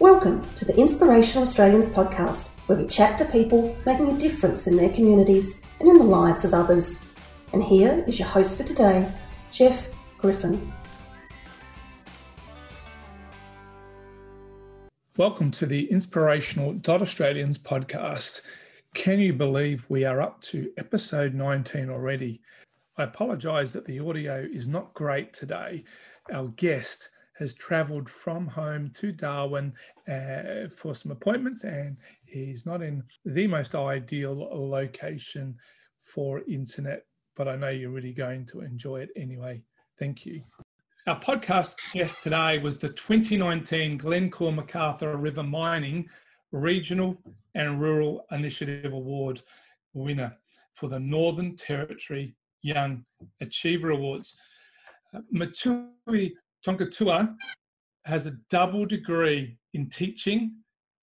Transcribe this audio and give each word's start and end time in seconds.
Welcome 0.00 0.44
to 0.54 0.64
the 0.64 0.76
Inspirational 0.76 1.42
Australians 1.42 1.88
podcast, 1.88 2.46
where 2.66 2.78
we 2.78 2.86
chat 2.86 3.18
to 3.18 3.24
people 3.24 3.76
making 3.84 4.08
a 4.08 4.16
difference 4.16 4.68
in 4.68 4.76
their 4.76 4.90
communities 4.90 5.56
and 5.80 5.88
in 5.88 5.98
the 5.98 6.04
lives 6.04 6.44
of 6.44 6.54
others. 6.54 7.00
And 7.52 7.60
here 7.60 8.04
is 8.06 8.16
your 8.16 8.28
host 8.28 8.56
for 8.56 8.62
today, 8.62 9.12
Jeff 9.50 9.88
Griffin. 10.16 10.72
Welcome 15.16 15.50
to 15.50 15.66
the 15.66 15.90
Inspirational 15.90 16.74
Dot 16.74 17.02
Australians 17.02 17.58
podcast. 17.58 18.42
Can 18.94 19.18
you 19.18 19.32
believe 19.32 19.84
we 19.88 20.04
are 20.04 20.22
up 20.22 20.40
to 20.42 20.70
episode 20.76 21.34
19 21.34 21.90
already? 21.90 22.40
I 22.96 23.02
apologise 23.02 23.72
that 23.72 23.86
the 23.86 23.98
audio 23.98 24.46
is 24.48 24.68
not 24.68 24.94
great 24.94 25.32
today. 25.32 25.82
Our 26.32 26.46
guest 26.46 27.08
has 27.38 27.54
travelled 27.54 28.10
from 28.10 28.46
home 28.48 28.90
to 28.90 29.12
Darwin 29.12 29.72
uh, 30.08 30.68
for 30.74 30.94
some 30.94 31.12
appointments, 31.12 31.64
and 31.64 31.96
he's 32.24 32.66
not 32.66 32.82
in 32.82 33.04
the 33.24 33.46
most 33.46 33.74
ideal 33.74 34.36
location 34.52 35.56
for 35.98 36.42
internet, 36.48 37.04
but 37.36 37.48
I 37.48 37.56
know 37.56 37.68
you're 37.68 37.90
really 37.90 38.12
going 38.12 38.46
to 38.46 38.60
enjoy 38.60 39.02
it 39.02 39.10
anyway. 39.16 39.62
Thank 39.98 40.26
you. 40.26 40.42
Our 41.06 41.20
podcast 41.20 41.76
guest 41.94 42.22
today 42.22 42.58
was 42.58 42.76
the 42.76 42.90
2019 42.90 43.96
Glencore 43.96 44.52
MacArthur 44.52 45.16
River 45.16 45.42
Mining 45.42 46.08
Regional 46.52 47.16
and 47.54 47.80
Rural 47.80 48.26
Initiative 48.30 48.92
Award 48.92 49.42
winner 49.94 50.36
for 50.72 50.88
the 50.88 51.00
Northern 51.00 51.56
Territory 51.56 52.34
Young 52.62 53.04
Achiever 53.40 53.90
Awards. 53.90 54.36
Uh, 55.14 55.20
Matui 55.34 56.32
Tonkatua 56.66 57.34
has 58.04 58.26
a 58.26 58.32
double 58.50 58.86
degree 58.86 59.58
in 59.74 59.88
teaching 59.88 60.56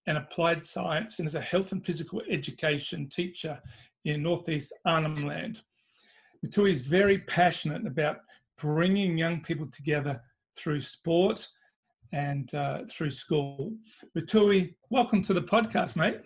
and 0.06 0.18
applied 0.18 0.64
science 0.64 1.18
and 1.18 1.26
is 1.26 1.34
a 1.34 1.40
health 1.40 1.72
and 1.72 1.84
physical 1.84 2.22
education 2.30 3.08
teacher 3.08 3.60
in 4.04 4.22
northeast 4.22 4.72
Arnhem 4.84 5.26
Land. 5.26 5.62
Matui 6.44 6.70
is 6.70 6.82
very 6.82 7.18
passionate 7.18 7.86
about 7.86 8.18
bringing 8.58 9.18
young 9.18 9.40
people 9.40 9.66
together 9.66 10.20
through 10.56 10.80
sport 10.80 11.46
and 12.12 12.54
uh, 12.54 12.80
through 12.88 13.10
school. 13.10 13.72
Matui, 14.16 14.74
welcome 14.90 15.22
to 15.22 15.34
the 15.34 15.42
podcast, 15.42 15.96
mate. 15.96 16.20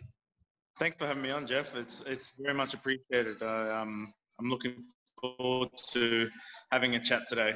Thanks 0.79 0.97
for 0.97 1.07
having 1.07 1.23
me 1.23 1.31
on, 1.31 1.47
Jeff. 1.47 1.75
It's 1.77 2.03
it's 2.07 2.33
very 2.39 2.55
much 2.55 2.75
appreciated. 2.75 3.43
I, 3.43 3.81
um, 3.81 4.13
I'm 4.39 4.49
looking 4.49 4.85
forward 5.21 5.71
to 5.93 6.29
having 6.71 6.97
a 6.97 7.01
chat 7.01 7.27
today. 7.27 7.53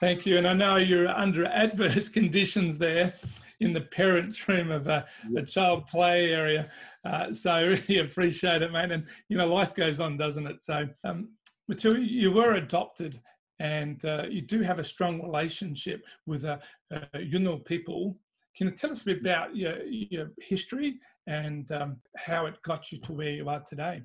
Thank 0.00 0.26
you. 0.26 0.38
And 0.38 0.46
I 0.46 0.52
know 0.52 0.76
you're 0.76 1.08
under 1.08 1.44
adverse 1.46 2.08
conditions 2.08 2.78
there 2.78 3.14
in 3.60 3.72
the 3.72 3.80
parents' 3.80 4.48
room 4.48 4.70
of 4.70 4.86
a, 4.86 5.04
a 5.36 5.42
child 5.42 5.86
play 5.88 6.32
area. 6.32 6.70
Uh, 7.04 7.32
so 7.32 7.50
I 7.54 7.60
really 7.60 7.98
appreciate 7.98 8.62
it, 8.62 8.72
mate. 8.72 8.92
And, 8.92 9.06
you 9.28 9.36
know, 9.36 9.52
life 9.52 9.74
goes 9.74 10.00
on, 10.00 10.16
doesn't 10.16 10.46
it? 10.46 10.62
So, 10.62 10.88
um, 11.04 11.30
Matui, 11.70 12.08
you 12.08 12.30
were 12.30 12.54
adopted 12.54 13.20
and 13.58 14.04
uh, 14.04 14.24
you 14.30 14.40
do 14.40 14.60
have 14.60 14.78
a 14.78 14.84
strong 14.84 15.20
relationship 15.20 16.04
with 16.26 16.44
uh, 16.44 16.58
uh, 16.94 17.00
Yolngu 17.16 17.64
people. 17.64 18.16
Can 18.56 18.68
you 18.68 18.74
tell 18.74 18.90
us 18.90 19.02
a 19.02 19.06
bit 19.06 19.20
about 19.20 19.56
your, 19.56 19.84
your 19.84 20.30
history 20.40 21.00
and 21.26 21.70
um, 21.72 21.96
how 22.16 22.46
it 22.46 22.62
got 22.62 22.92
you 22.92 22.98
to 22.98 23.12
where 23.12 23.30
you 23.30 23.48
are 23.48 23.60
today? 23.60 24.02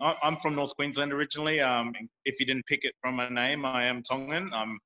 I'm 0.00 0.36
from 0.38 0.56
North 0.56 0.74
Queensland 0.74 1.12
originally. 1.12 1.60
Um, 1.60 1.94
if 2.24 2.40
you 2.40 2.46
didn't 2.46 2.66
pick 2.66 2.80
it 2.82 2.94
from 3.00 3.14
my 3.14 3.28
name, 3.28 3.64
I 3.64 3.84
am 3.84 4.02
Tongan. 4.02 4.50
I'm 4.52 4.78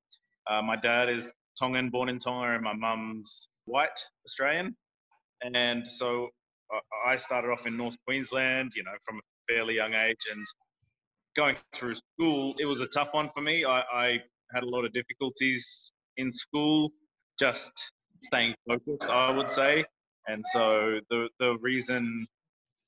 uh, 0.48 0.62
my 0.62 0.76
dad 0.76 1.08
is 1.08 1.32
Tongan, 1.58 1.90
born 1.90 2.08
in 2.08 2.18
Tonga, 2.18 2.54
and 2.54 2.62
my 2.62 2.74
mum's 2.74 3.48
white 3.64 3.98
Australian. 4.26 4.76
And 5.42 5.86
so 5.86 6.28
I 7.06 7.16
started 7.16 7.48
off 7.48 7.66
in 7.66 7.76
North 7.76 7.96
Queensland, 8.06 8.72
you 8.74 8.84
know, 8.84 8.92
from 9.04 9.16
a 9.18 9.52
fairly 9.52 9.74
young 9.74 9.94
age. 9.94 10.18
And 10.30 10.44
going 11.36 11.56
through 11.72 11.94
school, 11.94 12.54
it 12.58 12.66
was 12.66 12.80
a 12.80 12.86
tough 12.86 13.12
one 13.12 13.30
for 13.34 13.40
me. 13.40 13.64
I, 13.64 13.80
I 13.80 14.18
had 14.52 14.62
a 14.62 14.68
lot 14.68 14.84
of 14.84 14.92
difficulties 14.92 15.92
in 16.16 16.32
school, 16.32 16.90
just 17.38 17.72
staying 18.22 18.54
focused, 18.68 19.08
I 19.08 19.30
would 19.30 19.50
say. 19.50 19.84
And 20.26 20.44
so 20.52 21.00
the, 21.10 21.28
the 21.38 21.56
reason 21.60 22.26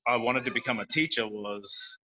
I 0.07 0.17
wanted 0.17 0.45
to 0.45 0.51
become 0.51 0.79
a 0.79 0.85
teacher 0.85 1.27
was 1.27 1.97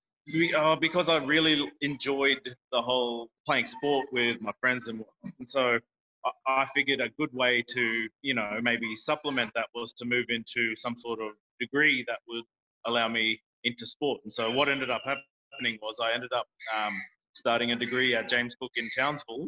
uh, 0.56 0.76
because 0.76 1.10
I 1.10 1.18
really 1.18 1.72
enjoyed 1.82 2.56
the 2.72 2.82
whole 2.82 3.30
playing 3.46 3.66
sport 3.66 4.08
with 4.12 4.42
my 4.42 4.52
friends 4.60 4.88
and, 4.88 5.04
and 5.40 5.50
so 5.50 5.80
I, 6.26 6.32
I 6.48 6.66
figured 6.76 7.02
a 7.02 7.10
good 7.18 7.34
way 7.34 7.64
to 7.70 8.08
you 8.22 8.34
know 8.34 8.60
maybe 8.62 8.96
supplement 8.96 9.52
that 9.56 9.68
was 9.74 9.94
to 9.94 10.06
move 10.06 10.26
into 10.30 10.76
some 10.76 10.96
sort 10.96 11.20
of 11.22 11.32
degree 11.60 12.04
that 12.08 12.20
would 12.28 12.44
allow 12.86 13.08
me 13.08 13.42
into 13.64 13.86
sport. 13.86 14.22
And 14.24 14.34
so 14.34 14.52
what 14.52 14.70
ended 14.70 14.90
up 14.90 15.02
happening 15.06 15.78
was 15.82 15.98
I 16.02 16.14
ended 16.14 16.32
up 16.34 16.48
um, 16.76 16.94
starting 17.34 17.72
a 17.72 17.76
degree 17.76 18.16
at 18.16 18.30
James 18.30 18.56
Cook 18.60 18.72
in 18.76 18.90
Townsville 18.98 19.48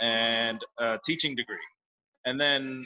and 0.00 0.60
a 0.78 0.98
teaching 1.04 1.34
degree. 1.34 1.56
And 2.24 2.40
then 2.40 2.84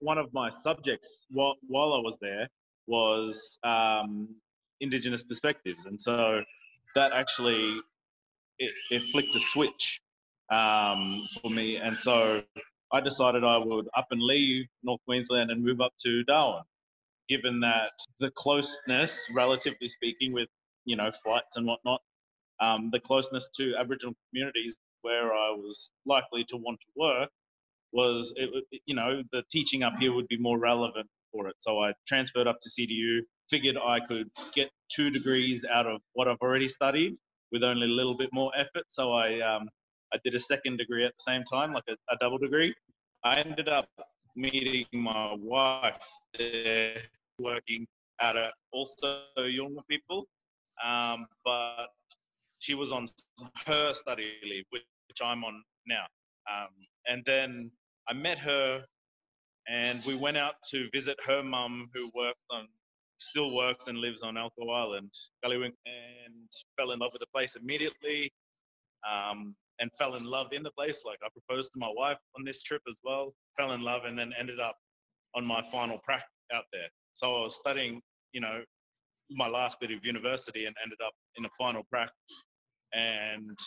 one 0.00 0.18
of 0.18 0.32
my 0.32 0.50
subjects 0.50 1.26
while, 1.30 1.56
while 1.66 1.92
I 1.92 1.98
was 1.98 2.16
there 2.20 2.48
was 2.86 3.58
um, 3.62 4.28
Indigenous 4.80 5.24
perspectives. 5.24 5.84
And 5.84 6.00
so 6.00 6.42
that 6.94 7.12
actually 7.12 7.80
it, 8.58 8.72
it 8.90 9.02
flicked 9.12 9.34
a 9.34 9.40
switch 9.40 10.00
um, 10.50 11.26
for 11.40 11.50
me, 11.50 11.76
and 11.76 11.96
so 11.96 12.42
I 12.92 13.00
decided 13.00 13.44
I 13.44 13.58
would 13.58 13.88
up 13.96 14.08
and 14.10 14.20
leave 14.20 14.66
North 14.82 15.00
Queensland 15.06 15.50
and 15.50 15.64
move 15.64 15.80
up 15.80 15.92
to 16.04 16.24
Darwin, 16.24 16.62
given 17.28 17.60
that 17.60 17.92
the 18.18 18.30
closeness, 18.32 19.18
relatively 19.34 19.88
speaking, 19.88 20.32
with 20.32 20.48
you 20.84 20.96
know 20.96 21.10
flights 21.22 21.56
and 21.56 21.66
whatnot, 21.66 22.00
um, 22.60 22.90
the 22.92 23.00
closeness 23.00 23.48
to 23.56 23.74
Aboriginal 23.78 24.14
communities 24.30 24.74
where 25.02 25.32
I 25.32 25.50
was 25.50 25.90
likely 26.04 26.44
to 26.50 26.56
want 26.56 26.78
to 26.80 26.86
work 26.96 27.30
was 27.92 28.32
it, 28.36 28.50
you 28.86 28.94
know 28.94 29.22
the 29.32 29.42
teaching 29.50 29.82
up 29.82 29.94
here 29.98 30.12
would 30.12 30.28
be 30.28 30.38
more 30.38 30.58
relevant 30.58 31.06
for 31.32 31.48
it. 31.48 31.56
So 31.60 31.80
I 31.80 31.92
transferred 32.06 32.46
up 32.46 32.60
to 32.62 32.70
CDU, 32.70 33.20
figured 33.50 33.76
I 33.76 34.00
could 34.00 34.28
get 34.54 34.70
two 34.94 35.10
degrees 35.10 35.64
out 35.70 35.86
of 35.86 36.00
what 36.14 36.28
I've 36.28 36.40
already 36.40 36.68
studied 36.68 37.16
with 37.52 37.62
only 37.64 37.86
a 37.86 37.90
little 37.90 38.16
bit 38.16 38.30
more 38.32 38.52
effort. 38.56 38.84
So 38.88 39.12
I 39.12 39.40
um, 39.40 39.68
I 40.14 40.18
did 40.24 40.34
a 40.34 40.40
second 40.40 40.78
degree 40.78 41.04
at 41.04 41.12
the 41.18 41.22
same 41.22 41.44
time, 41.44 41.72
like 41.72 41.84
a, 41.88 41.96
a 42.12 42.16
double 42.20 42.38
degree. 42.38 42.74
I 43.24 43.40
ended 43.40 43.68
up 43.68 43.88
meeting 44.36 44.86
my 44.92 45.36
wife 45.38 46.06
there, 46.38 47.02
working 47.38 47.86
at 48.20 48.36
a 48.36 48.50
also 48.72 49.22
Yolngu 49.38 49.82
people, 49.88 50.26
um, 50.84 51.26
but 51.44 51.86
she 52.58 52.74
was 52.74 52.92
on 52.92 53.06
her 53.66 53.94
study 53.94 54.32
leave, 54.44 54.64
which, 54.70 54.82
which 55.08 55.18
I'm 55.22 55.44
on 55.44 55.62
now. 55.86 56.04
Um, 56.50 56.68
and 57.08 57.22
then 57.24 57.70
I 58.08 58.14
met 58.14 58.38
her 58.38 58.84
and 59.68 60.00
we 60.06 60.16
went 60.16 60.36
out 60.36 60.54
to 60.70 60.88
visit 60.92 61.16
her 61.26 61.42
mum 61.42 61.90
who 61.94 62.10
worked 62.14 62.38
on 62.50 62.68
still 63.20 63.54
works 63.54 63.88
and 63.88 63.98
lives 63.98 64.22
on 64.22 64.34
Elcho 64.34 64.70
Island, 64.74 65.12
Galiwin'ku, 65.44 65.74
and 65.86 66.48
fell 66.76 66.90
in 66.92 66.98
love 66.98 67.12
with 67.12 67.20
the 67.20 67.26
place 67.34 67.56
immediately. 67.56 68.32
Um, 69.10 69.54
and 69.80 69.90
fell 69.98 70.14
in 70.14 70.24
love 70.24 70.52
in 70.52 70.62
the 70.62 70.70
place. 70.72 71.04
Like 71.04 71.18
I 71.24 71.28
proposed 71.32 71.72
to 71.72 71.78
my 71.78 71.90
wife 71.96 72.18
on 72.38 72.44
this 72.44 72.62
trip 72.62 72.82
as 72.88 72.96
well, 73.02 73.34
fell 73.56 73.72
in 73.72 73.80
love, 73.82 74.04
and 74.04 74.18
then 74.18 74.32
ended 74.38 74.60
up 74.60 74.76
on 75.34 75.44
my 75.44 75.62
final 75.72 75.98
prac 75.98 76.24
out 76.52 76.64
there. 76.72 76.88
So 77.14 77.34
I 77.34 77.40
was 77.44 77.56
studying, 77.56 78.00
you 78.32 78.40
know, 78.40 78.62
my 79.30 79.48
last 79.48 79.80
bit 79.80 79.90
of 79.90 80.04
university 80.04 80.66
and 80.66 80.76
ended 80.82 80.98
up 81.04 81.12
in 81.36 81.44
a 81.44 81.48
final 81.58 81.82
prac. 81.90 82.10
And 82.92 83.58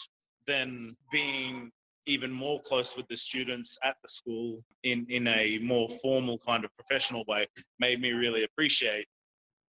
then 0.46 0.96
being 1.12 1.72
even 2.06 2.32
more 2.32 2.62
close 2.62 2.96
with 2.98 3.08
the 3.08 3.16
students 3.16 3.78
at 3.84 3.96
the 4.04 4.10
school 4.10 4.62
in, 4.84 5.06
in 5.10 5.28
a 5.28 5.58
more 5.60 5.88
formal 6.02 6.38
kind 6.46 6.66
of 6.66 6.72
professional 6.76 7.24
way 7.28 7.48
made 7.80 8.02
me 8.02 8.12
really 8.12 8.44
appreciate 8.44 9.08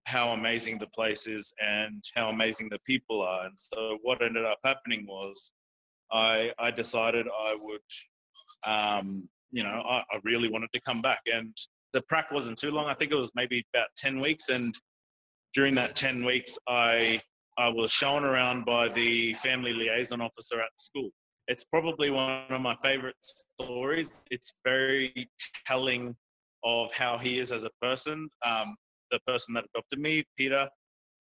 how 0.04 0.30
amazing 0.30 0.78
the 0.78 0.86
place 0.88 1.26
is 1.26 1.52
and 1.60 2.02
how 2.14 2.28
amazing 2.28 2.68
the 2.68 2.78
people 2.86 3.22
are. 3.22 3.46
And 3.46 3.54
so 3.56 3.98
what 4.02 4.22
ended 4.22 4.44
up 4.44 4.58
happening 4.64 5.06
was 5.06 5.52
I, 6.12 6.52
I 6.58 6.70
decided 6.70 7.26
I 7.26 7.56
would, 7.60 7.80
um, 8.64 9.28
you 9.50 9.62
know, 9.62 9.82
I, 9.88 9.98
I 9.98 10.20
really 10.24 10.50
wanted 10.50 10.70
to 10.74 10.80
come 10.80 11.00
back. 11.00 11.20
And 11.32 11.56
the 11.92 12.02
prac 12.02 12.30
wasn't 12.30 12.58
too 12.58 12.70
long. 12.70 12.86
I 12.86 12.94
think 12.94 13.12
it 13.12 13.16
was 13.16 13.32
maybe 13.34 13.64
about 13.74 13.88
10 13.96 14.20
weeks. 14.20 14.48
And 14.48 14.74
during 15.54 15.74
that 15.76 15.96
10 15.96 16.24
weeks, 16.24 16.58
I, 16.68 17.20
I 17.56 17.68
was 17.68 17.90
shown 17.90 18.24
around 18.24 18.64
by 18.64 18.88
the 18.88 19.34
family 19.34 19.72
liaison 19.72 20.20
officer 20.20 20.60
at 20.60 20.68
the 20.76 20.82
school 20.82 21.10
it's 21.46 21.64
probably 21.64 22.10
one 22.10 22.44
of 22.50 22.60
my 22.60 22.74
favorite 22.76 23.16
stories. 23.20 24.24
It's 24.30 24.54
very 24.64 25.28
telling 25.66 26.16
of 26.64 26.92
how 26.94 27.18
he 27.18 27.38
is 27.38 27.52
as 27.52 27.64
a 27.64 27.70
person. 27.82 28.28
Um, 28.44 28.76
the 29.14 29.32
person 29.32 29.55
that 29.55 29.64
adopted 29.75 30.00
me, 30.00 30.25
Peter, 30.37 30.69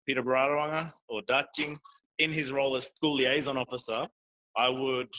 Peter 0.05 0.23
Barawanga 0.23 0.93
or 1.09 1.21
Daching, 1.27 1.77
in 2.19 2.31
his 2.31 2.51
role 2.51 2.75
as 2.75 2.85
school 2.85 3.15
liaison 3.15 3.57
officer, 3.57 4.07
I 4.55 4.69
would 4.69 5.09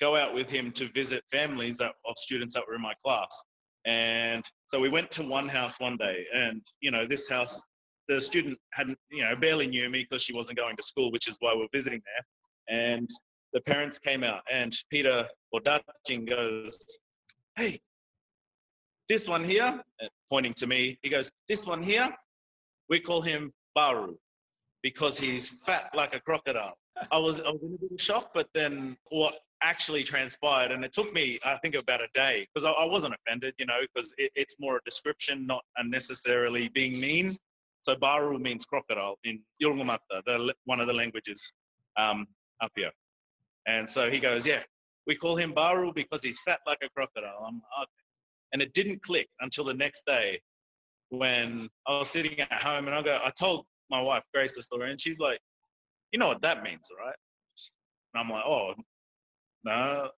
go 0.00 0.16
out 0.16 0.34
with 0.34 0.50
him 0.50 0.70
to 0.72 0.88
visit 0.88 1.22
families 1.32 1.78
that, 1.78 1.92
of 2.06 2.14
students 2.16 2.54
that 2.54 2.64
were 2.68 2.74
in 2.74 2.82
my 2.82 2.94
class. 3.04 3.44
And 3.86 4.44
So 4.68 4.80
we 4.80 4.88
went 4.88 5.10
to 5.12 5.22
one 5.22 5.48
house 5.48 5.78
one 5.78 5.96
day, 5.96 6.24
and 6.34 6.62
you 6.80 6.90
know, 6.90 7.06
this 7.06 7.28
house, 7.28 7.62
the 8.08 8.20
student 8.20 8.58
hadn't, 8.72 8.98
you 9.10 9.22
know, 9.22 9.34
barely 9.36 9.66
knew 9.66 9.90
me 9.90 10.06
because 10.08 10.22
she 10.22 10.32
wasn't 10.32 10.58
going 10.58 10.76
to 10.76 10.82
school, 10.82 11.12
which 11.12 11.28
is 11.28 11.36
why 11.40 11.52
we 11.52 11.60
we're 11.60 11.68
visiting 11.72 12.02
there. 12.04 12.78
And 12.96 13.08
the 13.52 13.60
parents 13.60 13.98
came 13.98 14.24
out, 14.24 14.42
and 14.50 14.72
Peter 14.90 15.26
or 15.52 15.60
Dutching 15.60 16.24
goes, 16.24 16.78
"Hey, 17.56 17.80
this 19.08 19.28
one 19.28 19.44
here," 19.44 19.82
pointing 20.30 20.54
to 20.54 20.66
me. 20.66 20.98
He 21.02 21.10
goes, 21.10 21.30
"This 21.48 21.66
one 21.66 21.82
here, 21.82 22.14
we 22.88 23.00
call 23.00 23.22
him 23.22 23.52
Baru 23.74 24.16
because 24.82 25.18
he's 25.18 25.64
fat 25.64 25.90
like 25.94 26.14
a 26.14 26.20
crocodile." 26.20 26.76
I 27.10 27.18
was 27.18 27.40
I 27.40 27.50
was 27.50 27.60
in 27.62 27.74
a 27.74 27.78
bit 27.78 27.92
of 27.92 28.00
shock, 28.00 28.30
but 28.34 28.48
then 28.54 28.96
what 29.10 29.34
actually 29.62 30.04
transpired, 30.04 30.70
and 30.72 30.84
it 30.84 30.92
took 30.92 31.12
me 31.12 31.38
I 31.44 31.56
think 31.58 31.74
about 31.74 32.00
a 32.00 32.08
day 32.14 32.46
because 32.52 32.64
I, 32.64 32.70
I, 32.70 32.84
wasn't 32.84 33.14
offended, 33.14 33.54
you 33.58 33.66
know, 33.66 33.80
because 33.94 34.12
it, 34.18 34.30
it's 34.34 34.56
more 34.60 34.76
a 34.76 34.80
description, 34.84 35.46
not 35.46 35.64
unnecessarily 35.78 36.68
being 36.68 37.00
mean. 37.00 37.34
So 37.80 37.96
Baru 37.96 38.38
means 38.38 38.64
crocodile 38.64 39.16
in 39.24 39.40
Yolngu 39.62 39.84
Matha, 39.84 40.22
the 40.26 40.54
one 40.64 40.80
of 40.80 40.86
the 40.86 40.92
languages 40.92 41.52
um, 41.96 42.26
up 42.60 42.72
here. 42.76 42.92
And 43.66 43.88
so 43.88 44.10
he 44.10 44.20
goes, 44.20 44.46
yeah, 44.46 44.62
we 45.06 45.16
call 45.16 45.36
him 45.36 45.52
Baru 45.52 45.92
because 45.92 46.22
he's 46.22 46.40
fat 46.40 46.60
like 46.66 46.78
a 46.82 46.88
crocodile. 46.90 47.44
I'm 47.46 47.60
okay. 47.82 48.03
And 48.54 48.62
it 48.62 48.72
didn't 48.72 49.02
click 49.02 49.28
until 49.40 49.64
the 49.64 49.74
next 49.74 50.06
day 50.06 50.40
when 51.10 51.68
I 51.86 51.98
was 51.98 52.08
sitting 52.08 52.38
at 52.38 52.52
home 52.52 52.86
and 52.86 52.94
I 52.94 53.02
go, 53.02 53.18
I 53.22 53.30
told 53.38 53.66
my 53.90 54.00
wife 54.00 54.22
Grace 54.32 54.56
the 54.56 54.62
story, 54.62 54.90
and 54.90 55.00
she's 55.00 55.18
like, 55.18 55.40
you 56.12 56.20
know 56.20 56.28
what 56.28 56.40
that 56.42 56.62
means, 56.62 56.88
right? 56.98 57.16
And 58.14 58.22
I'm 58.22 58.30
like, 58.30 58.44
oh, 58.46 58.74
no. 59.64 60.08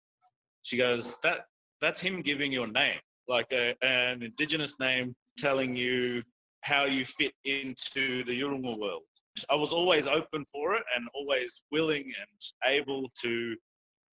She 0.63 0.77
goes, 0.77 1.17
that 1.23 1.47
that's 1.81 2.01
him 2.01 2.21
giving 2.21 2.53
you 2.53 2.65
a 2.65 2.67
name, 2.67 2.99
like 3.27 3.47
a, 3.53 3.75
an 3.83 4.23
indigenous 4.23 4.79
name 4.79 5.15
telling 5.39 5.75
you 5.75 6.23
how 6.63 6.85
you 6.85 7.07
fit 7.07 7.33
into 7.45 8.23
the 8.25 8.39
Yurunga 8.39 8.79
world. 8.79 9.03
I 9.49 9.55
was 9.55 9.73
always 9.73 10.07
open 10.07 10.45
for 10.53 10.75
it 10.75 10.83
and 10.95 11.07
always 11.15 11.63
willing 11.73 12.05
and 12.05 12.73
able 12.73 13.11
to 13.23 13.57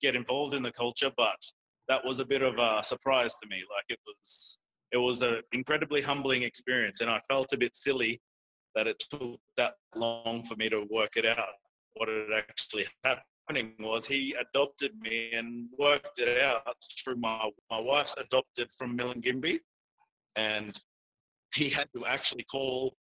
get 0.01 0.15
involved 0.15 0.53
in 0.53 0.63
the 0.63 0.71
culture, 0.71 1.11
but 1.17 1.37
that 1.87 2.03
was 2.03 2.19
a 2.19 2.25
bit 2.25 2.41
of 2.41 2.57
a 2.57 2.83
surprise 2.83 3.35
to 3.41 3.49
me. 3.49 3.57
Like 3.75 3.85
it 3.89 3.99
was, 4.05 4.57
it 4.91 4.97
was 4.97 5.21
an 5.21 5.41
incredibly 5.51 6.01
humbling 6.01 6.43
experience, 6.43 7.01
and 7.01 7.09
I 7.09 7.19
felt 7.29 7.53
a 7.53 7.57
bit 7.57 7.75
silly 7.75 8.21
that 8.75 8.87
it 8.87 9.03
took 9.11 9.39
that 9.57 9.73
long 9.95 10.43
for 10.43 10.55
me 10.55 10.69
to 10.69 10.85
work 10.89 11.11
it 11.15 11.25
out 11.25 11.47
what 11.95 12.09
had 12.09 12.27
actually 12.35 12.85
happening 13.03 13.73
was 13.79 14.07
he 14.07 14.35
adopted 14.39 14.91
me 14.99 15.31
and 15.33 15.67
worked 15.77 16.19
it 16.19 16.41
out 16.41 16.75
through 17.03 17.17
my, 17.17 17.49
my 17.69 17.79
wife's 17.79 18.15
adopted 18.17 18.69
from 18.77 18.97
Milingimbi. 18.97 19.59
And 20.35 20.77
he 21.55 21.69
had 21.69 21.87
to 21.95 22.05
actually 22.05 22.45
call 22.45 22.95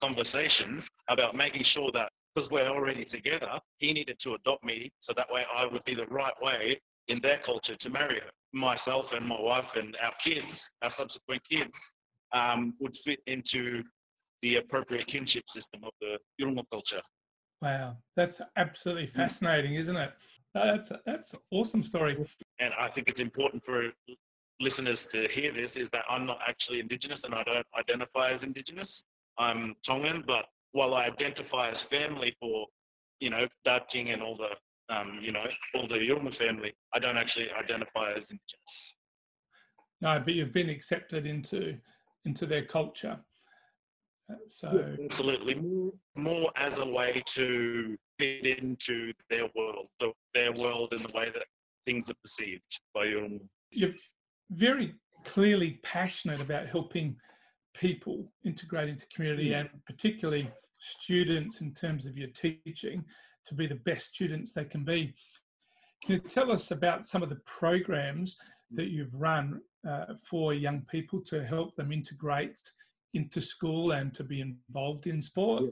conversations 0.00 0.90
about 1.08 1.34
making 1.34 1.64
sure 1.64 1.90
that 1.92 2.10
because 2.34 2.50
we're 2.50 2.68
already 2.68 3.04
together, 3.04 3.58
he 3.78 3.92
needed 3.92 4.18
to 4.20 4.34
adopt 4.34 4.64
me 4.64 4.90
so 5.00 5.12
that 5.16 5.30
way 5.30 5.44
I 5.52 5.66
would 5.66 5.84
be 5.84 5.94
the 5.94 6.06
right 6.06 6.34
way 6.40 6.80
in 7.10 7.18
their 7.20 7.38
culture 7.38 7.76
to 7.76 7.90
marry 7.90 8.20
her. 8.20 8.30
Myself 8.52 9.12
and 9.12 9.26
my 9.26 9.40
wife 9.40 9.76
and 9.76 9.96
our 10.02 10.12
kids, 10.22 10.70
our 10.82 10.90
subsequent 10.90 11.42
kids, 11.48 11.90
um, 12.32 12.74
would 12.80 12.94
fit 12.94 13.20
into 13.26 13.82
the 14.42 14.56
appropriate 14.56 15.06
kinship 15.06 15.44
system 15.48 15.82
of 15.84 15.92
the 16.00 16.18
Yurunga 16.40 16.64
culture. 16.70 17.02
Wow, 17.62 17.96
that's 18.16 18.40
absolutely 18.56 19.06
mm. 19.06 19.10
fascinating, 19.10 19.74
isn't 19.74 19.96
it? 19.96 20.12
That's 20.54 20.90
that's 21.06 21.34
an 21.34 21.40
awesome 21.52 21.82
story. 21.82 22.16
And 22.58 22.72
I 22.78 22.88
think 22.88 23.08
it's 23.08 23.20
important 23.20 23.64
for 23.64 23.92
listeners 24.60 25.06
to 25.06 25.28
hear 25.28 25.52
this 25.52 25.76
is 25.76 25.90
that 25.90 26.04
I'm 26.08 26.26
not 26.26 26.38
actually 26.46 26.80
Indigenous 26.80 27.24
and 27.24 27.34
I 27.34 27.42
don't 27.44 27.66
identify 27.78 28.30
as 28.30 28.44
Indigenous. 28.44 29.04
I'm 29.38 29.74
Tongan, 29.86 30.24
but 30.26 30.46
while 30.72 30.94
I 30.94 31.06
identify 31.06 31.68
as 31.68 31.82
family 31.82 32.34
for, 32.40 32.66
you 33.20 33.30
know, 33.30 33.46
Dutching 33.64 34.10
and 34.10 34.22
all 34.22 34.36
the, 34.36 34.50
um, 34.90 35.18
you 35.20 35.32
know, 35.32 35.44
all 35.74 35.86
the 35.86 35.96
Yurma 35.96 36.34
family, 36.34 36.74
I 36.92 36.98
don't 36.98 37.16
actually 37.16 37.50
identify 37.52 38.12
as 38.12 38.30
Indigenous. 38.30 38.98
No, 40.02 40.20
but 40.24 40.34
you've 40.34 40.52
been 40.52 40.70
accepted 40.70 41.26
into 41.26 41.76
into 42.24 42.46
their 42.46 42.64
culture. 42.64 43.18
So 44.46 44.94
absolutely 45.04 45.56
more, 45.56 45.92
more 46.16 46.50
as 46.54 46.78
a 46.78 46.86
way 46.86 47.22
to 47.34 47.96
fit 48.18 48.46
into 48.46 49.12
their 49.28 49.48
world, 49.56 49.88
their 50.34 50.52
world 50.52 50.92
in 50.92 51.02
the 51.02 51.10
way 51.14 51.30
that 51.30 51.44
things 51.84 52.10
are 52.10 52.14
perceived 52.22 52.80
by 52.94 53.04
your. 53.04 53.28
You're 53.70 53.94
very 54.50 54.94
clearly 55.24 55.80
passionate 55.82 56.40
about 56.40 56.66
helping 56.66 57.16
people 57.74 58.32
integrate 58.44 58.88
into 58.88 59.06
community 59.14 59.52
and 59.52 59.68
particularly 59.86 60.48
students 60.78 61.60
in 61.60 61.72
terms 61.72 62.06
of 62.06 62.16
your 62.16 62.28
teaching 62.28 63.04
to 63.46 63.54
be 63.54 63.66
the 63.66 63.74
best 63.74 64.14
students 64.14 64.52
they 64.52 64.64
can 64.64 64.84
be. 64.84 65.14
Can 66.04 66.14
you 66.14 66.20
tell 66.20 66.50
us 66.50 66.70
about 66.70 67.04
some 67.04 67.22
of 67.22 67.28
the 67.28 67.40
programs 67.46 68.36
that 68.72 68.88
you've 68.88 69.14
run 69.14 69.60
uh, 69.88 70.06
for 70.28 70.54
young 70.54 70.82
people 70.90 71.20
to 71.26 71.44
help 71.44 71.76
them 71.76 71.92
integrate 71.92 72.58
into 73.14 73.40
school 73.40 73.92
and 73.92 74.14
to 74.14 74.24
be 74.24 74.40
involved 74.40 75.06
in 75.06 75.20
sport? 75.20 75.64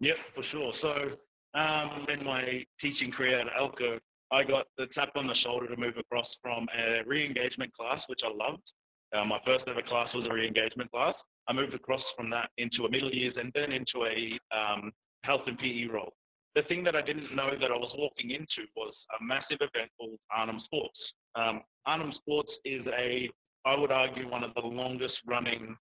Yep, 0.00 0.16
for 0.16 0.42
sure. 0.42 0.72
So 0.72 1.10
um, 1.54 2.06
in 2.08 2.24
my 2.24 2.64
teaching 2.78 3.10
career 3.10 3.40
at 3.40 3.52
Elcho, 3.54 3.98
I 4.30 4.44
got 4.44 4.66
the 4.76 4.86
tap 4.86 5.10
on 5.16 5.26
the 5.26 5.34
shoulder 5.34 5.66
to 5.68 5.76
move 5.76 5.96
across 5.96 6.38
from 6.40 6.68
a 6.76 7.02
re-engagement 7.06 7.72
class, 7.72 8.08
which 8.08 8.22
I 8.24 8.30
loved. 8.30 8.72
Uh, 9.14 9.24
my 9.24 9.38
first 9.38 9.68
ever 9.68 9.80
class 9.80 10.14
was 10.14 10.26
a 10.26 10.32
re-engagement 10.32 10.90
class. 10.90 11.24
I 11.48 11.54
moved 11.54 11.74
across 11.74 12.12
from 12.12 12.28
that 12.30 12.50
into 12.58 12.84
a 12.84 12.90
middle 12.90 13.10
years 13.10 13.38
and 13.38 13.50
then 13.54 13.72
into 13.72 14.04
a 14.04 14.38
um, 14.54 14.92
health 15.24 15.48
and 15.48 15.58
PE 15.58 15.86
role. 15.86 16.12
The 16.54 16.62
thing 16.62 16.82
that 16.84 16.96
I 16.96 17.02
didn't 17.02 17.34
know 17.36 17.50
that 17.50 17.70
I 17.70 17.78
was 17.78 17.94
walking 17.98 18.30
into 18.30 18.64
was 18.76 19.06
a 19.20 19.24
massive 19.24 19.58
event 19.60 19.90
called 19.98 20.18
Arnhem 20.34 20.58
Sports. 20.58 21.14
Um, 21.34 21.62
Arnhem 21.86 22.10
Sports 22.10 22.60
is 22.64 22.88
a, 22.88 23.28
I 23.64 23.78
would 23.78 23.92
argue, 23.92 24.28
one 24.28 24.42
of 24.42 24.54
the 24.54 24.66
longest 24.66 25.24
running 25.26 25.76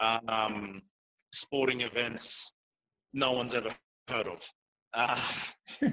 um, 0.00 0.82
sporting 1.32 1.82
events 1.82 2.52
no 3.14 3.32
one's 3.32 3.54
ever 3.54 3.70
heard 4.08 4.26
of. 4.26 4.42
Uh, 4.94 5.16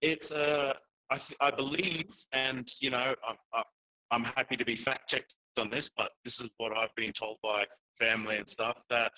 it's 0.00 0.32
a, 0.32 0.74
I, 1.10 1.16
th- 1.16 1.38
I 1.40 1.50
believe, 1.50 2.06
and 2.32 2.68
you 2.80 2.90
know, 2.90 3.14
I'm, 3.26 3.64
I'm 4.10 4.24
happy 4.24 4.56
to 4.56 4.64
be 4.64 4.76
fact 4.76 5.08
checked 5.08 5.34
on 5.58 5.70
this, 5.70 5.90
but 5.96 6.10
this 6.24 6.40
is 6.40 6.50
what 6.58 6.76
I've 6.76 6.94
been 6.96 7.12
told 7.12 7.38
by 7.42 7.64
family 7.98 8.36
and 8.36 8.48
stuff 8.48 8.82
that 8.90 9.12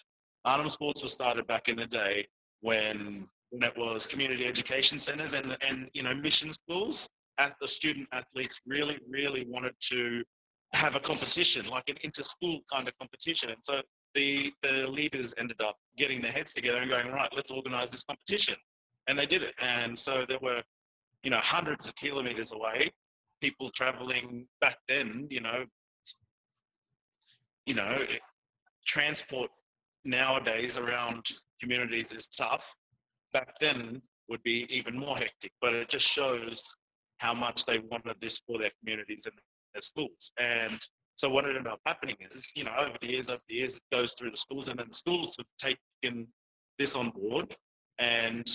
Arnhem 0.45 0.69
Sports 0.69 1.03
was 1.03 1.13
started 1.13 1.47
back 1.47 1.69
in 1.69 1.77
the 1.77 1.87
day 1.87 2.27
when, 2.61 3.25
it 3.52 3.76
was 3.76 4.07
community 4.07 4.47
education 4.47 4.99
centres 4.99 5.33
and 5.33 5.57
and 5.69 5.88
you 5.95 6.02
know 6.02 6.14
mission 6.14 6.52
schools. 6.52 7.09
At 7.38 7.55
the 7.61 7.69
student 7.69 8.09
athletes 8.12 8.61
really 8.67 8.99
really 9.09 9.47
wanted 9.49 9.75
to 9.90 10.25
have 10.75 10.97
a 10.97 11.00
competition, 11.00 11.64
like 11.71 11.88
an 11.88 11.97
inter-school 12.02 12.61
kind 12.71 12.88
of 12.88 12.99
competition, 12.99 13.50
and 13.50 13.59
so 13.62 13.81
the, 14.14 14.52
the 14.62 14.88
leaders 14.88 15.35
ended 15.38 15.61
up 15.61 15.76
getting 15.97 16.21
their 16.21 16.33
heads 16.33 16.52
together 16.52 16.81
and 16.81 16.90
going, 16.90 17.09
right, 17.09 17.31
let's 17.35 17.50
organize 17.50 17.90
this 17.90 18.05
competition. 18.05 18.57
And 19.07 19.19
they 19.19 19.26
did 19.26 19.43
it. 19.43 19.55
And 19.61 19.99
so 19.99 20.25
there 20.28 20.38
were, 20.43 20.62
you 21.23 21.31
know, 21.31 21.40
hundreds 21.40 21.88
of 21.88 21.95
kilometers 21.97 22.52
away, 22.52 22.90
people 23.40 23.71
traveling 23.71 24.47
back 24.61 24.76
then, 24.88 25.26
you 25.31 25.40
know, 25.40 25.64
you 27.67 27.75
know, 27.75 27.99
transport 28.87 29.50
nowadays 30.05 30.78
around 30.78 31.25
communities 31.61 32.12
is 32.12 32.28
tough. 32.28 32.75
Back 33.33 33.59
then 33.59 34.03
would 34.29 34.43
be 34.43 34.67
even 34.75 34.99
more 34.99 35.17
hectic, 35.17 35.53
but 35.61 35.75
it 35.75 35.89
just 35.89 36.07
shows 36.07 36.75
how 37.19 37.35
much 37.35 37.67
they 37.67 37.79
wanted 37.79 38.17
this 38.21 38.41
for 38.47 38.59
their 38.59 38.71
communities 38.81 39.27
and 39.27 39.35
their 39.75 39.83
schools. 39.83 40.33
And 40.39 40.79
so 41.17 41.29
what 41.29 41.47
ended 41.47 41.67
up 41.67 41.81
happening 41.85 42.17
is, 42.33 42.53
you 42.55 42.65
know, 42.65 42.75
over 42.79 42.97
the 43.01 43.11
years, 43.11 43.29
over 43.29 43.43
the 43.49 43.57
years, 43.57 43.77
it 43.77 43.83
goes 43.93 44.13
through 44.13 44.31
the 44.31 44.37
schools, 44.37 44.69
and 44.69 44.79
then 44.79 44.87
the 44.89 44.97
schools 44.97 45.37
have 45.39 45.75
taken 46.03 46.29
this 46.79 46.95
on 46.95 47.11
board. 47.11 47.55
And 47.99 48.47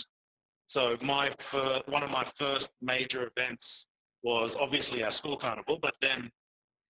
so 0.67 0.97
my 1.03 1.29
first, 1.39 1.87
one 1.87 2.03
of 2.03 2.11
my 2.11 2.23
first 2.23 2.71
major 2.81 3.29
events 3.35 3.87
was 4.23 4.55
obviously 4.55 5.03
our 5.03 5.11
school 5.11 5.35
carnival, 5.35 5.77
but 5.81 5.93
then 6.01 6.31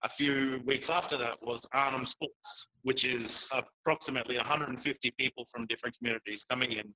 a 0.04 0.10
few 0.10 0.62
weeks 0.66 0.90
after 0.90 1.18
that 1.18 1.42
was 1.42 1.68
Arnhem 1.74 2.06
Sports, 2.06 2.68
which 2.84 3.06
is 3.06 3.50
approximately 3.52 4.38
150 4.38 5.12
people 5.18 5.46
from 5.52 5.66
different 5.66 5.98
communities 5.98 6.46
coming 6.48 6.74
in, 6.74 6.94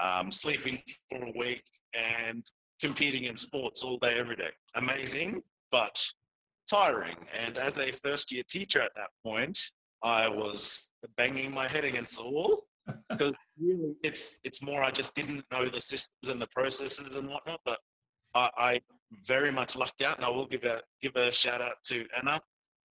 um, 0.00 0.30
sleeping 0.30 0.78
for 1.10 1.24
a 1.24 1.32
week, 1.36 1.62
and 1.94 2.44
competing 2.80 3.24
in 3.24 3.36
sports 3.36 3.82
all 3.82 3.98
day, 3.98 4.18
every 4.18 4.36
day. 4.36 4.50
Amazing, 4.74 5.42
but 5.70 6.02
tiring. 6.70 7.16
And 7.38 7.58
as 7.58 7.78
a 7.78 7.92
first 7.92 8.32
year 8.32 8.42
teacher 8.48 8.80
at 8.80 8.92
that 8.96 9.10
point, 9.24 9.58
I 10.02 10.28
was 10.28 10.90
banging 11.16 11.54
my 11.54 11.68
head 11.68 11.84
against 11.84 12.18
the 12.18 12.28
wall 12.28 12.64
because 13.08 13.32
really 13.60 13.94
it's 14.02 14.40
it's 14.42 14.62
more 14.62 14.82
I 14.82 14.90
just 14.90 15.14
didn't 15.14 15.44
know 15.52 15.66
the 15.66 15.80
systems 15.80 16.28
and 16.28 16.42
the 16.42 16.48
processes 16.48 17.16
and 17.16 17.28
whatnot. 17.28 17.60
But 17.64 17.78
I, 18.34 18.50
I 18.56 18.80
very 19.28 19.52
much 19.52 19.76
lucked 19.76 20.02
out, 20.02 20.16
and 20.16 20.24
I 20.24 20.30
will 20.30 20.46
give 20.46 20.64
a 20.64 20.80
give 21.00 21.14
a 21.16 21.30
shout 21.32 21.60
out 21.60 21.76
to 21.84 22.04
Anna 22.16 22.40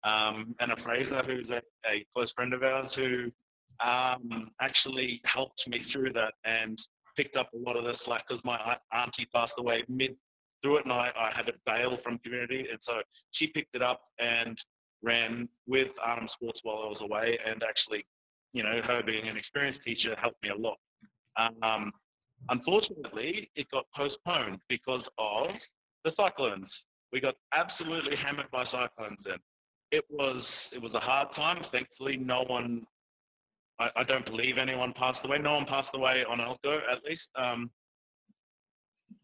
um, 0.05 0.55
Anna 0.61 0.77
Fraser, 0.77 1.23
who's 1.25 1.51
a, 1.51 1.63
a, 1.87 2.05
close 2.15 2.33
friend 2.33 2.55
of 2.55 2.63
ours, 2.63 2.95
who 2.95 3.31
um, 3.83 4.51
actually 4.61 5.21
helped 5.25 5.69
me 5.69 5.79
through 5.79 6.13
that 6.13 6.35
and 6.45 6.79
picked 7.17 7.37
up 7.37 7.51
a 7.55 7.59
lot 7.59 7.77
of 7.77 7.85
the 7.85 7.95
slack 7.95 8.25
because 8.27 8.45
my 8.45 8.77
auntie 8.93 9.27
passed 9.35 9.59
away 9.59 9.85
mid 9.89 10.17
through 10.63 10.79
it 10.79 10.85
and 10.85 10.93
I, 10.93 11.13
I 11.17 11.33
had 11.35 11.47
to 11.47 11.55
bail 11.67 11.97
from 11.97 12.19
community. 12.19 12.69
And 12.71 12.83
so 12.83 13.01
she 13.31 13.47
picked 13.47 13.75
it 13.75 13.83
up 13.83 14.01
and 14.19 14.59
ran 15.03 15.49
with 15.67 15.95
Arnhem 16.05 16.29
Sports 16.29 16.61
while 16.63 16.83
I 16.85 16.89
was 16.89 17.03
away. 17.03 17.39
And 17.45 17.63
actually, 17.63 18.05
you 18.53 18.63
know, 18.63 18.81
her 18.83 19.03
being 19.03 19.27
an 19.29 19.37
experienced 19.37 19.83
teacher 19.83 20.15
helped 20.19 20.43
me 20.43 20.51
a 20.51 20.57
lot. 20.57 20.77
Um, 21.63 21.93
unfortunately, 22.49 23.51
it 23.55 23.69
got 23.71 23.87
postponed 23.95 24.59
because 24.69 25.09
of 25.19 25.59
the 26.05 26.11
cyclones. 26.11 26.87
We 27.13 27.21
got 27.21 27.35
absolutely 27.55 28.17
hammered 28.17 28.51
by 28.51 28.65
cyclones 28.65 29.25
then. 29.25 29.39
It 29.91 30.05
was 30.09 30.71
it 30.75 30.81
was 30.81 30.95
a 30.95 31.01
hard 31.01 31.33
time. 31.33 31.57
Thankfully, 31.57 32.17
no 32.17 32.45
one. 32.47 32.87
I, 33.81 33.91
I 33.97 34.05
don't 34.05 34.27
believe 34.27 34.59
anyone 34.59 34.93
passed 34.93 35.25
away. 35.25 35.39
No 35.39 35.55
one 35.55 35.65
passed 35.65 35.97
away 35.97 36.25
on 36.25 36.39
Elcho, 36.39 36.81
at 36.91 37.03
least. 37.05 37.31
Um, 37.35 37.71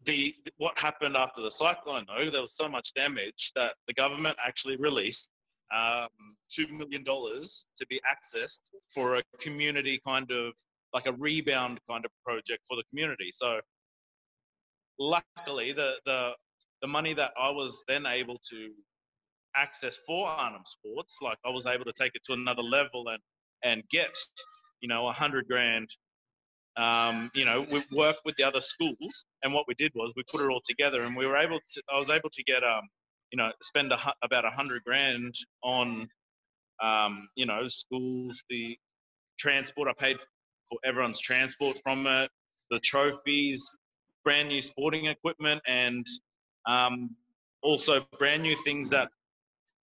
the 0.03 0.35
what 0.57 0.77
happened 0.79 1.15
after 1.15 1.41
the 1.41 1.51
cyclone, 1.51 2.05
though, 2.07 2.29
there 2.29 2.41
was 2.41 2.55
so 2.55 2.67
much 2.67 2.93
damage 2.93 3.51
that 3.55 3.75
the 3.87 3.93
government 3.93 4.35
actually 4.45 4.75
released 4.77 5.31
um, 5.75 6.09
two 6.49 6.67
million 6.69 7.03
dollars 7.03 7.67
to 7.77 7.85
be 7.87 8.01
accessed 8.09 8.71
for 8.93 9.17
a 9.17 9.23
community 9.39 10.01
kind 10.05 10.31
of 10.31 10.53
like 10.93 11.05
a 11.05 11.13
rebound 11.13 11.79
kind 11.89 12.03
of 12.05 12.11
project 12.25 12.63
for 12.67 12.75
the 12.77 12.83
community. 12.89 13.29
So 13.31 13.59
luckily, 14.99 15.71
the 15.71 15.99
the 16.05 16.35
the 16.81 16.87
money 16.87 17.13
that 17.13 17.31
I 17.39 17.51
was 17.51 17.83
then 17.87 18.05
able 18.05 18.39
to 18.49 18.71
access 19.55 19.97
for 20.05 20.27
Arnhem 20.27 20.63
Sports, 20.65 21.19
like 21.21 21.37
I 21.45 21.49
was 21.49 21.65
able 21.65 21.85
to 21.85 21.93
take 21.93 22.13
it 22.15 22.23
to 22.25 22.33
another 22.33 22.61
level 22.61 23.07
and 23.09 23.19
and 23.63 23.83
get, 23.89 24.11
you 24.81 24.87
know, 24.87 25.07
a 25.07 25.11
hundred 25.11 25.47
grand. 25.47 25.89
Um, 26.77 27.31
you 27.33 27.43
know, 27.45 27.65
we 27.71 27.83
worked 27.91 28.21
with 28.23 28.35
the 28.35 28.43
other 28.43 28.61
schools, 28.61 29.25
and 29.43 29.53
what 29.53 29.65
we 29.67 29.73
did 29.75 29.91
was 29.95 30.13
we 30.15 30.23
put 30.31 30.41
it 30.41 30.49
all 30.51 30.61
together, 30.63 31.03
and 31.03 31.15
we 31.15 31.25
were 31.25 31.37
able 31.37 31.59
to. 31.59 31.83
I 31.91 31.97
was 31.97 32.09
able 32.09 32.29
to 32.29 32.43
get, 32.43 32.63
um, 32.63 32.83
you 33.31 33.37
know, 33.37 33.51
spend 33.61 33.91
a, 33.91 33.99
about 34.21 34.45
a 34.45 34.51
hundred 34.51 34.83
grand 34.83 35.33
on, 35.63 36.07
um, 36.81 37.27
you 37.35 37.45
know, 37.47 37.67
schools, 37.67 38.43
the 38.49 38.77
transport. 39.39 39.89
I 39.89 39.93
paid 39.99 40.17
for 40.69 40.77
everyone's 40.83 41.19
transport 41.19 41.79
from 41.83 42.05
it, 42.05 42.29
the 42.69 42.79
trophies, 42.79 43.77
brand 44.23 44.49
new 44.49 44.61
sporting 44.61 45.05
equipment, 45.05 45.61
and 45.67 46.05
um, 46.67 47.15
also 47.63 48.05
brand 48.19 48.43
new 48.43 48.55
things 48.63 48.91
that 48.91 49.09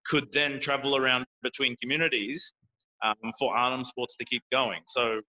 could 0.06 0.32
then 0.34 0.60
travel 0.60 0.96
around 0.96 1.26
between 1.44 1.76
communities 1.82 2.54
um, 3.02 3.16
for 3.38 3.56
Arnhem 3.56 3.86
Sports 3.86 4.16
to 4.18 4.26
keep 4.26 4.44
going. 4.52 4.82
So 4.88 5.22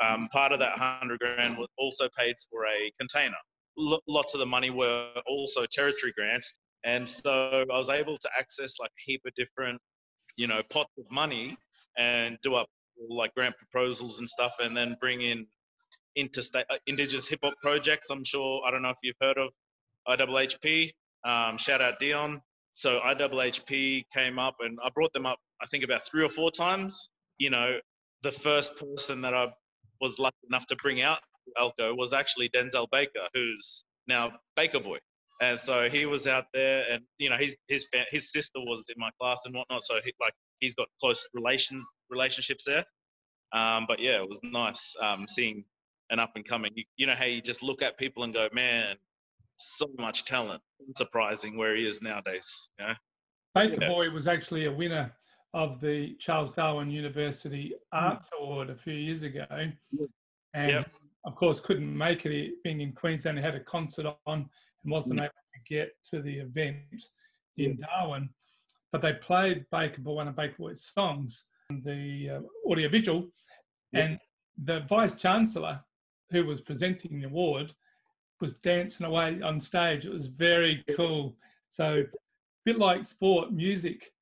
um, 0.00 0.28
part 0.28 0.52
of 0.52 0.58
that 0.60 0.78
100 0.78 1.18
grand 1.18 1.56
was 1.56 1.68
also 1.78 2.08
paid 2.18 2.34
for 2.50 2.66
a 2.66 2.92
container. 2.98 3.36
L- 3.78 4.02
lots 4.08 4.34
of 4.34 4.40
the 4.40 4.46
money 4.46 4.70
were 4.70 5.10
also 5.26 5.66
territory 5.70 6.12
grants. 6.16 6.58
And 6.84 7.08
so 7.08 7.64
I 7.72 7.78
was 7.78 7.88
able 7.88 8.16
to 8.16 8.28
access 8.38 8.78
like 8.78 8.90
a 8.90 9.02
heap 9.04 9.22
of 9.26 9.34
different, 9.34 9.80
you 10.36 10.46
know, 10.46 10.62
pots 10.70 10.92
of 10.98 11.04
money 11.10 11.56
and 11.98 12.38
do 12.42 12.54
up 12.54 12.68
like 13.08 13.34
grant 13.34 13.54
proposals 13.56 14.18
and 14.20 14.28
stuff 14.28 14.54
and 14.60 14.76
then 14.76 14.96
bring 15.00 15.20
in 15.20 15.46
interstate 16.14 16.64
uh, 16.70 16.76
indigenous 16.86 17.28
hip 17.28 17.40
hop 17.42 17.54
projects. 17.62 18.10
I'm 18.10 18.24
sure, 18.24 18.62
I 18.66 18.70
don't 18.70 18.82
know 18.82 18.90
if 18.90 18.96
you've 19.02 19.16
heard 19.20 19.38
of 19.38 19.50
IHHP. 20.08 20.92
Um, 21.24 21.58
shout 21.58 21.80
out 21.80 21.98
Dion. 21.98 22.40
So 22.72 23.00
IHHP 23.00 24.04
came 24.14 24.38
up 24.38 24.56
and 24.60 24.78
I 24.82 24.90
brought 24.94 25.12
them 25.12 25.26
up, 25.26 25.38
I 25.60 25.66
think 25.66 25.84
about 25.84 26.06
three 26.06 26.24
or 26.24 26.28
four 26.28 26.50
times. 26.50 27.10
You 27.38 27.50
know, 27.50 27.78
the 28.22 28.32
first 28.32 28.78
person 28.78 29.22
that 29.22 29.34
I 29.34 29.52
was 30.00 30.18
lucky 30.18 30.36
enough 30.48 30.66
to 30.68 30.76
bring 30.76 31.02
out 31.02 31.18
Elcho 31.58 31.96
was 31.96 32.12
actually 32.12 32.48
Danzal 32.48 32.86
Baker, 32.90 33.28
who's 33.34 33.84
now 34.06 34.32
Baker 34.56 34.80
Boy. 34.80 34.98
And 35.40 35.58
so 35.58 35.88
he 35.90 36.06
was 36.06 36.26
out 36.26 36.46
there, 36.54 36.84
and 36.90 37.02
you 37.18 37.28
know, 37.28 37.36
his 37.36 37.56
his 37.68 37.88
his 38.10 38.32
sister 38.32 38.58
was 38.60 38.86
in 38.88 38.98
my 38.98 39.10
class 39.20 39.42
and 39.44 39.54
whatnot. 39.54 39.84
So 39.84 39.96
he 40.02 40.12
like 40.20 40.32
he's 40.60 40.74
got 40.74 40.88
close 41.00 41.28
relations 41.34 41.86
relationships 42.10 42.64
there. 42.64 42.84
Um, 43.52 43.84
but 43.86 44.00
yeah, 44.00 44.22
it 44.22 44.28
was 44.28 44.40
nice 44.42 44.96
um, 45.00 45.26
seeing 45.28 45.64
an 46.10 46.18
up 46.18 46.32
and 46.36 46.44
coming. 46.44 46.72
You, 46.74 46.84
you 46.96 47.06
know 47.06 47.14
how 47.14 47.26
you 47.26 47.42
just 47.42 47.62
look 47.62 47.82
at 47.82 47.98
people 47.98 48.24
and 48.24 48.32
go, 48.32 48.48
man, 48.52 48.96
so 49.58 49.86
much 49.98 50.24
talent. 50.24 50.62
Surprising 50.96 51.58
where 51.58 51.74
he 51.74 51.86
is 51.86 52.00
nowadays. 52.00 52.68
You 52.78 52.86
know? 52.86 52.94
Baker 53.54 53.78
yeah. 53.82 53.88
Boy 53.88 54.10
was 54.10 54.26
actually 54.26 54.66
a 54.66 54.72
winner 54.72 55.12
of 55.56 55.80
the 55.80 56.14
Charles 56.20 56.50
Darwin 56.50 56.90
University 56.90 57.72
hmm. 57.90 57.98
Arts 57.98 58.28
mm. 58.28 58.42
Award 58.42 58.68
a 58.68 58.76
few 58.76 58.92
years 58.92 59.22
ago, 59.22 59.46
and 60.52 60.70
yep. 60.70 60.90
of 61.24 61.34
course 61.34 61.60
couldn't 61.60 61.96
make 61.96 62.26
it. 62.26 62.62
Being 62.62 62.82
in 62.82 62.92
Queensland, 62.92 63.38
he 63.38 63.44
had 63.44 63.54
a 63.54 63.60
concert 63.60 64.06
on 64.26 64.50
and 64.84 64.92
wasn't 64.92 65.18
mm. 65.18 65.24
able 65.24 65.32
to 65.32 65.74
get 65.74 65.92
to 66.10 66.20
the 66.20 66.40
event 66.40 66.76
in 67.56 67.78
Darwin. 67.80 68.28
But 68.92 69.00
they 69.00 69.14
played 69.14 69.64
Baker 69.72 70.02
Boy 70.02 70.12
one 70.12 70.28
of 70.28 70.36
Baker 70.36 70.56
Boy's 70.58 70.84
songs, 70.94 71.46
the 71.70 72.30
uh, 72.36 72.70
audiovisual, 72.70 73.26
yep. 73.92 74.04
and 74.04 74.18
the 74.62 74.80
vice 74.80 75.14
chancellor 75.14 75.80
who 76.30 76.44
was 76.44 76.60
presenting 76.60 77.18
the 77.18 77.26
award 77.26 77.72
was 78.42 78.58
dancing 78.58 79.06
away 79.06 79.40
on 79.40 79.58
stage. 79.58 80.04
It 80.04 80.12
was 80.12 80.26
very 80.26 80.84
cool. 80.94 81.34
So, 81.70 82.00
a 82.00 82.04
bit 82.66 82.78
like 82.78 83.06
sport, 83.06 83.52
music 83.52 84.12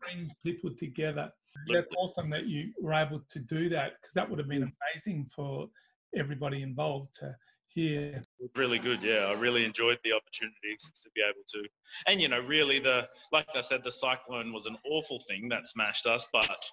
brings 0.00 0.34
people 0.44 0.70
together. 0.76 1.30
That's 1.68 1.92
awesome 1.96 2.30
that 2.30 2.46
you 2.46 2.72
were 2.80 2.94
able 2.94 3.22
to 3.28 3.38
do 3.38 3.68
that 3.70 3.92
because 4.00 4.14
that 4.14 4.28
would 4.28 4.38
have 4.38 4.48
been 4.48 4.62
mm. 4.62 4.72
amazing 4.94 5.26
for 5.26 5.68
everybody 6.16 6.62
involved 6.62 7.14
to 7.20 7.34
hear. 7.68 8.22
Really 8.56 8.78
good, 8.78 9.02
yeah. 9.02 9.26
I 9.26 9.32
really 9.32 9.64
enjoyed 9.64 9.98
the 10.04 10.12
opportunities 10.12 10.92
to 11.02 11.10
be 11.14 11.22
able 11.22 11.42
to, 11.48 11.68
and 12.08 12.20
you 12.20 12.28
know, 12.28 12.40
really 12.40 12.78
the 12.78 13.08
like 13.32 13.46
I 13.54 13.60
said, 13.60 13.84
the 13.84 13.92
cyclone 13.92 14.52
was 14.52 14.66
an 14.66 14.76
awful 14.84 15.20
thing 15.28 15.48
that 15.50 15.68
smashed 15.68 16.06
us, 16.06 16.26
but 16.32 16.64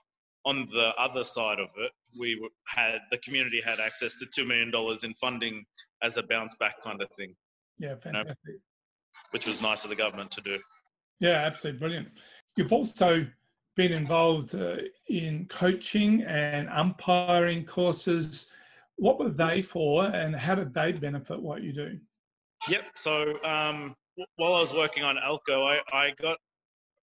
on 0.45 0.65
the 0.67 0.93
other 0.97 1.23
side 1.23 1.59
of 1.59 1.69
it, 1.77 1.91
we 2.17 2.39
had 2.65 2.99
the 3.11 3.17
community 3.17 3.61
had 3.61 3.79
access 3.79 4.15
to 4.17 4.25
two 4.33 4.45
million 4.45 4.71
dollars 4.71 5.03
in 5.03 5.13
funding 5.15 5.65
as 6.01 6.17
a 6.17 6.23
bounce 6.23 6.55
back 6.55 6.81
kind 6.83 7.01
of 7.01 7.09
thing. 7.11 7.35
Yeah, 7.77 7.95
fantastic. 7.95 8.37
You 8.45 8.53
know, 8.53 8.59
which 9.31 9.45
was 9.45 9.61
nice 9.61 9.83
of 9.83 9.89
the 9.89 9.95
government 9.95 10.31
to 10.31 10.41
do. 10.41 10.59
Yeah, 11.19 11.45
absolutely 11.45 11.79
brilliant. 11.79 12.07
You've 12.59 12.73
also 12.73 13.25
been 13.77 13.93
involved 13.93 14.53
uh, 14.53 14.75
in 15.07 15.45
coaching 15.45 16.23
and 16.23 16.67
umpiring 16.67 17.63
courses. 17.63 18.47
What 18.97 19.17
were 19.17 19.29
they 19.29 19.61
for, 19.61 20.03
and 20.03 20.35
how 20.35 20.55
did 20.55 20.73
they 20.73 20.91
benefit 20.91 21.41
what 21.41 21.63
you 21.63 21.71
do? 21.71 21.97
Yep. 22.67 22.83
So 22.95 23.41
um, 23.45 23.93
while 24.35 24.55
I 24.55 24.59
was 24.59 24.73
working 24.73 25.05
on 25.05 25.15
Elcho, 25.15 25.65
I, 25.65 25.79
I 25.93 26.13
got 26.21 26.37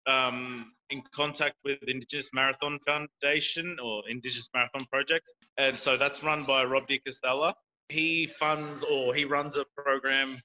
um, 0.08 0.72
in 0.90 1.04
contact 1.14 1.54
with 1.64 1.78
Indigenous 1.86 2.30
Marathon 2.34 2.80
Foundation 2.84 3.78
or 3.80 4.02
Indigenous 4.08 4.48
Marathon 4.52 4.86
Projects, 4.90 5.34
and 5.56 5.78
so 5.78 5.96
that's 5.96 6.24
run 6.24 6.42
by 6.42 6.64
Rob 6.64 6.88
de 6.88 6.98
Castella 6.98 7.54
he 7.88 8.26
funds 8.26 8.82
or 8.82 9.14
he 9.14 9.24
runs 9.24 9.56
a 9.56 9.64
program 9.76 10.40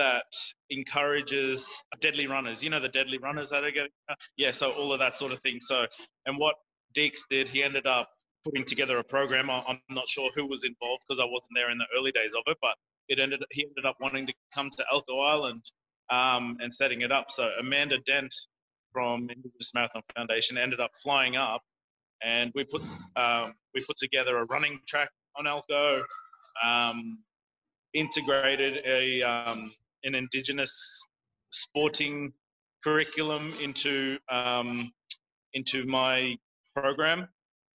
that 0.00 0.24
encourages 0.70 1.84
deadly 2.00 2.26
runners. 2.26 2.64
You 2.64 2.70
know 2.70 2.80
the 2.80 2.88
deadly 2.88 3.18
runners 3.18 3.50
that 3.50 3.64
are 3.64 3.70
getting, 3.70 3.90
yeah. 4.36 4.50
So 4.50 4.72
all 4.72 4.92
of 4.92 4.98
that 5.00 5.16
sort 5.16 5.32
of 5.32 5.40
thing. 5.40 5.58
So 5.60 5.86
and 6.26 6.38
what 6.38 6.56
Deeks 6.96 7.20
did, 7.28 7.48
he 7.48 7.62
ended 7.62 7.86
up 7.86 8.08
putting 8.44 8.64
together 8.64 8.98
a 8.98 9.04
program. 9.04 9.50
I'm 9.50 9.78
not 9.90 10.08
sure 10.08 10.30
who 10.34 10.46
was 10.46 10.64
involved 10.64 11.02
because 11.06 11.20
I 11.20 11.26
wasn't 11.26 11.52
there 11.54 11.70
in 11.70 11.78
the 11.78 11.86
early 11.96 12.12
days 12.12 12.32
of 12.34 12.42
it, 12.46 12.56
but 12.62 12.74
it 13.08 13.20
ended. 13.20 13.42
He 13.50 13.66
ended 13.66 13.84
up 13.84 13.96
wanting 14.00 14.26
to 14.26 14.32
come 14.54 14.70
to 14.70 14.84
Elcho 14.92 15.22
Island 15.22 15.62
um, 16.10 16.56
and 16.60 16.72
setting 16.72 17.02
it 17.02 17.12
up. 17.12 17.30
So 17.30 17.50
Amanda 17.60 17.98
Dent 18.06 18.34
from 18.92 19.28
Indigenous 19.30 19.72
Marathon 19.74 20.02
Foundation 20.16 20.56
ended 20.56 20.80
up 20.80 20.90
flying 21.02 21.36
up, 21.36 21.62
and 22.22 22.50
we 22.54 22.64
put 22.64 22.82
um, 23.16 23.52
we 23.74 23.84
put 23.84 23.98
together 23.98 24.38
a 24.38 24.44
running 24.46 24.80
track 24.86 25.10
on 25.36 25.44
Elcho 25.44 26.02
um, 26.62 27.18
integrated 27.94 28.82
a 28.86 29.22
um, 29.22 29.72
an 30.04 30.14
indigenous 30.14 31.02
sporting 31.50 32.32
curriculum 32.82 33.52
into 33.62 34.18
um, 34.28 34.90
into 35.54 35.84
my 35.84 36.36
program. 36.74 37.28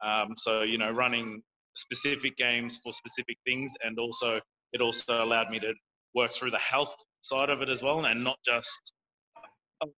Um, 0.03 0.35
so 0.37 0.63
you 0.63 0.79
know, 0.79 0.93
running 0.93 1.43
specific 1.75 2.37
games 2.37 2.79
for 2.83 2.93
specific 2.93 3.37
things, 3.47 3.75
and 3.83 3.99
also 3.99 4.41
it 4.73 4.81
also 4.81 5.25
allowed 5.25 5.51
me 5.51 5.59
to 5.61 5.75
work 6.15 6.33
through 6.33 6.51
the 6.51 6.59
health 6.59 6.95
side 7.21 7.51
of 7.51 7.63
it 7.63 7.69
as 7.69 7.83
well, 7.83 8.05
and 8.05 8.25
not 8.25 8.39
just. 8.45 8.93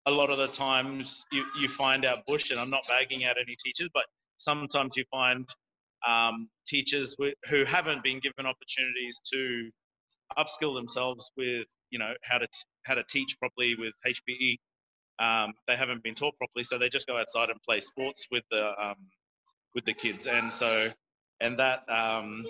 A 0.05 0.11
lot 0.11 0.31
of 0.31 0.37
the 0.37 0.47
times 0.47 1.23
you, 1.31 1.45
you 1.61 1.69
find 1.69 2.03
out 2.03 2.25
bush, 2.25 2.51
and 2.51 2.59
I'm 2.59 2.71
not 2.71 2.81
bagging 2.89 3.23
out 3.23 3.35
any 3.41 3.55
teachers, 3.63 3.89
but 3.93 4.03
sometimes 4.37 4.97
you 4.97 5.05
find 5.11 5.47
um, 6.05 6.49
teachers 6.67 7.15
who 7.49 7.63
haven't 7.63 8.03
been 8.03 8.19
given 8.19 8.45
opportunities 8.45 9.19
to 9.33 9.69
upskill 10.37 10.75
themselves 10.75 11.31
with 11.37 11.67
you 11.89 11.99
know 11.99 12.13
how 12.23 12.37
to 12.37 12.47
how 12.83 12.95
to 12.95 13.03
teach 13.09 13.37
properly 13.39 13.75
with 13.75 13.93
HPE 14.05 14.57
um, 15.19 15.53
they 15.67 15.75
haven't 15.75 16.03
been 16.03 16.15
taught 16.15 16.37
properly, 16.37 16.63
so 16.63 16.77
they 16.77 16.89
just 16.89 17.07
go 17.07 17.17
outside 17.17 17.49
and 17.49 17.59
play 17.63 17.79
sports 17.81 18.27
with 18.31 18.43
the 18.51 18.71
um, 18.79 18.95
with 19.73 19.85
the 19.85 19.93
kids, 19.93 20.27
and 20.27 20.53
so 20.53 20.91
and 21.39 21.59
that 21.59 21.83
um, 21.89 22.45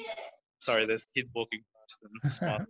sorry, 0.60 0.86
there's 0.86 1.06
kids 1.16 1.30
walking 1.34 1.62
past 1.74 2.48
and 2.52 2.68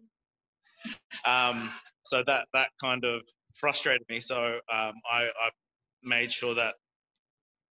um, 1.26 1.72
so 2.06 2.24
that 2.28 2.46
that 2.54 2.70
kind 2.80 3.06
of 3.06 3.22
frustrated 3.56 4.04
me. 4.08 4.20
So 4.20 4.60
um, 4.72 4.94
I, 5.12 5.30
I 5.30 5.50
made 6.04 6.32
sure 6.32 6.56
that 6.56 6.76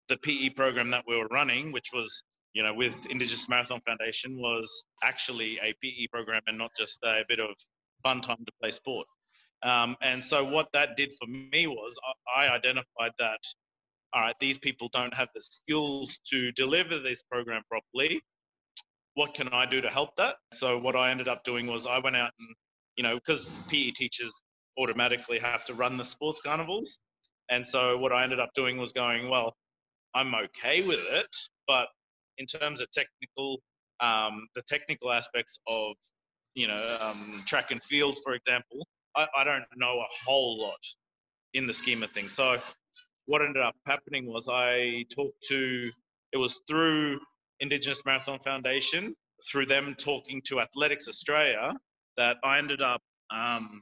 the 0.08 0.16
PE 0.16 0.50
program 0.50 0.90
that 0.90 1.04
we 1.06 1.16
were 1.16 1.28
running, 1.28 1.70
which 1.70 1.90
was 1.94 2.24
you 2.54 2.64
know 2.64 2.74
with 2.74 3.06
Indigenous 3.08 3.48
Marathon 3.48 3.80
Foundation, 3.86 4.36
was 4.36 4.84
actually 5.00 5.60
a 5.62 5.74
PE 5.80 6.08
program 6.10 6.42
and 6.48 6.58
not 6.58 6.72
just 6.76 6.98
a 7.04 7.22
bit 7.28 7.38
of 7.38 7.50
fun 8.06 8.20
time 8.20 8.44
to 8.46 8.52
play 8.60 8.70
sport. 8.70 9.06
Um, 9.62 9.96
and 10.02 10.22
so 10.22 10.44
what 10.44 10.68
that 10.72 10.96
did 10.96 11.10
for 11.18 11.26
me 11.26 11.66
was 11.66 11.98
I, 12.36 12.46
I 12.46 12.54
identified 12.54 13.12
that 13.18 13.40
all 14.16 14.22
right, 14.22 14.34
these 14.40 14.56
people 14.56 14.88
don't 14.92 15.14
have 15.14 15.28
the 15.34 15.42
skills 15.42 16.20
to 16.30 16.50
deliver 16.52 16.98
this 16.98 17.22
program 17.22 17.62
properly. 17.68 18.22
What 19.14 19.34
can 19.34 19.48
I 19.48 19.66
do 19.66 19.80
to 19.80 19.90
help 19.90 20.10
that? 20.16 20.36
So 20.52 20.78
what 20.78 20.96
I 20.96 21.10
ended 21.10 21.28
up 21.28 21.44
doing 21.44 21.66
was 21.66 21.86
I 21.86 21.98
went 21.98 22.16
out 22.16 22.30
and, 22.38 22.48
you 22.96 23.02
know, 23.02 23.16
because 23.16 23.48
PE 23.68 23.90
teachers 23.90 24.32
automatically 24.78 25.38
have 25.38 25.64
to 25.66 25.74
run 25.74 25.96
the 25.96 26.04
sports 26.04 26.40
carnivals. 26.40 26.98
And 27.50 27.66
so 27.66 27.98
what 27.98 28.12
I 28.12 28.24
ended 28.24 28.40
up 28.40 28.50
doing 28.54 28.78
was 28.78 28.92
going, 28.92 29.28
well, 29.28 29.54
I'm 30.14 30.34
okay 30.34 30.82
with 30.82 31.02
it, 31.10 31.36
but 31.66 31.88
in 32.38 32.46
terms 32.46 32.80
of 32.80 32.88
technical, 32.92 33.58
um, 34.00 34.46
the 34.54 34.62
technical 34.66 35.12
aspects 35.12 35.58
of, 35.66 35.94
you 36.56 36.66
know, 36.66 36.98
um, 37.00 37.42
track 37.46 37.70
and 37.70 37.82
field, 37.84 38.18
for 38.24 38.34
example, 38.34 38.84
I, 39.14 39.28
I 39.36 39.44
don't 39.44 39.64
know 39.76 40.00
a 40.00 40.06
whole 40.24 40.60
lot 40.60 40.80
in 41.54 41.66
the 41.66 41.74
scheme 41.74 42.02
of 42.02 42.10
things. 42.10 42.32
So 42.32 42.58
what 43.26 43.42
ended 43.42 43.62
up 43.62 43.76
happening 43.86 44.26
was 44.26 44.48
I 44.50 45.04
talked 45.14 45.40
to, 45.50 45.92
it 46.32 46.38
was 46.38 46.60
through 46.66 47.20
Indigenous 47.60 48.04
Marathon 48.04 48.38
Foundation, 48.40 49.14
through 49.50 49.66
them 49.66 49.94
talking 49.98 50.40
to 50.46 50.60
Athletics 50.60 51.08
Australia, 51.08 51.74
that 52.16 52.38
I 52.42 52.58
ended 52.58 52.80
up 52.80 53.02
um, 53.30 53.80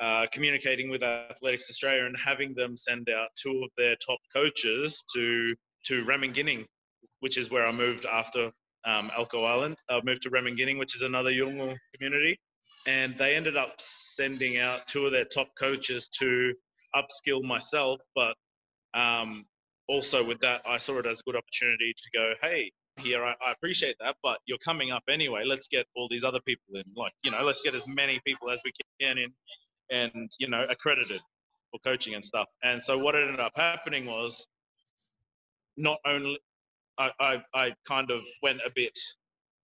uh, 0.00 0.26
communicating 0.32 0.88
with 0.90 1.02
Athletics 1.02 1.68
Australia 1.68 2.06
and 2.06 2.16
having 2.18 2.54
them 2.54 2.76
send 2.78 3.10
out 3.10 3.28
two 3.40 3.62
of 3.62 3.70
their 3.76 3.96
top 3.96 4.18
coaches 4.34 5.04
to 5.14 5.54
to 5.86 6.04
Ramingining, 6.04 6.66
which 7.20 7.38
is 7.38 7.50
where 7.50 7.66
I 7.66 7.72
moved 7.72 8.04
after 8.04 8.50
um, 8.84 9.10
Elcho 9.16 9.44
Island. 9.46 9.76
I 9.88 10.00
moved 10.02 10.22
to 10.22 10.30
Ramingining, 10.30 10.78
which 10.78 10.94
is 10.94 11.02
another 11.02 11.30
Yolngu 11.30 11.76
community, 11.94 12.38
and 12.86 13.16
they 13.16 13.36
ended 13.36 13.56
up 13.56 13.74
sending 13.78 14.58
out 14.58 14.86
two 14.88 15.06
of 15.06 15.12
their 15.12 15.24
top 15.24 15.48
coaches 15.58 16.08
to 16.20 16.54
upskill 16.94 17.42
myself. 17.42 18.00
But 18.14 18.36
um, 18.94 19.44
also 19.88 20.24
with 20.24 20.40
that, 20.40 20.62
I 20.66 20.78
saw 20.78 20.98
it 20.98 21.06
as 21.06 21.20
a 21.20 21.22
good 21.24 21.36
opportunity 21.36 21.94
to 21.94 22.18
go, 22.18 22.32
hey, 22.42 22.72
here 22.98 23.24
I, 23.24 23.34
I, 23.40 23.52
appreciate 23.52 23.96
that, 24.00 24.16
but 24.22 24.38
you're 24.46 24.58
coming 24.58 24.90
up 24.90 25.04
anyway. 25.08 25.44
Let's 25.46 25.68
get 25.68 25.86
all 25.94 26.08
these 26.10 26.24
other 26.24 26.40
people 26.40 26.74
in. 26.74 26.82
Like, 26.96 27.12
you 27.22 27.30
know, 27.30 27.42
let's 27.44 27.62
get 27.62 27.74
as 27.74 27.86
many 27.86 28.20
people 28.26 28.50
as 28.50 28.60
we 28.64 28.72
can 29.00 29.16
in, 29.18 29.32
and 29.90 30.30
you 30.38 30.48
know, 30.48 30.66
accredited 30.68 31.20
for 31.70 31.80
coaching 31.80 32.14
and 32.14 32.24
stuff. 32.24 32.46
And 32.62 32.82
so 32.82 32.98
what 32.98 33.14
ended 33.14 33.40
up 33.40 33.52
happening 33.56 34.06
was, 34.06 34.46
not 35.76 35.98
only 36.04 36.38
I, 36.98 37.10
I, 37.20 37.42
I 37.54 37.74
kind 37.86 38.10
of 38.10 38.22
went 38.42 38.60
a 38.64 38.70
bit 38.74 38.98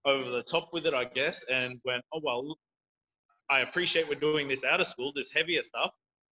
over 0.05 0.31
the 0.31 0.43
top 0.43 0.71
with 0.73 0.87
it, 0.87 0.95
I 0.95 1.05
guess, 1.05 1.45
and 1.51 1.81
went, 1.85 2.05
oh 2.13 2.21
well, 2.23 2.57
I 3.51 3.61
appreciate 3.61 4.09
we're 4.09 4.15
doing 4.21 4.49
this 4.49 4.65
out 4.65 4.81
of 4.81 4.87
school, 4.87 5.13
this 5.15 5.31
heavier 5.33 5.63
stuff. 5.63 5.93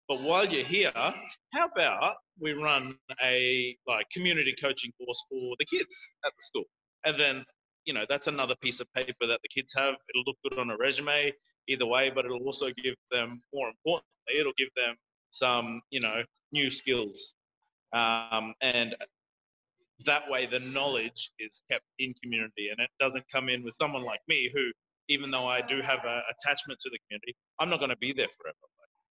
But 0.08 0.22
while 0.22 0.44
you're 0.44 0.64
here, 0.64 0.92
how 0.94 1.66
about 1.74 2.16
we 2.40 2.52
run 2.52 2.96
a 3.22 3.76
like 3.86 4.06
community 4.10 4.54
coaching 4.60 4.92
course 4.98 5.24
for 5.30 5.54
the 5.58 5.64
kids 5.64 5.94
at 6.24 6.32
the 6.32 6.42
school? 6.42 6.64
And 7.04 7.18
then, 7.18 7.44
you 7.84 7.94
know, 7.94 8.04
that's 8.08 8.26
another 8.26 8.54
piece 8.60 8.80
of 8.80 8.92
paper 8.94 9.26
that 9.26 9.40
the 9.42 9.48
kids 9.48 9.72
have. 9.76 9.94
It'll 10.10 10.24
look 10.26 10.36
good 10.42 10.58
on 10.58 10.70
a 10.70 10.76
resume 10.76 11.32
either 11.68 11.86
way, 11.86 12.10
but 12.10 12.24
it'll 12.24 12.44
also 12.44 12.66
give 12.82 12.94
them, 13.10 13.42
more 13.54 13.68
importantly, 13.68 14.38
it'll 14.38 14.52
give 14.58 14.70
them 14.76 14.96
some, 15.30 15.80
you 15.90 16.00
know, 16.00 16.22
new 16.52 16.70
skills. 16.70 17.34
Um, 17.92 18.54
and 18.60 18.94
that 20.04 20.30
way 20.30 20.46
the 20.46 20.60
knowledge 20.60 21.30
is 21.38 21.60
kept 21.70 21.84
in 21.98 22.14
community 22.22 22.68
and 22.70 22.80
it 22.80 22.90
doesn't 23.00 23.24
come 23.32 23.48
in 23.48 23.62
with 23.62 23.74
someone 23.74 24.04
like 24.04 24.20
me 24.28 24.50
who 24.52 24.70
even 25.08 25.30
though 25.30 25.46
I 25.46 25.60
do 25.60 25.80
have 25.82 26.04
an 26.04 26.22
attachment 26.30 26.80
to 26.80 26.90
the 26.90 26.98
community, 27.06 27.34
I'm 27.58 27.68
not 27.68 27.78
going 27.78 27.90
to 27.90 27.96
be 27.96 28.12
there 28.12 28.28
forever. 28.38 28.56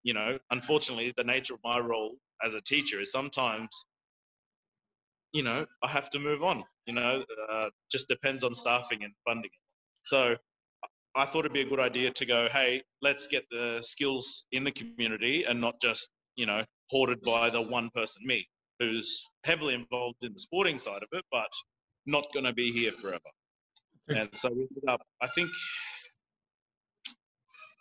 You 0.02 0.14
know, 0.14 0.38
unfortunately, 0.50 1.12
the 1.16 1.24
nature 1.24 1.54
of 1.54 1.60
my 1.62 1.78
role 1.78 2.16
as 2.42 2.54
a 2.54 2.60
teacher 2.60 3.00
is 3.00 3.12
sometimes, 3.12 3.68
you 5.32 5.42
know, 5.42 5.66
I 5.82 5.88
have 5.88 6.10
to 6.10 6.18
move 6.18 6.42
on. 6.42 6.64
You 6.86 6.94
know, 6.94 7.24
uh, 7.52 7.68
just 7.92 8.08
depends 8.08 8.44
on 8.44 8.54
staffing 8.54 9.04
and 9.04 9.12
funding. 9.26 9.50
So 10.04 10.36
I 11.14 11.24
thought 11.26 11.40
it'd 11.40 11.52
be 11.52 11.60
a 11.60 11.68
good 11.68 11.80
idea 11.80 12.12
to 12.12 12.26
go, 12.26 12.48
hey, 12.50 12.82
let's 13.02 13.26
get 13.26 13.44
the 13.50 13.80
skills 13.82 14.46
in 14.52 14.64
the 14.64 14.72
community 14.72 15.44
and 15.46 15.60
not 15.60 15.80
just, 15.82 16.10
you 16.36 16.46
know, 16.46 16.64
hoarded 16.88 17.20
by 17.20 17.50
the 17.50 17.60
one 17.60 17.90
person, 17.94 18.22
me, 18.24 18.48
who's 18.80 19.28
heavily 19.44 19.74
involved 19.74 20.24
in 20.24 20.32
the 20.32 20.40
sporting 20.40 20.78
side 20.78 21.02
of 21.02 21.08
it, 21.12 21.24
but 21.30 21.48
not 22.06 22.26
going 22.32 22.46
to 22.46 22.52
be 22.52 22.72
here 22.72 22.90
forever. 22.90 23.20
And 24.08 24.28
so 24.34 24.48
we 24.48 24.62
ended 24.62 24.88
up, 24.88 25.02
I 25.20 25.28
think, 25.28 25.50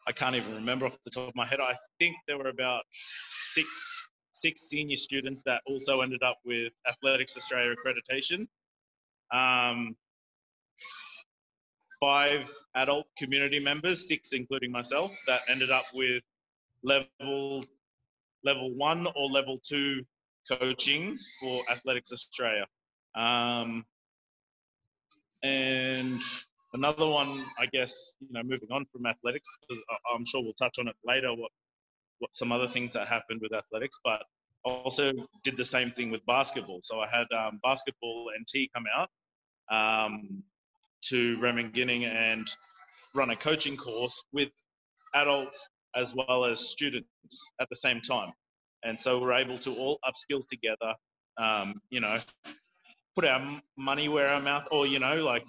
I 0.07 0.11
can't 0.11 0.35
even 0.35 0.55
remember 0.55 0.85
off 0.85 0.97
the 1.05 1.11
top 1.11 1.29
of 1.29 1.35
my 1.35 1.47
head. 1.47 1.59
I 1.59 1.75
think 1.99 2.17
there 2.27 2.37
were 2.37 2.49
about 2.49 2.83
six 3.29 4.05
six 4.31 4.69
senior 4.69 4.95
students 4.97 5.43
that 5.45 5.61
also 5.65 6.01
ended 6.01 6.23
up 6.23 6.37
with 6.45 6.71
Athletics 6.87 7.35
Australia 7.35 7.75
accreditation. 7.75 8.47
Um, 9.31 9.95
five 11.99 12.49
adult 12.73 13.07
community 13.17 13.59
members, 13.59 14.07
six 14.07 14.31
including 14.33 14.71
myself, 14.71 15.11
that 15.27 15.41
ended 15.49 15.71
up 15.71 15.85
with 15.93 16.23
level 16.83 17.65
level 18.43 18.73
one 18.75 19.07
or 19.15 19.29
level 19.29 19.59
two 19.63 20.05
coaching 20.47 21.17
for 21.39 21.61
Athletics 21.69 22.11
Australia. 22.11 22.65
Um, 23.15 23.85
and 25.41 26.21
another 26.73 27.07
one, 27.07 27.45
I 27.57 27.65
guess, 27.65 28.15
you 28.19 28.27
know, 28.31 28.43
moving 28.43 28.69
on 28.71 28.85
from 28.91 29.05
athletics, 29.05 29.49
because 29.61 29.83
I'm 30.13 30.25
sure 30.25 30.43
we'll 30.43 30.53
touch 30.53 30.77
on 30.79 30.87
it 30.87 30.95
later, 31.03 31.33
what, 31.33 31.51
what 32.19 32.35
some 32.35 32.51
other 32.51 32.67
things 32.67 32.93
that 32.93 33.07
happened 33.07 33.39
with 33.41 33.53
athletics, 33.53 33.99
but 34.03 34.21
also 34.63 35.11
did 35.43 35.55
the 35.57 35.65
same 35.65 35.91
thing 35.91 36.11
with 36.11 36.25
basketball. 36.25 36.79
So 36.81 36.99
I 36.99 37.07
had 37.07 37.27
um, 37.35 37.59
basketball 37.63 38.27
tea 38.47 38.69
come 38.75 38.85
out 38.93 39.09
um, 39.71 40.43
to 41.03 41.37
Ramingining 41.37 42.03
and 42.03 42.47
run 43.15 43.29
a 43.29 43.35
coaching 43.35 43.77
course 43.77 44.21
with 44.33 44.49
adults 45.15 45.69
as 45.95 46.13
well 46.13 46.45
as 46.45 46.59
students 46.59 47.07
at 47.59 47.69
the 47.69 47.75
same 47.75 48.01
time. 48.01 48.31
And 48.83 48.99
so 48.99 49.19
we're 49.19 49.33
able 49.33 49.59
to 49.59 49.75
all 49.75 49.99
upskill 50.05 50.47
together, 50.47 50.93
um, 51.37 51.81
you 51.89 51.99
know, 51.99 52.19
put 53.15 53.25
our 53.25 53.61
money 53.77 54.07
where 54.07 54.27
our 54.27 54.41
mouth, 54.41 54.67
or 54.71 54.87
you 54.87 54.99
know, 54.99 55.23
like 55.23 55.45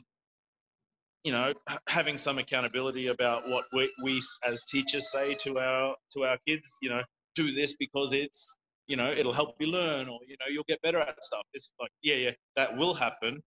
you 1.24 1.32
know, 1.32 1.52
having 1.86 2.18
some 2.18 2.38
accountability 2.38 3.08
about 3.08 3.48
what 3.48 3.64
we, 3.72 3.92
we 4.02 4.22
as 4.44 4.64
teachers 4.64 5.10
say 5.10 5.34
to 5.34 5.58
our 5.58 5.94
to 6.14 6.24
our 6.24 6.38
kids. 6.46 6.76
You 6.80 6.90
know, 6.90 7.02
do 7.34 7.52
this 7.52 7.76
because 7.76 8.12
it's 8.12 8.56
you 8.86 8.96
know 8.96 9.10
it'll 9.10 9.32
help 9.32 9.56
you 9.60 9.70
learn, 9.70 10.08
or 10.08 10.20
you 10.26 10.36
know 10.40 10.46
you'll 10.50 10.64
get 10.68 10.80
better 10.82 11.00
at 11.00 11.22
stuff. 11.22 11.42
It's 11.52 11.72
like 11.80 11.90
yeah, 12.02 12.16
yeah, 12.16 12.30
that 12.56 12.76
will 12.76 12.94
happen. 12.94 13.42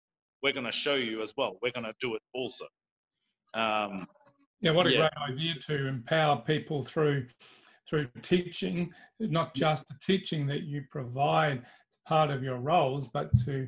We're 0.43 0.53
going 0.53 0.65
to 0.65 0.71
show 0.71 0.95
you 0.95 1.21
as 1.21 1.33
well. 1.37 1.57
We're 1.61 1.71
going 1.71 1.85
to 1.85 1.93
do 2.01 2.15
it 2.15 2.21
also. 2.33 2.65
Um, 3.53 4.07
yeah, 4.59 4.71
what 4.71 4.87
a 4.87 4.91
yeah. 4.91 4.97
great 4.97 5.35
idea 5.35 5.53
to 5.67 5.87
empower 5.87 6.37
people 6.37 6.83
through 6.83 7.27
through 7.89 8.07
teaching, 8.21 8.91
not 9.19 9.53
just 9.53 9.87
the 9.87 9.95
teaching 10.01 10.47
that 10.47 10.63
you 10.63 10.83
provide 10.89 11.59
as 11.59 11.97
part 12.07 12.29
of 12.29 12.43
your 12.43 12.57
roles, 12.57 13.07
but 13.07 13.29
to 13.45 13.67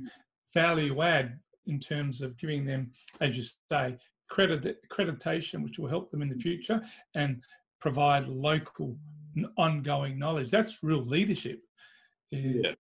value 0.53 1.01
add 1.01 1.39
in 1.65 1.79
terms 1.79 2.21
of 2.21 2.37
giving 2.37 2.65
them, 2.65 2.91
as 3.21 3.37
you 3.37 3.43
say, 3.71 3.97
credit, 4.29 4.77
accreditation, 4.87 5.63
which 5.63 5.79
will 5.79 5.89
help 5.89 6.11
them 6.11 6.21
in 6.21 6.29
the 6.29 6.35
mm-hmm. 6.35 6.41
future, 6.41 6.81
and 7.15 7.41
provide 7.81 8.27
local 8.27 8.97
ongoing 9.57 10.17
knowledge. 10.17 10.49
That's 10.49 10.83
real 10.83 11.05
leadership. 11.05 11.59
Eh, 12.33 12.37
yeah. 12.63 12.73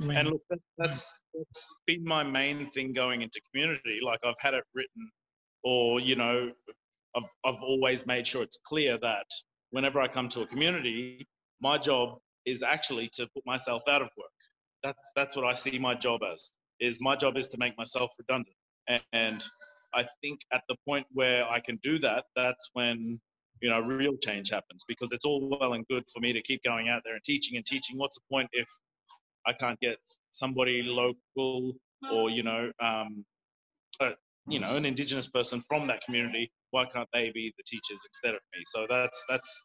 I 0.00 0.04
mean, 0.04 0.16
and 0.18 0.28
look, 0.28 0.42
hmm. 0.50 0.58
that's, 0.78 1.20
that's 1.34 1.68
been 1.86 2.04
my 2.04 2.22
main 2.22 2.70
thing 2.70 2.92
going 2.92 3.22
into 3.22 3.40
community. 3.50 3.98
Like 4.02 4.20
I've 4.24 4.38
had 4.38 4.54
it 4.54 4.64
written, 4.74 5.10
or 5.64 6.00
you 6.00 6.16
know, 6.16 6.52
I've 7.16 7.28
I've 7.44 7.62
always 7.62 8.06
made 8.06 8.26
sure 8.26 8.42
it's 8.42 8.58
clear 8.64 8.98
that 8.98 9.26
whenever 9.70 10.00
I 10.00 10.08
come 10.08 10.28
to 10.30 10.42
a 10.42 10.46
community, 10.46 11.26
my 11.60 11.78
job 11.78 12.18
is 12.46 12.62
actually 12.62 13.08
to 13.14 13.28
put 13.34 13.44
myself 13.46 13.82
out 13.88 14.02
of 14.02 14.08
work. 14.16 14.30
That's 14.82 15.12
that's 15.14 15.36
what 15.36 15.44
I 15.44 15.54
see 15.54 15.78
my 15.78 15.94
job 15.94 16.20
as 16.22 16.50
is 16.80 16.98
my 17.00 17.14
job 17.14 17.36
is 17.36 17.48
to 17.48 17.58
make 17.58 17.76
myself 17.76 18.10
redundant. 18.18 18.56
And 19.12 19.42
I 19.92 20.04
think 20.22 20.40
at 20.52 20.62
the 20.68 20.76
point 20.88 21.06
where 21.12 21.46
I 21.48 21.60
can 21.60 21.78
do 21.82 21.98
that, 21.98 22.24
that's 22.34 22.70
when 22.72 23.20
you 23.60 23.68
know, 23.68 23.80
real 23.80 24.16
change 24.16 24.50
happens 24.50 24.84
because 24.88 25.12
it's 25.12 25.24
all 25.24 25.48
well 25.60 25.74
and 25.74 25.86
good 25.88 26.04
for 26.12 26.20
me 26.20 26.32
to 26.32 26.42
keep 26.42 26.62
going 26.64 26.88
out 26.88 27.02
there 27.04 27.14
and 27.14 27.24
teaching 27.24 27.56
and 27.56 27.66
teaching. 27.66 27.98
What's 27.98 28.16
the 28.16 28.22
point 28.30 28.48
if 28.52 28.68
I 29.46 29.52
can't 29.52 29.78
get 29.80 29.96
somebody 30.30 30.82
local 30.82 31.74
or, 32.10 32.30
you 32.30 32.42
know, 32.42 32.70
um, 32.80 33.24
uh, 34.00 34.10
you 34.46 34.60
know, 34.60 34.76
an 34.76 34.84
indigenous 34.84 35.28
person 35.28 35.60
from 35.60 35.88
that 35.88 36.02
community? 36.02 36.50
Why 36.70 36.86
can't 36.86 37.08
they 37.12 37.30
be 37.32 37.52
the 37.56 37.64
teachers 37.66 38.00
instead 38.08 38.34
of 38.34 38.40
me? 38.54 38.62
So 38.66 38.86
that's, 38.88 39.24
that's, 39.28 39.62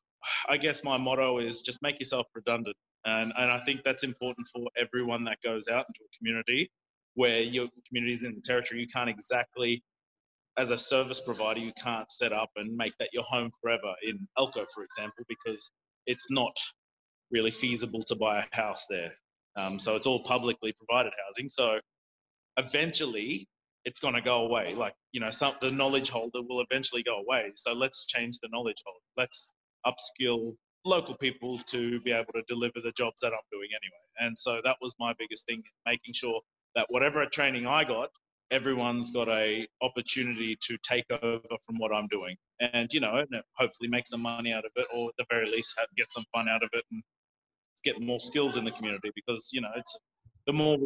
I 0.49 0.57
guess 0.57 0.83
my 0.83 0.97
motto 0.97 1.39
is 1.39 1.61
just 1.61 1.81
make 1.81 1.99
yourself 1.99 2.27
redundant. 2.33 2.75
And, 3.05 3.33
and 3.37 3.51
I 3.51 3.59
think 3.59 3.83
that's 3.83 4.03
important 4.03 4.47
for 4.53 4.65
everyone 4.77 5.25
that 5.25 5.37
goes 5.43 5.67
out 5.67 5.85
into 5.87 6.01
a 6.03 6.17
community 6.17 6.71
where 7.13 7.41
your 7.41 7.67
community 7.87 8.13
is 8.13 8.23
in 8.23 8.35
the 8.35 8.41
territory. 8.41 8.81
You 8.81 8.87
can't 8.87 9.09
exactly 9.09 9.83
as 10.57 10.71
a 10.71 10.77
service 10.77 11.19
provider, 11.19 11.59
you 11.59 11.73
can't 11.83 12.09
set 12.11 12.31
up 12.31 12.49
and 12.55 12.75
make 12.75 12.93
that 12.99 13.09
your 13.13 13.23
home 13.23 13.51
forever 13.61 13.93
in 14.03 14.27
Elcho, 14.37 14.65
for 14.73 14.83
example, 14.83 15.25
because 15.27 15.71
it's 16.05 16.31
not 16.31 16.55
really 17.31 17.51
feasible 17.51 18.03
to 18.03 18.15
buy 18.15 18.39
a 18.39 18.55
house 18.55 18.87
there. 18.89 19.11
Um, 19.57 19.79
so 19.79 19.95
it's 19.95 20.07
all 20.07 20.23
publicly 20.23 20.73
provided 20.77 21.13
housing. 21.25 21.49
So 21.49 21.79
eventually 22.57 23.47
it's 23.85 23.99
going 23.99 24.15
to 24.15 24.21
go 24.21 24.45
away. 24.45 24.73
Like, 24.73 24.93
you 25.11 25.19
know, 25.19 25.31
some, 25.31 25.53
the 25.61 25.71
knowledge 25.71 26.09
holder 26.09 26.41
will 26.47 26.61
eventually 26.69 27.03
go 27.03 27.17
away. 27.17 27.51
So 27.55 27.73
let's 27.73 28.05
change 28.05 28.39
the 28.41 28.49
knowledge 28.51 28.83
holder. 28.85 28.99
Let's 29.15 29.53
upskill 29.85 30.55
local 30.83 31.15
people 31.15 31.59
to 31.67 31.99
be 32.01 32.11
able 32.11 32.33
to 32.33 32.43
deliver 32.47 32.81
the 32.83 32.91
jobs 32.91 33.21
that 33.21 33.31
I'm 33.33 33.39
doing 33.51 33.69
anyway. 33.71 34.27
And 34.27 34.37
so 34.37 34.61
that 34.63 34.77
was 34.81 34.95
my 34.99 35.13
biggest 35.17 35.45
thing, 35.45 35.63
making 35.85 36.13
sure 36.13 36.41
that 36.75 36.87
whatever 36.89 37.25
training 37.25 37.65
I 37.67 37.83
got, 37.85 38.09
everyone's 38.51 39.11
got 39.11 39.27
a 39.29 39.67
opportunity 39.81 40.57
to 40.67 40.77
take 40.87 41.05
over 41.11 41.41
from 41.65 41.77
what 41.77 41.93
I'm 41.93 42.07
doing, 42.07 42.37
and 42.59 42.89
you 42.91 42.99
know, 42.99 43.23
hopefully 43.55 43.89
make 43.89 44.07
some 44.07 44.21
money 44.21 44.53
out 44.53 44.65
of 44.65 44.71
it, 44.75 44.87
or 44.93 45.09
at 45.09 45.15
the 45.17 45.25
very 45.29 45.49
least 45.49 45.75
have, 45.77 45.87
get 45.97 46.11
some 46.11 46.25
fun 46.33 46.47
out 46.47 46.63
of 46.63 46.69
it 46.73 46.83
and 46.91 47.01
get 47.83 47.99
more 47.99 48.19
skills 48.19 48.57
in 48.57 48.65
the 48.65 48.71
community. 48.71 49.11
Because 49.15 49.49
you 49.51 49.61
know, 49.61 49.71
it's 49.75 49.97
the 50.45 50.53
more 50.53 50.77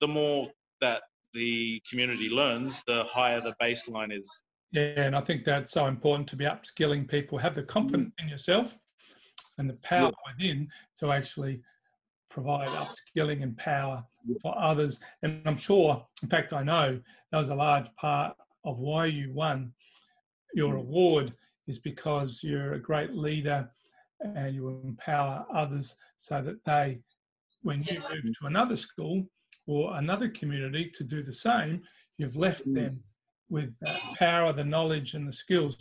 the 0.00 0.08
more 0.08 0.50
that 0.80 1.02
the 1.38 1.82
community 1.88 2.28
learns, 2.28 2.82
the 2.86 3.04
higher 3.04 3.40
the 3.40 3.54
baseline 3.60 4.16
is. 4.16 4.42
Yeah, 4.72 5.00
and 5.00 5.16
I 5.16 5.22
think 5.22 5.44
that's 5.44 5.72
so 5.72 5.86
important 5.86 6.28
to 6.28 6.36
be 6.36 6.44
upskilling 6.44 7.08
people, 7.08 7.38
have 7.38 7.54
the 7.54 7.62
confidence 7.62 8.12
in 8.18 8.28
yourself 8.28 8.78
and 9.56 9.68
the 9.68 9.78
power 9.82 10.10
yeah. 10.10 10.32
within 10.32 10.68
to 11.00 11.12
actually 11.12 11.62
provide 12.30 12.68
upskilling 12.68 13.42
and 13.42 13.56
power 13.56 14.04
for 14.42 14.56
others. 14.58 15.00
And 15.22 15.40
I'm 15.46 15.56
sure, 15.56 16.06
in 16.22 16.28
fact, 16.28 16.52
I 16.52 16.62
know 16.62 17.00
that 17.32 17.38
was 17.38 17.48
a 17.48 17.54
large 17.54 17.88
part 17.96 18.36
of 18.64 18.78
why 18.78 19.06
you 19.06 19.32
won 19.32 19.72
your 20.54 20.74
mm. 20.74 20.80
award 20.80 21.32
is 21.66 21.78
because 21.78 22.40
you're 22.42 22.74
a 22.74 22.80
great 22.80 23.14
leader 23.14 23.70
and 24.20 24.54
you 24.54 24.68
empower 24.84 25.46
others 25.52 25.96
so 26.16 26.42
that 26.42 26.64
they, 26.64 26.98
when 27.62 27.82
you 27.84 28.00
move 28.00 28.34
to 28.40 28.46
another 28.46 28.76
school 28.76 29.26
or 29.68 29.96
another 29.98 30.28
community 30.28 30.90
to 30.94 31.04
do 31.04 31.22
the 31.22 31.32
same, 31.32 31.82
you've 32.16 32.36
left 32.36 32.66
mm. 32.66 32.74
them 32.74 33.00
with 33.50 33.72
that 33.82 34.00
power, 34.18 34.52
the 34.52 34.64
knowledge, 34.64 35.14
and 35.14 35.28
the 35.28 35.32
skills. 35.32 35.76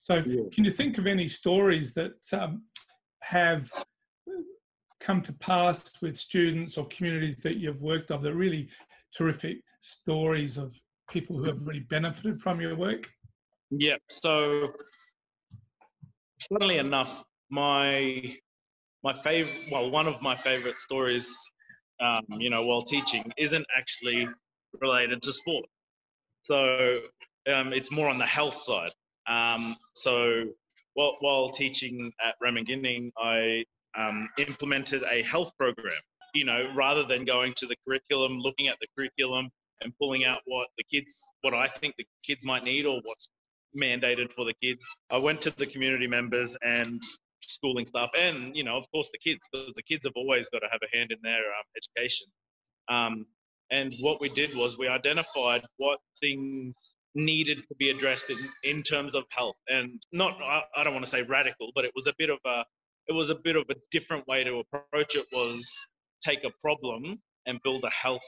So, 0.00 0.22
can 0.22 0.64
you 0.64 0.70
think 0.70 0.98
of 0.98 1.06
any 1.06 1.28
stories 1.28 1.94
that 1.94 2.14
um, 2.32 2.64
have 3.22 3.70
come 4.98 5.20
to 5.22 5.32
pass 5.34 5.92
with 6.00 6.16
students 6.16 6.76
or 6.76 6.86
communities 6.86 7.36
that 7.42 7.56
you've 7.56 7.82
worked 7.82 8.10
of 8.10 8.22
that 8.22 8.34
really 8.34 8.68
terrific 9.16 9.58
stories 9.80 10.56
of 10.56 10.74
people 11.10 11.36
who 11.36 11.44
have 11.44 11.66
really 11.66 11.86
benefited 11.90 12.40
from 12.40 12.60
your 12.60 12.74
work? 12.76 13.10
Yeah. 13.70 13.96
So, 14.08 14.72
funnily 16.48 16.78
enough, 16.78 17.24
my 17.50 18.36
my 19.04 19.12
favorite, 19.12 19.70
well, 19.70 19.90
one 19.90 20.06
of 20.06 20.22
my 20.22 20.36
favorite 20.36 20.78
stories, 20.78 21.36
um, 22.02 22.24
you 22.30 22.50
know, 22.50 22.66
while 22.66 22.82
teaching, 22.82 23.32
isn't 23.36 23.66
actually 23.76 24.28
related 24.80 25.22
to 25.22 25.32
sport. 25.32 25.66
So 26.42 27.00
um, 27.52 27.72
it's 27.72 27.90
more 27.90 28.08
on 28.08 28.18
the 28.18 28.26
health 28.26 28.56
side. 28.56 28.90
Um, 29.28 29.76
so 29.94 30.44
while, 30.94 31.16
while 31.20 31.52
teaching 31.52 32.12
at 32.24 32.34
Ramingining, 32.42 33.10
I 33.16 33.64
um, 33.96 34.28
implemented 34.38 35.02
a 35.08 35.22
health 35.22 35.52
program. 35.58 35.92
You 36.34 36.44
know, 36.46 36.72
rather 36.74 37.04
than 37.04 37.24
going 37.24 37.52
to 37.58 37.66
the 37.66 37.76
curriculum, 37.86 38.38
looking 38.38 38.68
at 38.68 38.78
the 38.80 38.86
curriculum 38.96 39.50
and 39.82 39.92
pulling 40.00 40.24
out 40.24 40.40
what 40.46 40.68
the 40.78 40.84
kids, 40.84 41.22
what 41.42 41.52
I 41.52 41.66
think 41.66 41.94
the 41.98 42.06
kids 42.24 42.44
might 42.44 42.64
need 42.64 42.86
or 42.86 43.00
what's 43.04 43.28
mandated 43.76 44.32
for 44.32 44.44
the 44.44 44.54
kids, 44.62 44.80
I 45.10 45.18
went 45.18 45.42
to 45.42 45.50
the 45.50 45.66
community 45.66 46.06
members 46.06 46.56
and 46.62 47.02
schooling 47.46 47.86
stuff, 47.86 48.10
and 48.18 48.56
you 48.56 48.64
know, 48.64 48.76
of 48.76 48.90
course, 48.90 49.10
the 49.12 49.18
kids, 49.18 49.46
because 49.50 49.74
the 49.74 49.82
kids 49.82 50.06
have 50.06 50.14
always 50.16 50.48
got 50.48 50.60
to 50.60 50.68
have 50.70 50.80
a 50.82 50.96
hand 50.96 51.10
in 51.10 51.18
their 51.22 51.32
um, 51.38 51.66
education. 51.76 52.26
Um, 52.88 53.26
and 53.70 53.94
what 54.00 54.20
we 54.20 54.28
did 54.28 54.54
was 54.54 54.78
we 54.78 54.86
identified 54.86 55.62
what 55.78 55.98
things 56.20 56.76
needed 57.14 57.58
to 57.68 57.74
be 57.78 57.90
addressed 57.90 58.30
in, 58.30 58.38
in 58.62 58.82
terms 58.82 59.14
of 59.14 59.24
health 59.30 59.56
and 59.68 60.02
not 60.12 60.40
I, 60.42 60.62
I 60.76 60.84
don't 60.84 60.94
want 60.94 61.04
to 61.04 61.10
say 61.10 61.22
radical 61.22 61.70
but 61.74 61.84
it 61.84 61.92
was 61.94 62.06
a 62.06 62.14
bit 62.18 62.30
of 62.30 62.38
a 62.46 62.64
it 63.06 63.12
was 63.12 63.28
a 63.28 63.34
bit 63.34 63.56
of 63.56 63.64
a 63.68 63.74
different 63.90 64.26
way 64.26 64.44
to 64.44 64.60
approach 64.60 65.16
it 65.16 65.26
was 65.32 65.70
take 66.24 66.44
a 66.44 66.50
problem 66.62 67.20
and 67.46 67.60
build 67.62 67.84
a 67.84 67.90
health 67.90 68.22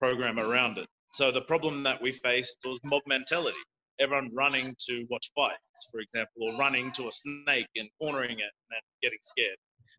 program 0.00 0.38
around 0.38 0.78
it 0.78 0.86
so 1.12 1.32
the 1.32 1.40
problem 1.40 1.82
that 1.82 2.00
we 2.00 2.12
faced 2.12 2.58
was 2.64 2.78
mob 2.84 3.02
mentality 3.06 3.58
everyone 4.00 4.30
running 4.34 4.74
to 4.88 5.06
watch 5.10 5.30
fights 5.34 5.88
for 5.90 6.00
example 6.00 6.42
or 6.42 6.58
running 6.58 6.92
to 6.92 7.08
a 7.08 7.12
snake 7.12 7.68
and 7.76 7.88
cornering 8.00 8.38
it 8.38 8.52
and 8.70 8.80
getting 9.02 9.18
scared. 9.22 9.56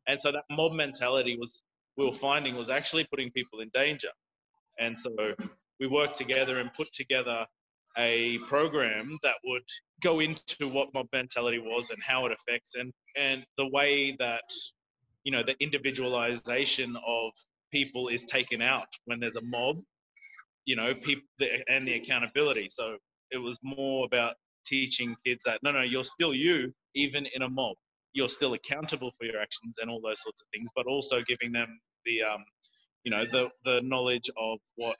And 0.07 0.19
so 0.19 0.31
that 0.31 0.43
mob 0.49 0.73
mentality 0.73 1.37
was 1.37 1.61
we 1.97 2.05
were 2.05 2.13
finding 2.13 2.55
was 2.55 2.69
actually 2.69 3.05
putting 3.05 3.31
people 3.31 3.59
in 3.59 3.69
danger. 3.73 4.09
And 4.79 4.97
so 4.97 5.11
we 5.79 5.87
worked 5.87 6.15
together 6.15 6.59
and 6.59 6.73
put 6.73 6.91
together 6.93 7.45
a 7.97 8.37
program 8.47 9.19
that 9.23 9.35
would 9.43 9.67
go 10.01 10.19
into 10.19 10.67
what 10.67 10.93
mob 10.93 11.07
mentality 11.11 11.59
was 11.59 11.89
and 11.89 12.01
how 12.01 12.25
it 12.25 12.31
affects 12.31 12.75
and 12.75 12.93
and 13.17 13.45
the 13.57 13.67
way 13.67 14.15
that 14.17 14.49
you 15.23 15.31
know 15.31 15.43
the 15.43 15.55
individualization 15.59 16.95
of 17.05 17.31
people 17.71 18.07
is 18.07 18.23
taken 18.25 18.61
out 18.61 18.87
when 19.05 19.19
there's 19.19 19.35
a 19.35 19.43
mob 19.43 19.77
you 20.65 20.75
know 20.75 20.93
people 20.93 21.23
and 21.67 21.87
the 21.87 21.93
accountability. 21.93 22.67
So 22.69 22.97
it 23.31 23.37
was 23.37 23.57
more 23.63 24.05
about 24.05 24.35
teaching 24.65 25.15
kids 25.25 25.43
that 25.45 25.59
no 25.63 25.71
no 25.71 25.81
you're 25.81 26.03
still 26.03 26.33
you 26.33 26.71
even 26.95 27.27
in 27.33 27.41
a 27.41 27.49
mob 27.49 27.75
you're 28.13 28.29
still 28.29 28.53
accountable 28.53 29.11
for 29.17 29.25
your 29.25 29.41
actions 29.41 29.77
and 29.81 29.89
all 29.89 30.01
those 30.01 30.21
sorts 30.21 30.41
of 30.41 30.47
things 30.53 30.69
but 30.75 30.85
also 30.85 31.21
giving 31.27 31.51
them 31.51 31.79
the 32.05 32.21
um 32.21 32.43
you 33.03 33.11
know 33.11 33.25
the 33.25 33.49
the 33.63 33.81
knowledge 33.83 34.29
of 34.37 34.59
what 34.75 34.97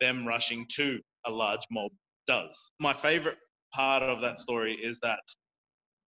them 0.00 0.26
rushing 0.26 0.66
to 0.76 1.00
a 1.26 1.30
large 1.30 1.66
mob 1.70 1.92
does. 2.26 2.72
My 2.80 2.94
favorite 2.94 3.38
part 3.74 4.02
of 4.02 4.22
that 4.22 4.38
story 4.38 4.76
is 4.82 5.00
that 5.00 5.20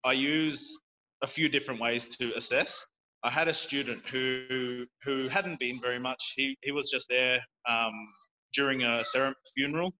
I 0.03 0.13
use 0.13 0.77
a 1.21 1.27
few 1.27 1.49
different 1.49 1.79
ways 1.81 2.09
to 2.17 2.33
assess. 2.35 2.85
I 3.23 3.29
had 3.29 3.47
a 3.47 3.53
student 3.53 4.05
who 4.07 4.85
who 5.03 5.29
hadn't 5.29 5.59
been 5.59 5.79
very 5.81 5.99
much. 5.99 6.33
He 6.35 6.57
he 6.61 6.71
was 6.71 6.89
just 6.89 7.07
there 7.09 7.39
um, 7.69 7.93
during 8.53 8.83
a 8.83 9.03
funeral 9.55 9.93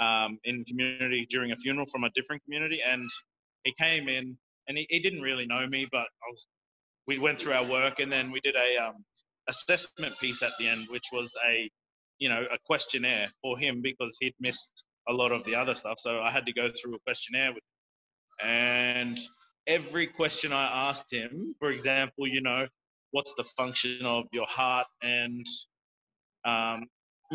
um, 0.00 0.38
in 0.44 0.64
community 0.64 1.26
during 1.30 1.52
a 1.52 1.56
funeral 1.56 1.86
from 1.86 2.04
a 2.04 2.10
different 2.14 2.42
community, 2.44 2.80
and 2.86 3.08
he 3.64 3.74
came 3.78 4.08
in 4.08 4.36
and 4.68 4.78
he, 4.78 4.86
he 4.88 5.00
didn't 5.00 5.22
really 5.22 5.46
know 5.46 5.66
me, 5.66 5.86
but 5.90 6.06
was. 6.30 6.46
We 7.06 7.18
went 7.18 7.38
through 7.38 7.52
our 7.52 7.64
work, 7.66 8.00
and 8.00 8.10
then 8.10 8.30
we 8.30 8.40
did 8.40 8.56
a 8.56 8.78
um, 8.78 9.04
assessment 9.46 10.18
piece 10.18 10.42
at 10.42 10.52
the 10.58 10.68
end, 10.68 10.86
which 10.88 11.04
was 11.12 11.30
a 11.46 11.70
you 12.18 12.28
know 12.30 12.44
a 12.50 12.56
questionnaire 12.64 13.28
for 13.42 13.58
him 13.58 13.82
because 13.82 14.16
he'd 14.20 14.34
missed 14.40 14.84
a 15.08 15.12
lot 15.12 15.32
of 15.32 15.44
the 15.44 15.54
other 15.54 15.74
stuff. 15.74 15.98
So 15.98 16.20
I 16.20 16.30
had 16.30 16.46
to 16.46 16.52
go 16.52 16.70
through 16.70 16.94
a 16.94 16.98
questionnaire 17.00 17.52
with 17.52 17.62
him. 17.62 18.48
And 18.48 19.20
every 19.66 20.06
question 20.06 20.52
I 20.52 20.90
asked 20.90 21.12
him, 21.12 21.54
for 21.58 21.70
example, 21.70 22.26
you 22.26 22.40
know, 22.40 22.66
what's 23.10 23.34
the 23.34 23.44
function 23.44 24.04
of 24.04 24.24
your 24.32 24.46
heart 24.46 24.86
and, 25.02 25.46
um, 26.44 26.86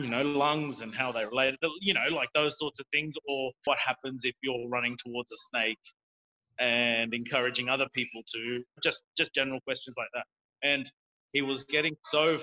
you 0.03 0.09
know, 0.09 0.23
lungs 0.23 0.81
and 0.81 0.93
how 0.93 1.11
they 1.11 1.25
relate, 1.25 1.55
you 1.81 1.93
know, 1.93 2.07
like 2.11 2.29
those 2.33 2.57
sorts 2.57 2.79
of 2.79 2.85
things, 2.93 3.13
or 3.27 3.51
what 3.65 3.77
happens 3.77 4.25
if 4.25 4.35
you're 4.41 4.67
running 4.69 4.97
towards 4.97 5.31
a 5.31 5.37
snake 5.37 5.79
and 6.59 7.13
encouraging 7.13 7.69
other 7.69 7.87
people 7.93 8.21
to 8.33 8.63
just 8.83 9.03
just 9.17 9.33
general 9.33 9.59
questions 9.61 9.95
like 9.97 10.09
that. 10.13 10.25
And 10.63 10.91
he 11.33 11.41
was 11.41 11.63
getting 11.63 11.95
so 12.03 12.39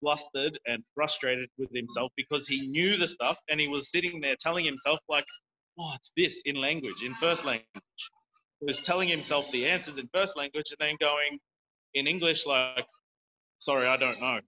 flustered 0.00 0.58
and 0.66 0.82
frustrated 0.94 1.48
with 1.58 1.70
himself 1.74 2.10
because 2.16 2.46
he 2.46 2.68
knew 2.68 2.96
the 2.96 3.08
stuff 3.08 3.38
and 3.50 3.60
he 3.60 3.68
was 3.68 3.90
sitting 3.90 4.20
there 4.20 4.36
telling 4.38 4.64
himself 4.64 4.98
like, 5.08 5.26
"Oh, 5.78 5.92
it's 5.94 6.12
this 6.16 6.42
in 6.44 6.56
language, 6.56 7.02
in 7.02 7.14
first 7.14 7.44
language." 7.44 7.66
He 8.60 8.66
was 8.66 8.80
telling 8.80 9.08
himself 9.08 9.50
the 9.50 9.66
answers 9.66 9.98
in 9.98 10.08
first 10.14 10.36
language 10.36 10.70
and 10.70 10.78
then 10.78 10.96
going 11.00 11.38
in 11.94 12.06
English 12.06 12.46
like, 12.46 12.86
"Sorry, 13.58 13.86
I 13.86 13.96
don't 13.96 14.20
know," 14.20 14.40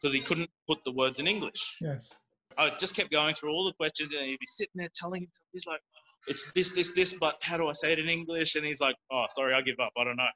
because 0.00 0.14
he 0.14 0.20
couldn't 0.20 0.50
put 0.68 0.78
the 0.84 0.92
words 0.92 1.20
in 1.20 1.26
English. 1.26 1.76
Yes. 1.80 2.14
I 2.58 2.70
just 2.78 2.94
kept 2.94 3.10
going 3.10 3.34
through 3.34 3.52
all 3.52 3.64
the 3.64 3.72
questions 3.74 4.10
and 4.16 4.26
he'd 4.26 4.38
be 4.38 4.46
sitting 4.46 4.72
there 4.76 4.88
telling 4.94 5.22
himself, 5.22 5.42
he's 5.52 5.66
like, 5.66 5.80
it's 6.26 6.52
this, 6.52 6.70
this, 6.74 6.92
this, 6.92 7.12
but 7.12 7.36
how 7.40 7.56
do 7.56 7.68
I 7.68 7.72
say 7.72 7.92
it 7.92 7.98
in 7.98 8.08
English? 8.08 8.56
And 8.56 8.64
he's 8.64 8.80
like, 8.80 8.96
oh, 9.12 9.26
sorry, 9.34 9.54
I 9.54 9.60
give 9.60 9.78
up. 9.80 9.92
I 9.96 10.04
don't 10.04 10.16
know. 10.16 10.26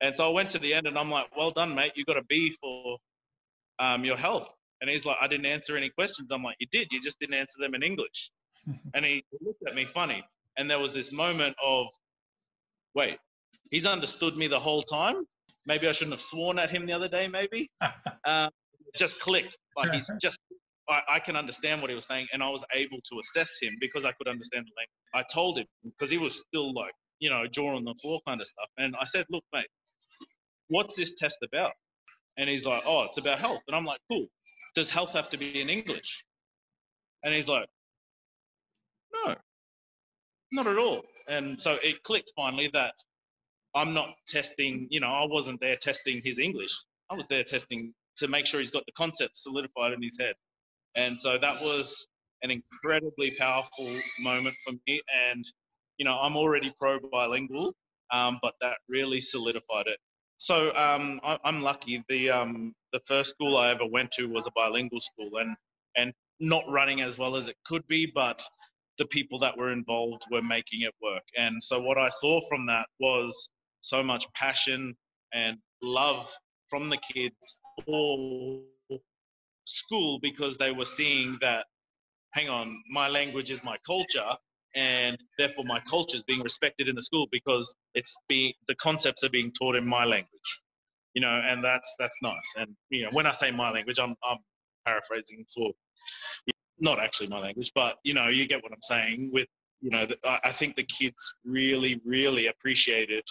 And 0.00 0.14
so 0.14 0.28
I 0.28 0.32
went 0.32 0.50
to 0.50 0.58
the 0.58 0.74
end 0.74 0.86
and 0.86 0.98
I'm 0.98 1.10
like, 1.10 1.34
well 1.36 1.50
done, 1.50 1.74
mate. 1.74 1.92
You 1.94 2.04
got 2.04 2.16
a 2.16 2.24
B 2.24 2.54
for 2.60 2.98
um, 3.78 4.04
your 4.04 4.16
health. 4.16 4.48
And 4.80 4.90
he's 4.90 5.06
like, 5.06 5.16
I 5.20 5.28
didn't 5.28 5.46
answer 5.46 5.76
any 5.76 5.90
questions. 5.90 6.30
I'm 6.30 6.42
like, 6.42 6.56
you 6.58 6.66
did. 6.70 6.88
You 6.90 7.00
just 7.00 7.18
didn't 7.20 7.34
answer 7.34 7.58
them 7.60 7.74
in 7.74 7.82
English. 7.82 8.30
and 8.94 9.04
he 9.04 9.24
looked 9.40 9.62
at 9.66 9.74
me 9.74 9.84
funny. 9.84 10.24
And 10.56 10.70
there 10.70 10.80
was 10.80 10.92
this 10.92 11.12
moment 11.12 11.56
of, 11.64 11.86
wait, 12.94 13.18
he's 13.70 13.86
understood 13.86 14.36
me 14.36 14.48
the 14.48 14.60
whole 14.60 14.82
time. 14.82 15.24
Maybe 15.66 15.88
I 15.88 15.92
shouldn't 15.92 16.14
have 16.14 16.20
sworn 16.20 16.58
at 16.58 16.70
him 16.70 16.86
the 16.86 16.92
other 16.92 17.08
day, 17.08 17.28
maybe. 17.28 17.70
um, 18.26 18.50
just 18.96 19.20
clicked. 19.20 19.56
Like 19.76 19.92
he's 19.92 20.10
just, 20.22 20.38
I, 20.88 21.00
I, 21.08 21.18
can 21.20 21.36
understand 21.36 21.80
what 21.80 21.90
he 21.90 21.96
was 21.96 22.06
saying. 22.06 22.26
And 22.32 22.42
I 22.42 22.48
was 22.48 22.64
able 22.74 22.98
to 23.12 23.20
assess 23.20 23.50
him 23.60 23.76
because 23.80 24.04
I 24.04 24.12
could 24.12 24.28
understand 24.28 24.66
the 24.66 24.72
language. 24.76 24.90
I 25.14 25.24
told 25.32 25.58
him 25.58 25.66
because 25.84 26.10
he 26.10 26.18
was 26.18 26.40
still 26.40 26.74
like, 26.74 26.92
you 27.20 27.30
know, 27.30 27.46
jaw 27.46 27.76
on 27.76 27.84
the 27.84 27.94
floor 28.02 28.20
kind 28.26 28.40
of 28.40 28.46
stuff. 28.46 28.68
And 28.78 28.96
I 29.00 29.04
said, 29.04 29.26
look, 29.30 29.44
mate, 29.52 29.68
what's 30.68 30.96
this 30.96 31.14
test 31.14 31.38
about? 31.44 31.72
And 32.36 32.48
he's 32.48 32.66
like, 32.66 32.82
oh, 32.86 33.04
it's 33.04 33.18
about 33.18 33.38
health. 33.38 33.60
And 33.68 33.76
I'm 33.76 33.84
like, 33.84 34.00
cool. 34.10 34.26
Does 34.74 34.90
health 34.90 35.12
have 35.12 35.30
to 35.30 35.36
be 35.36 35.60
in 35.60 35.68
English? 35.68 36.24
And 37.22 37.32
he's 37.32 37.46
like, 37.46 37.68
no, 39.12 39.34
not 40.50 40.66
at 40.66 40.78
all. 40.78 41.02
And 41.28 41.60
so 41.60 41.78
it 41.82 42.02
clicked 42.02 42.32
finally 42.34 42.70
that 42.72 42.94
I'm 43.74 43.94
not 43.94 44.08
testing, 44.28 44.88
you 44.90 45.00
know, 45.00 45.08
I 45.08 45.26
wasn't 45.26 45.60
there 45.60 45.76
testing 45.76 46.20
his 46.22 46.38
English. 46.38 46.72
I 47.10 47.14
was 47.14 47.26
there 47.28 47.44
testing 47.44 47.94
to 48.18 48.28
make 48.28 48.46
sure 48.46 48.60
he's 48.60 48.70
got 48.70 48.84
the 48.86 48.92
concept 48.92 49.38
solidified 49.38 49.92
in 49.92 50.02
his 50.02 50.16
head. 50.20 50.34
And 50.94 51.18
so 51.18 51.38
that 51.38 51.62
was 51.62 52.06
an 52.42 52.50
incredibly 52.50 53.30
powerful 53.32 54.00
moment 54.20 54.56
for 54.64 54.74
me. 54.86 55.00
And, 55.30 55.44
you 55.96 56.04
know, 56.04 56.18
I'm 56.18 56.36
already 56.36 56.74
pro 56.78 56.98
bilingual, 57.00 57.74
um, 58.10 58.38
but 58.42 58.54
that 58.60 58.76
really 58.88 59.20
solidified 59.20 59.86
it. 59.86 59.98
So 60.36 60.74
um, 60.74 61.20
I, 61.22 61.38
am 61.44 61.62
lucky. 61.62 62.04
The 62.08 62.30
um, 62.30 62.74
the 62.92 63.00
first 63.06 63.30
school 63.30 63.56
I 63.56 63.70
ever 63.70 63.86
went 63.86 64.10
to 64.12 64.26
was 64.26 64.48
a 64.48 64.50
bilingual 64.56 65.00
school, 65.00 65.36
and 65.36 65.54
and 65.96 66.12
not 66.40 66.64
running 66.68 67.00
as 67.00 67.16
well 67.16 67.36
as 67.36 67.46
it 67.46 67.54
could 67.64 67.86
be, 67.86 68.10
but 68.12 68.42
the 68.98 69.06
people 69.06 69.38
that 69.38 69.56
were 69.56 69.70
involved 69.70 70.24
were 70.32 70.42
making 70.42 70.82
it 70.82 70.94
work. 71.00 71.22
And 71.38 71.62
so 71.62 71.80
what 71.80 71.96
I 71.96 72.08
saw 72.08 72.40
from 72.48 72.66
that 72.66 72.86
was 72.98 73.50
so 73.82 74.02
much 74.02 74.24
passion 74.34 74.96
and 75.34 75.58
love 75.82 76.30
from 76.70 76.88
the 76.88 76.98
kids 77.12 77.60
for 77.84 78.62
school 79.64 80.18
because 80.20 80.56
they 80.56 80.72
were 80.72 80.84
seeing 80.84 81.36
that 81.40 81.66
hang 82.32 82.48
on 82.48 82.82
my 82.90 83.08
language 83.08 83.50
is 83.50 83.62
my 83.62 83.76
culture 83.86 84.30
and 84.74 85.18
therefore 85.38 85.64
my 85.66 85.80
culture 85.80 86.16
is 86.16 86.22
being 86.22 86.40
respected 86.40 86.88
in 86.88 86.96
the 86.96 87.02
school 87.02 87.26
because 87.30 87.74
it's 87.94 88.16
being 88.28 88.52
the 88.68 88.74
concepts 88.76 89.22
are 89.22 89.30
being 89.30 89.52
taught 89.52 89.76
in 89.76 89.86
my 89.86 90.04
language. 90.04 90.60
You 91.14 91.22
know 91.22 91.28
and 91.28 91.62
that's 91.62 91.94
that's 91.98 92.18
nice. 92.22 92.54
And 92.56 92.74
you 92.90 93.04
know 93.04 93.10
when 93.12 93.26
i 93.26 93.32
say 93.32 93.50
my 93.50 93.70
language 93.70 93.98
i'm, 93.98 94.16
I'm 94.24 94.38
paraphrasing 94.86 95.44
for 95.54 95.72
not 96.80 96.98
actually 96.98 97.28
my 97.28 97.38
language 97.38 97.70
but 97.74 97.98
you 98.02 98.14
know 98.14 98.28
you 98.28 98.46
get 98.48 98.62
what 98.62 98.72
i'm 98.72 98.82
saying 98.82 99.30
with 99.32 99.46
you 99.80 99.90
know 99.90 100.06
i 100.24 100.50
think 100.50 100.74
the 100.74 100.82
kids 100.84 101.34
really 101.44 102.00
really 102.04 102.48
appreciated 102.48 103.22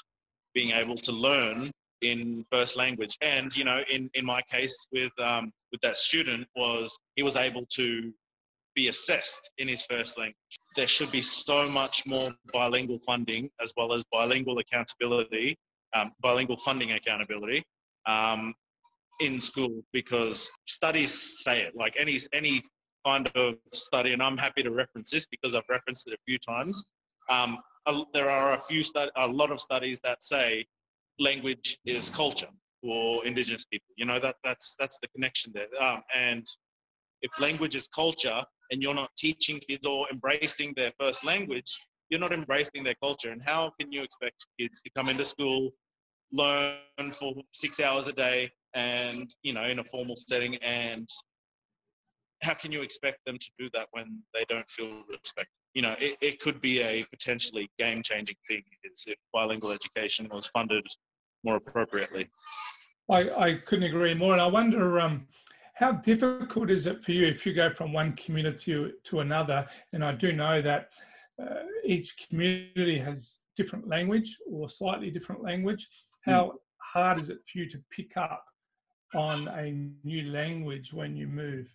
being 0.53 0.71
able 0.71 0.95
to 0.95 1.11
learn 1.11 1.71
in 2.01 2.43
first 2.51 2.75
language 2.75 3.15
and 3.21 3.55
you 3.55 3.63
know 3.63 3.83
in 3.91 4.09
in 4.15 4.25
my 4.25 4.41
case 4.49 4.87
with 4.91 5.11
um 5.19 5.51
with 5.71 5.79
that 5.81 5.95
student 5.95 6.47
was 6.55 6.97
he 7.15 7.21
was 7.21 7.35
able 7.35 7.65
to 7.67 8.11
be 8.75 8.87
assessed 8.87 9.49
in 9.57 9.67
his 9.67 9.85
first 9.85 10.17
language. 10.17 10.35
There 10.75 10.87
should 10.87 11.11
be 11.11 11.21
so 11.21 11.67
much 11.67 12.05
more 12.05 12.31
bilingual 12.53 12.99
funding 13.05 13.49
as 13.61 13.73
well 13.75 13.93
as 13.93 14.03
bilingual 14.11 14.59
accountability, 14.59 15.57
um, 15.93 16.13
bilingual 16.21 16.57
funding 16.57 16.93
accountability 16.93 17.63
um, 18.05 18.53
in 19.19 19.41
school 19.41 19.83
because 19.91 20.49
studies 20.65 21.43
say 21.43 21.61
it. 21.61 21.75
Like 21.75 21.95
any 21.99 22.19
any 22.33 22.61
kind 23.05 23.29
of 23.35 23.55
study, 23.73 24.13
and 24.13 24.21
I'm 24.21 24.37
happy 24.37 24.63
to 24.63 24.71
reference 24.71 25.09
this 25.11 25.25
because 25.25 25.55
I've 25.55 25.69
referenced 25.69 26.07
it 26.07 26.13
a 26.13 26.21
few 26.25 26.37
times. 26.37 26.85
Um, 27.29 27.57
there 28.13 28.29
are 28.29 28.53
a 28.53 28.59
few 28.59 28.83
stud- 28.83 29.11
a 29.15 29.27
lot 29.27 29.51
of 29.51 29.59
studies 29.59 29.99
that 30.01 30.23
say 30.23 30.65
language 31.19 31.79
is 31.85 32.09
culture 32.09 32.49
for 32.81 33.25
Indigenous 33.25 33.65
people. 33.65 33.87
You 33.95 34.05
know 34.05 34.19
that 34.19 34.35
that's 34.43 34.75
that's 34.79 34.99
the 35.01 35.07
connection 35.09 35.53
there. 35.53 35.67
Um, 35.81 36.01
and 36.15 36.45
if 37.21 37.31
language 37.39 37.75
is 37.75 37.87
culture, 37.87 38.43
and 38.71 38.81
you're 38.81 38.95
not 38.95 39.11
teaching 39.17 39.59
kids 39.59 39.85
or 39.85 40.07
embracing 40.11 40.73
their 40.75 40.91
first 40.99 41.23
language, 41.23 41.77
you're 42.09 42.19
not 42.19 42.31
embracing 42.31 42.83
their 42.83 42.95
culture. 43.01 43.31
And 43.31 43.41
how 43.41 43.71
can 43.79 43.91
you 43.91 44.01
expect 44.01 44.45
kids 44.59 44.81
to 44.81 44.89
come 44.95 45.09
into 45.09 45.25
school, 45.25 45.71
learn 46.31 47.11
for 47.11 47.33
six 47.51 47.79
hours 47.79 48.07
a 48.07 48.13
day, 48.13 48.49
and 48.73 49.33
you 49.43 49.53
know, 49.53 49.63
in 49.63 49.79
a 49.79 49.83
formal 49.83 50.15
setting, 50.17 50.55
and 50.57 51.07
how 52.41 52.53
can 52.53 52.71
you 52.71 52.81
expect 52.81 53.19
them 53.25 53.37
to 53.37 53.51
do 53.59 53.69
that 53.73 53.87
when 53.91 54.23
they 54.33 54.45
don't 54.49 54.69
feel 54.69 55.03
respect? 55.09 55.49
You 55.73 55.81
know, 55.83 55.95
it, 55.99 56.17
it 56.21 56.39
could 56.39 56.59
be 56.61 56.81
a 56.81 57.05
potentially 57.11 57.69
game-changing 57.79 58.35
thing 58.47 58.63
if 58.83 59.15
bilingual 59.33 59.71
education 59.71 60.27
was 60.31 60.47
funded 60.47 60.85
more 61.43 61.55
appropriately. 61.55 62.29
I, 63.09 63.29
I 63.29 63.53
couldn't 63.65 63.85
agree 63.85 64.13
more, 64.13 64.33
and 64.33 64.41
I 64.41 64.47
wonder. 64.47 64.99
Um, 64.99 65.27
how 65.81 65.93
difficult 65.93 66.69
is 66.69 66.85
it 66.85 67.03
for 67.03 67.11
you 67.11 67.25
if 67.25 67.45
you 67.45 67.53
go 67.53 67.69
from 67.69 67.91
one 67.91 68.13
community 68.13 68.91
to 69.03 69.19
another? 69.19 69.67
And 69.93 70.05
I 70.05 70.11
do 70.11 70.31
know 70.31 70.61
that 70.61 70.89
uh, 71.41 71.63
each 71.83 72.27
community 72.29 72.99
has 72.99 73.39
different 73.57 73.87
language 73.87 74.37
or 74.49 74.69
slightly 74.69 75.09
different 75.09 75.43
language. 75.43 75.87
How 76.23 76.45
mm. 76.45 76.53
hard 76.93 77.17
is 77.17 77.29
it 77.29 77.39
for 77.51 77.57
you 77.59 77.69
to 77.69 77.79
pick 77.89 78.15
up 78.15 78.43
on 79.15 79.47
a 79.47 79.71
new 80.03 80.31
language 80.31 80.93
when 80.93 81.15
you 81.15 81.27
move? 81.27 81.73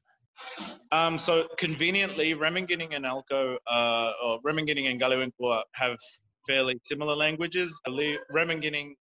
Um, 0.93 1.19
so 1.19 1.49
conveniently, 1.59 2.35
Ramingining 2.35 2.95
and 2.95 3.05
Elcho, 3.05 3.57
uh, 3.67 4.13
or 4.25 4.41
Ramingining 4.43 4.91
and 4.91 5.01
Galiwin'ku 5.01 5.63
have 5.75 5.99
fairly 6.47 6.79
similar 6.83 7.17
languages. 7.17 7.79
Ramingining, 7.89 8.95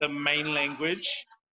the 0.00 0.08
main 0.08 0.54
language 0.54 1.08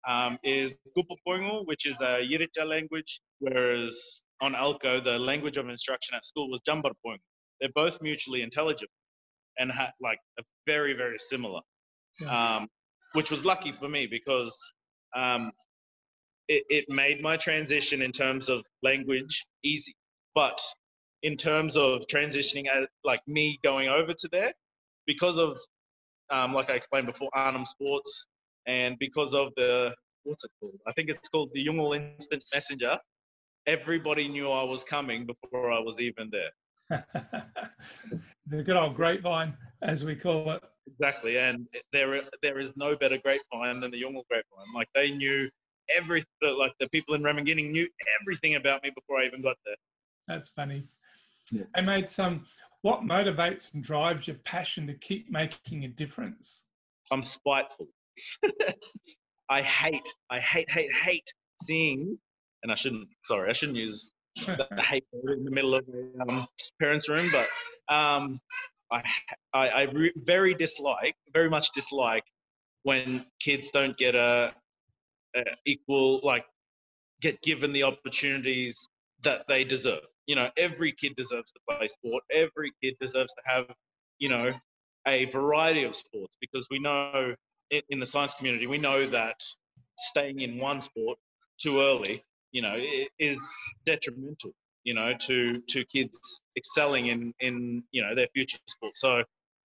um, 0.06 0.38
is 0.42 0.78
Gupapuyngu, 0.96 1.66
which 1.66 1.86
is 1.86 2.00
a 2.00 2.20
Yirritja 2.20 2.66
language, 2.66 3.20
whereas 3.38 4.22
on 4.40 4.54
Elcho, 4.54 5.02
the 5.02 5.18
language 5.18 5.56
of 5.56 5.68
instruction 5.68 6.16
at 6.16 6.24
school 6.24 6.50
was 6.50 6.60
Djambarrpuyngu. 6.68 7.18
They're 7.60 7.70
both 7.74 8.02
mutually 8.02 8.42
intelligible 8.42 8.92
and 9.58 9.70
ha- 9.70 9.92
like 10.00 10.18
very, 10.66 10.94
very 10.94 11.18
similar, 11.18 11.60
yeah. 12.20 12.56
um, 12.56 12.68
which 13.12 13.30
was 13.30 13.44
lucky 13.44 13.70
for 13.70 13.88
me 13.88 14.06
because 14.06 14.58
um, 15.14 15.52
it, 16.52 16.64
it 16.68 16.84
made 16.88 17.22
my 17.22 17.36
transition 17.36 18.02
in 18.02 18.12
terms 18.12 18.48
of 18.48 18.64
language 18.82 19.46
easy. 19.64 19.94
But 20.34 20.60
in 21.22 21.36
terms 21.36 21.76
of 21.76 22.04
transitioning, 22.12 22.66
as, 22.68 22.86
like 23.04 23.20
me 23.26 23.58
going 23.64 23.88
over 23.88 24.12
to 24.12 24.28
there, 24.30 24.52
because 25.06 25.38
of, 25.38 25.58
um, 26.30 26.52
like 26.52 26.70
I 26.70 26.74
explained 26.74 27.06
before, 27.06 27.30
Arnhem 27.32 27.64
Sports, 27.64 28.26
and 28.66 28.98
because 28.98 29.34
of 29.34 29.52
the 29.56 29.94
what's 30.24 30.44
it 30.44 30.50
called? 30.60 30.78
I 30.86 30.92
think 30.92 31.08
it's 31.08 31.28
called 31.28 31.50
the 31.52 31.66
Yolngu 31.66 31.96
Instant 31.96 32.44
Messenger. 32.54 32.98
Everybody 33.66 34.28
knew 34.28 34.50
I 34.50 34.62
was 34.64 34.84
coming 34.84 35.26
before 35.26 35.72
I 35.72 35.80
was 35.80 36.00
even 36.00 36.30
there. 36.30 37.04
the 38.46 38.62
good 38.62 38.76
old 38.76 38.94
grapevine, 38.94 39.54
as 39.82 40.04
we 40.04 40.14
call 40.14 40.50
it. 40.50 40.62
Exactly, 40.86 41.38
and 41.38 41.66
there 41.92 42.20
there 42.42 42.58
is 42.58 42.76
no 42.76 42.96
better 42.96 43.18
grapevine 43.18 43.80
than 43.80 43.90
the 43.90 44.02
Yolngu 44.02 44.22
grapevine. 44.28 44.74
Like 44.74 44.88
they 44.94 45.10
knew 45.12 45.48
everything. 45.94 46.26
Like 46.42 46.72
the 46.80 46.88
people 46.88 47.14
in 47.14 47.22
Ramingining 47.22 47.70
knew 47.70 47.88
everything 48.20 48.56
about 48.56 48.82
me 48.82 48.90
before 48.94 49.18
I 49.18 49.26
even 49.26 49.42
got 49.42 49.56
there. 49.64 49.76
That's 50.28 50.48
funny. 50.48 50.84
Yeah. 51.50 51.64
Hey, 51.74 51.82
mate, 51.82 52.18
um, 52.18 52.46
what 52.82 53.02
motivates 53.02 53.72
and 53.74 53.82
drives 53.82 54.26
your 54.26 54.36
passion 54.44 54.86
to 54.88 54.94
keep 54.94 55.30
making 55.30 55.84
a 55.84 55.88
difference? 55.88 56.64
I'm 57.10 57.22
spiteful. 57.22 57.88
I 59.50 59.62
hate, 59.62 60.08
I 60.30 60.40
hate, 60.40 60.70
hate, 60.70 60.92
hate 60.92 61.32
seeing, 61.60 62.18
and 62.62 62.72
I 62.72 62.74
shouldn't, 62.74 63.08
sorry, 63.24 63.50
I 63.50 63.52
shouldn't 63.52 63.78
use 63.78 64.12
the 64.46 64.66
hate 64.78 65.04
word 65.12 65.38
in 65.38 65.44
the 65.44 65.50
middle 65.50 65.74
of 65.74 65.84
a 65.88 66.22
um, 66.22 66.46
parents' 66.80 67.08
room, 67.08 67.30
but 67.30 67.94
um, 67.94 68.40
I, 68.90 69.02
I, 69.52 69.68
I 69.68 69.82
re- 69.92 70.12
very 70.16 70.54
dislike, 70.54 71.14
very 71.32 71.50
much 71.50 71.72
dislike 71.72 72.24
when 72.82 73.26
kids 73.40 73.70
don't 73.70 73.96
get 73.96 74.14
a, 74.14 74.52
a 75.36 75.44
equal, 75.66 76.20
like, 76.22 76.46
get 77.20 77.42
given 77.42 77.72
the 77.72 77.84
opportunities 77.84 78.88
that 79.22 79.46
they 79.48 79.64
deserve. 79.64 80.02
You 80.26 80.36
know, 80.36 80.50
every 80.56 80.92
kid 80.92 81.14
deserves 81.16 81.52
to 81.52 81.60
play 81.68 81.88
sport. 81.88 82.24
Every 82.32 82.72
kid 82.82 82.96
deserves 83.00 83.34
to 83.34 83.42
have, 83.46 83.66
you 84.18 84.28
know, 84.28 84.52
a 85.06 85.26
variety 85.26 85.84
of 85.84 85.96
sports 85.96 86.36
because 86.40 86.68
we 86.70 86.78
know 86.80 87.34
in 87.90 88.00
the 88.00 88.06
science 88.06 88.34
community, 88.34 88.66
we 88.66 88.78
know 88.78 89.06
that 89.06 89.36
staying 89.98 90.40
in 90.40 90.58
one 90.58 90.80
sport 90.80 91.18
too 91.60 91.80
early, 91.80 92.22
you 92.52 92.62
know, 92.62 92.76
is 93.18 93.40
detrimental. 93.86 94.52
you 94.84 94.94
know, 94.94 95.14
to 95.26 95.60
to 95.68 95.84
kids 95.86 96.40
excelling 96.56 97.06
in 97.06 97.32
in 97.40 97.84
you 97.92 98.02
know 98.02 98.14
their 98.14 98.28
future 98.34 98.58
sport. 98.66 98.96
So 98.96 99.24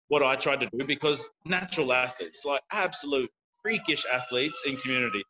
what 0.10 0.24
I 0.24 0.36
tried 0.36 0.62
to 0.62 0.70
do 0.78 0.86
because 0.86 1.30
natural 1.46 1.94
athletes, 1.94 2.44
like 2.46 2.62
absolute 2.72 3.30
freakish 3.64 4.06
athletes 4.12 4.62
in 4.66 4.78
community, 4.78 5.24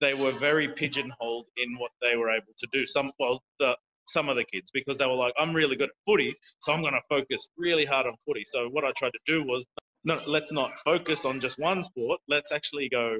they 0.00 0.14
were 0.14 0.32
very 0.32 0.68
pigeonholed 0.68 1.46
in 1.56 1.76
what 1.78 1.90
they 2.00 2.16
were 2.16 2.30
able 2.30 2.52
to 2.58 2.66
do. 2.72 2.86
Some 2.86 3.12
well 3.18 3.42
the 3.58 3.76
some 4.06 4.28
of 4.28 4.36
the 4.36 4.44
kids 4.44 4.70
because 4.72 4.98
they 4.98 5.06
were 5.06 5.14
like, 5.14 5.34
I'm 5.38 5.54
really 5.54 5.76
good 5.76 5.90
at 5.90 5.94
footy, 6.06 6.34
so 6.60 6.72
I'm 6.72 6.80
going 6.80 6.94
to 6.94 7.02
focus 7.08 7.48
really 7.56 7.84
hard 7.84 8.06
on 8.06 8.14
footy. 8.26 8.44
So 8.44 8.68
what 8.68 8.84
I 8.84 8.90
tried 8.96 9.12
to 9.12 9.20
do 9.24 9.44
was, 9.44 9.64
no, 10.04 10.18
let's 10.26 10.50
not 10.50 10.72
focus 10.84 11.24
on 11.24 11.38
just 11.38 11.58
one 11.58 11.84
sport. 11.84 12.20
Let's 12.28 12.50
actually 12.50 12.88
go 12.88 13.18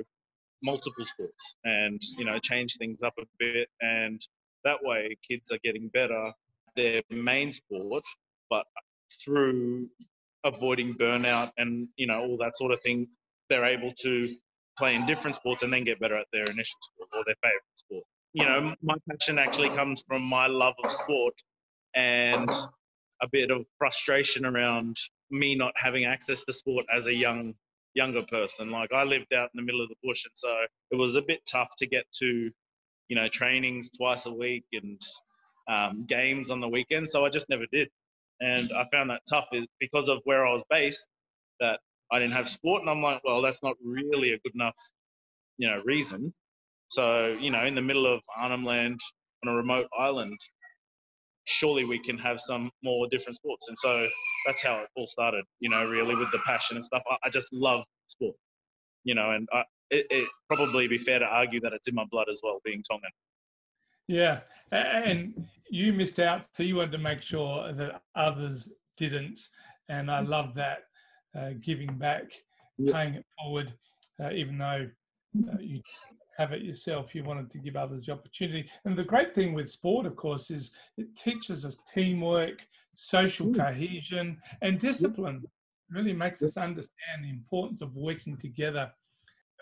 multiple 0.63 1.05
sports 1.05 1.57
and 1.65 2.01
you 2.19 2.25
know 2.25 2.39
change 2.39 2.77
things 2.77 3.03
up 3.03 3.15
a 3.19 3.25
bit 3.39 3.69
and 3.81 4.21
that 4.65 4.79
way 4.83 5.17
kids 5.29 5.51
are 5.51 5.59
getting 5.65 5.89
better 5.89 6.33
their 6.77 7.03
main 7.11 7.51
sport 7.51 8.05
but 8.51 8.67
through 9.25 9.89
avoiding 10.45 10.95
burnout 10.95 11.51
and 11.57 11.89
you 11.97 12.07
know 12.07 12.21
all 12.21 12.37
that 12.37 12.57
sort 12.57 12.73
of 12.73 12.81
thing 12.83 13.09
they're 13.49 13.65
able 13.65 13.91
to 13.91 14.29
play 14.79 14.95
in 14.95 15.07
different 15.07 15.37
sports 15.37 15.63
and 15.63 15.73
then 15.73 15.85
get 15.85 15.99
better 16.01 16.17
at 16.17 16.27
their 16.33 16.45
initial 16.45 16.79
sport 16.83 17.09
or 17.15 17.23
their 17.27 17.37
favorite 17.43 17.63
sport 17.75 18.05
you 18.33 18.45
know 18.45 18.75
my 18.83 18.95
passion 19.11 19.39
actually 19.39 19.69
comes 19.71 20.03
from 20.07 20.23
my 20.23 20.47
love 20.47 20.75
of 20.85 20.91
sport 20.91 21.35
and 21.95 22.51
a 23.23 23.29
bit 23.31 23.51
of 23.51 23.65
frustration 23.79 24.47
around 24.47 24.97
me 25.31 25.55
not 25.55 25.73
having 25.77 26.05
access 26.05 26.45
to 26.45 26.53
sport 26.53 26.87
as 26.95 27.07
a 27.07 27.15
young 27.15 27.55
younger 27.95 28.23
person. 28.23 28.71
Like 28.71 28.93
I 28.93 29.05
lived 29.05 29.33
out 29.35 29.51
in 29.55 29.57
the 29.59 29.63
middle 29.63 29.83
of 29.83 29.89
the 29.89 29.97
bush, 30.03 30.25
and 30.25 30.33
so 30.35 30.55
it 30.91 30.97
was 30.97 31.17
a 31.17 31.23
bit 31.23 31.41
tough 31.51 31.71
to 31.79 31.87
get 31.87 32.05
to, 32.21 32.51
you 33.09 33.17
know, 33.17 33.29
trainings 33.29 33.91
twice 33.91 34.27
a 34.27 34.33
week 34.33 34.65
and 34.73 35.01
um, 35.69 36.07
games 36.07 36.51
on 36.51 36.61
the 36.61 36.69
weekend. 36.69 37.09
So 37.09 37.25
I 37.25 37.31
just 37.31 37.49
never 37.49 37.67
did, 37.73 37.89
and 38.41 38.71
I 38.73 38.87
found 38.93 39.11
that 39.11 39.23
tough 39.29 39.49
because 39.79 40.09
of 40.09 40.21
where 40.25 40.47
I 40.47 40.53
was 40.53 40.65
based. 40.71 41.09
That 41.61 41.81
I 42.13 42.19
didn't 42.19 42.33
have 42.33 42.49
sport, 42.49 42.83
and 42.83 42.91
I'm 42.91 43.03
like, 43.03 43.21
well, 43.25 43.41
that's 43.41 43.63
not 43.63 43.77
really 43.85 44.33
a 44.33 44.39
good 44.39 44.55
enough, 44.55 44.75
you 45.59 45.69
know, 45.69 45.81
reason. 45.85 46.33
So 46.89 47.37
you 47.41 47.51
know, 47.51 47.65
in 47.65 47.75
the 47.75 47.83
middle 47.83 48.13
of 48.13 48.21
Arnhem 48.37 48.65
Land 48.65 49.01
on 49.45 49.53
a 49.53 49.57
remote 49.57 49.87
island, 49.97 50.39
surely 51.45 51.85
we 51.85 51.99
can 51.99 52.19
have 52.19 52.41
some 52.41 52.71
more 52.83 53.07
different 53.11 53.37
sports. 53.37 53.69
And 53.69 53.77
so 53.79 54.07
that's 54.47 54.63
how 54.63 54.81
it 54.81 54.89
all 54.97 55.07
started, 55.07 55.45
you 55.61 55.69
know, 55.69 55.87
really 55.89 56.15
with 56.15 56.31
the 56.33 56.39
passion 56.47 56.77
and 56.77 56.85
stuff. 56.85 57.03
I, 57.11 57.17
I 57.25 57.31
just 57.31 57.53
love 57.53 57.85
sport, 58.07 58.37
you 59.05 59.15
know, 59.15 59.33
and 59.33 59.49
I, 59.53 59.65
it, 59.91 60.07
it 60.11 60.29
probably 60.49 60.87
be 60.89 60.99
fair 60.99 61.19
to 61.19 61.25
argue 61.25 61.61
that 61.61 61.73
it's 61.73 61.89
in 61.89 61.95
my 61.95 62.05
blood 62.11 62.27
as 62.31 62.41
well, 62.43 62.61
being 62.65 62.83
Tongan. 62.89 63.11
Yeah, 64.07 64.41
and 64.73 65.47
you 65.71 65.93
missed 65.93 66.19
out, 66.19 66.47
so 66.53 66.63
you 66.63 66.77
wanted 66.77 66.93
to 66.93 66.99
make 66.99 67.23
sure 67.23 67.73
that 67.73 68.03
others 68.17 68.73
didn't, 68.97 69.41
and 69.89 70.11
I 70.11 70.23
mm. 70.23 70.29
love 70.29 70.55
that 70.57 70.85
uh, 71.39 71.51
giving 71.61 71.97
back, 71.97 72.33
paying 72.93 73.15
it 73.15 73.27
forward, 73.39 73.73
uh, 74.23 74.31
even 74.31 74.59
though 74.59 74.89
uh, 75.49 75.57
you 75.61 75.81
have 76.37 76.53
it 76.53 76.63
yourself. 76.63 77.15
You 77.15 77.23
wanted 77.23 77.51
to 77.51 77.59
give 77.59 77.77
others 77.77 78.07
the 78.07 78.13
opportunity. 78.13 78.69
And 78.85 78.97
the 78.97 79.05
great 79.05 79.35
thing 79.35 79.53
with 79.53 79.71
sport, 79.71 80.07
of 80.07 80.17
course, 80.17 80.51
is 80.51 80.73
it 80.97 81.15
teaches 81.17 81.65
us 81.65 81.83
teamwork, 81.95 82.67
social 82.95 83.49
mm. 83.49 83.57
cohesion, 83.57 84.39
and 84.63 84.79
discipline. 84.79 85.43
It 85.45 85.51
really 85.95 86.15
makes 86.15 86.43
us 86.43 86.57
understand 86.57 87.25
the 87.25 87.31
importance 87.31 87.83
of 87.83 87.97
working 87.97 88.37
together. 88.37 88.91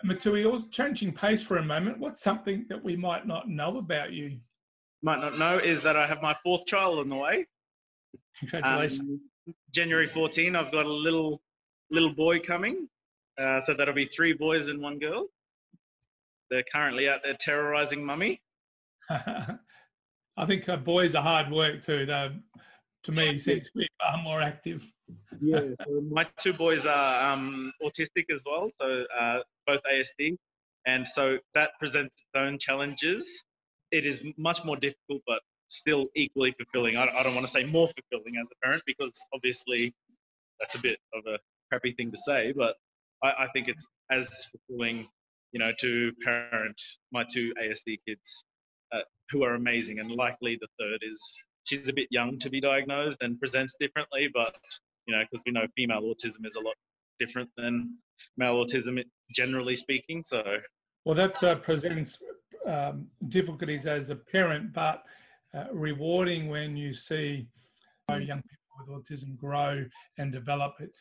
Matui, 0.05 0.49
also 0.49 0.67
changing 0.71 1.13
pace 1.13 1.43
for 1.43 1.57
a 1.57 1.65
moment. 1.65 1.99
What's 1.99 2.21
something 2.21 2.65
that 2.69 2.81
we 2.81 2.95
might 2.95 3.27
not 3.27 3.49
know 3.49 3.77
about 3.77 4.13
you? 4.13 4.39
Might 5.01 5.19
not 5.19 5.37
know 5.37 5.57
is 5.57 5.81
that 5.81 5.97
I 5.97 6.07
have 6.07 6.21
my 6.21 6.35
fourth 6.43 6.65
child 6.65 6.99
on 6.99 7.09
the 7.09 7.15
way. 7.15 7.45
Congratulations. 8.39 9.01
Um, 9.01 9.53
January 9.73 10.07
14, 10.07 10.55
I've 10.55 10.71
got 10.71 10.85
a 10.85 10.93
little 10.93 11.41
little 11.91 12.13
boy 12.13 12.39
coming. 12.39 12.87
Uh, 13.39 13.59
so 13.61 13.73
that'll 13.73 13.93
be 13.93 14.05
three 14.05 14.33
boys 14.33 14.67
and 14.67 14.81
one 14.81 14.99
girl. 14.99 15.27
They're 16.49 16.63
currently 16.73 17.07
out 17.07 17.21
there 17.23 17.35
terrorizing 17.39 18.03
mummy. 18.03 18.41
I 19.09 20.45
think 20.45 20.67
uh, 20.67 20.77
boys 20.77 21.15
are 21.15 21.23
hard 21.23 21.51
work 21.51 21.83
too. 21.83 22.05
They, 22.05 22.31
to 23.03 23.11
me, 23.11 23.39
seem 23.39 23.61
to 23.61 23.71
be 23.75 23.87
far 24.01 24.21
more 24.21 24.41
active. 24.41 24.91
yeah, 25.41 25.61
so 25.85 26.01
my 26.09 26.25
two 26.37 26.53
boys 26.53 26.85
are 26.85 27.33
um, 27.33 27.71
autistic 27.81 28.25
as 28.31 28.43
well, 28.45 28.69
so 28.81 29.05
uh, 29.19 29.39
both 29.65 29.81
ASD, 29.91 30.37
and 30.85 31.07
so 31.13 31.39
that 31.55 31.71
presents 31.79 32.13
its 32.17 32.31
own 32.35 32.57
challenges. 32.59 33.43
It 33.91 34.05
is 34.05 34.23
much 34.37 34.63
more 34.65 34.75
difficult, 34.75 35.21
but 35.25 35.41
still 35.69 36.07
equally 36.15 36.53
fulfilling. 36.57 36.97
I, 36.97 37.07
I 37.07 37.23
don't 37.23 37.35
want 37.35 37.45
to 37.45 37.51
say 37.51 37.63
more 37.63 37.87
fulfilling 37.87 38.35
as 38.41 38.47
a 38.51 38.65
parent 38.65 38.83
because 38.85 39.13
obviously 39.33 39.93
that's 40.59 40.75
a 40.75 40.81
bit 40.81 40.99
of 41.13 41.23
a 41.25 41.37
crappy 41.69 41.93
thing 41.93 42.11
to 42.11 42.17
say, 42.17 42.53
but 42.55 42.75
I, 43.23 43.33
I 43.39 43.47
think 43.53 43.67
it's 43.67 43.87
as 44.09 44.29
fulfilling 44.45 45.07
you 45.51 45.59
know, 45.59 45.71
to 45.79 46.11
parent 46.23 46.79
my 47.11 47.23
two 47.23 47.53
ASD 47.61 47.99
kids 48.07 48.45
uh, 48.91 49.01
who 49.29 49.43
are 49.43 49.55
amazing. 49.55 49.99
And 49.99 50.11
likely 50.11 50.59
the 50.59 50.67
third 50.79 50.99
is 51.01 51.21
she's 51.63 51.87
a 51.87 51.93
bit 51.93 52.07
young 52.11 52.39
to 52.39 52.49
be 52.49 52.61
diagnosed 52.61 53.17
and 53.21 53.39
presents 53.39 53.75
differently, 53.79 54.29
but, 54.33 54.55
you 55.07 55.15
know, 55.15 55.23
because 55.29 55.43
we 55.45 55.51
know 55.51 55.65
female 55.75 56.01
autism 56.01 56.45
is 56.45 56.55
a 56.55 56.61
lot 56.61 56.75
different 57.19 57.49
than 57.57 57.97
male 58.37 58.63
autism, 58.63 59.03
generally 59.35 59.75
speaking. 59.75 60.23
So, 60.23 60.43
well, 61.05 61.15
that 61.15 61.41
uh, 61.43 61.55
presents 61.55 62.21
um, 62.65 63.07
difficulties 63.27 63.87
as 63.87 64.09
a 64.09 64.15
parent, 64.15 64.73
but 64.73 65.03
uh, 65.53 65.65
rewarding 65.71 66.49
when 66.49 66.77
you 66.77 66.93
see 66.93 67.47
young 68.09 68.41
people 68.41 68.95
with 68.95 69.05
autism 69.05 69.37
grow 69.37 69.85
and 70.17 70.31
develop 70.31 70.75
it. 70.79 70.91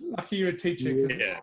Lucky 0.00 0.36
you're 0.36 0.50
a 0.50 0.56
teacher 0.56 0.92
because 0.92 1.16
yeah 1.16 1.40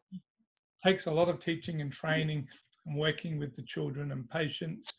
takes 0.83 1.05
a 1.05 1.11
lot 1.11 1.29
of 1.29 1.39
teaching 1.39 1.81
and 1.81 1.91
training 1.91 2.47
and 2.85 2.97
working 2.97 3.39
with 3.39 3.55
the 3.55 3.61
children 3.61 4.11
and 4.11 4.29
patients. 4.29 4.91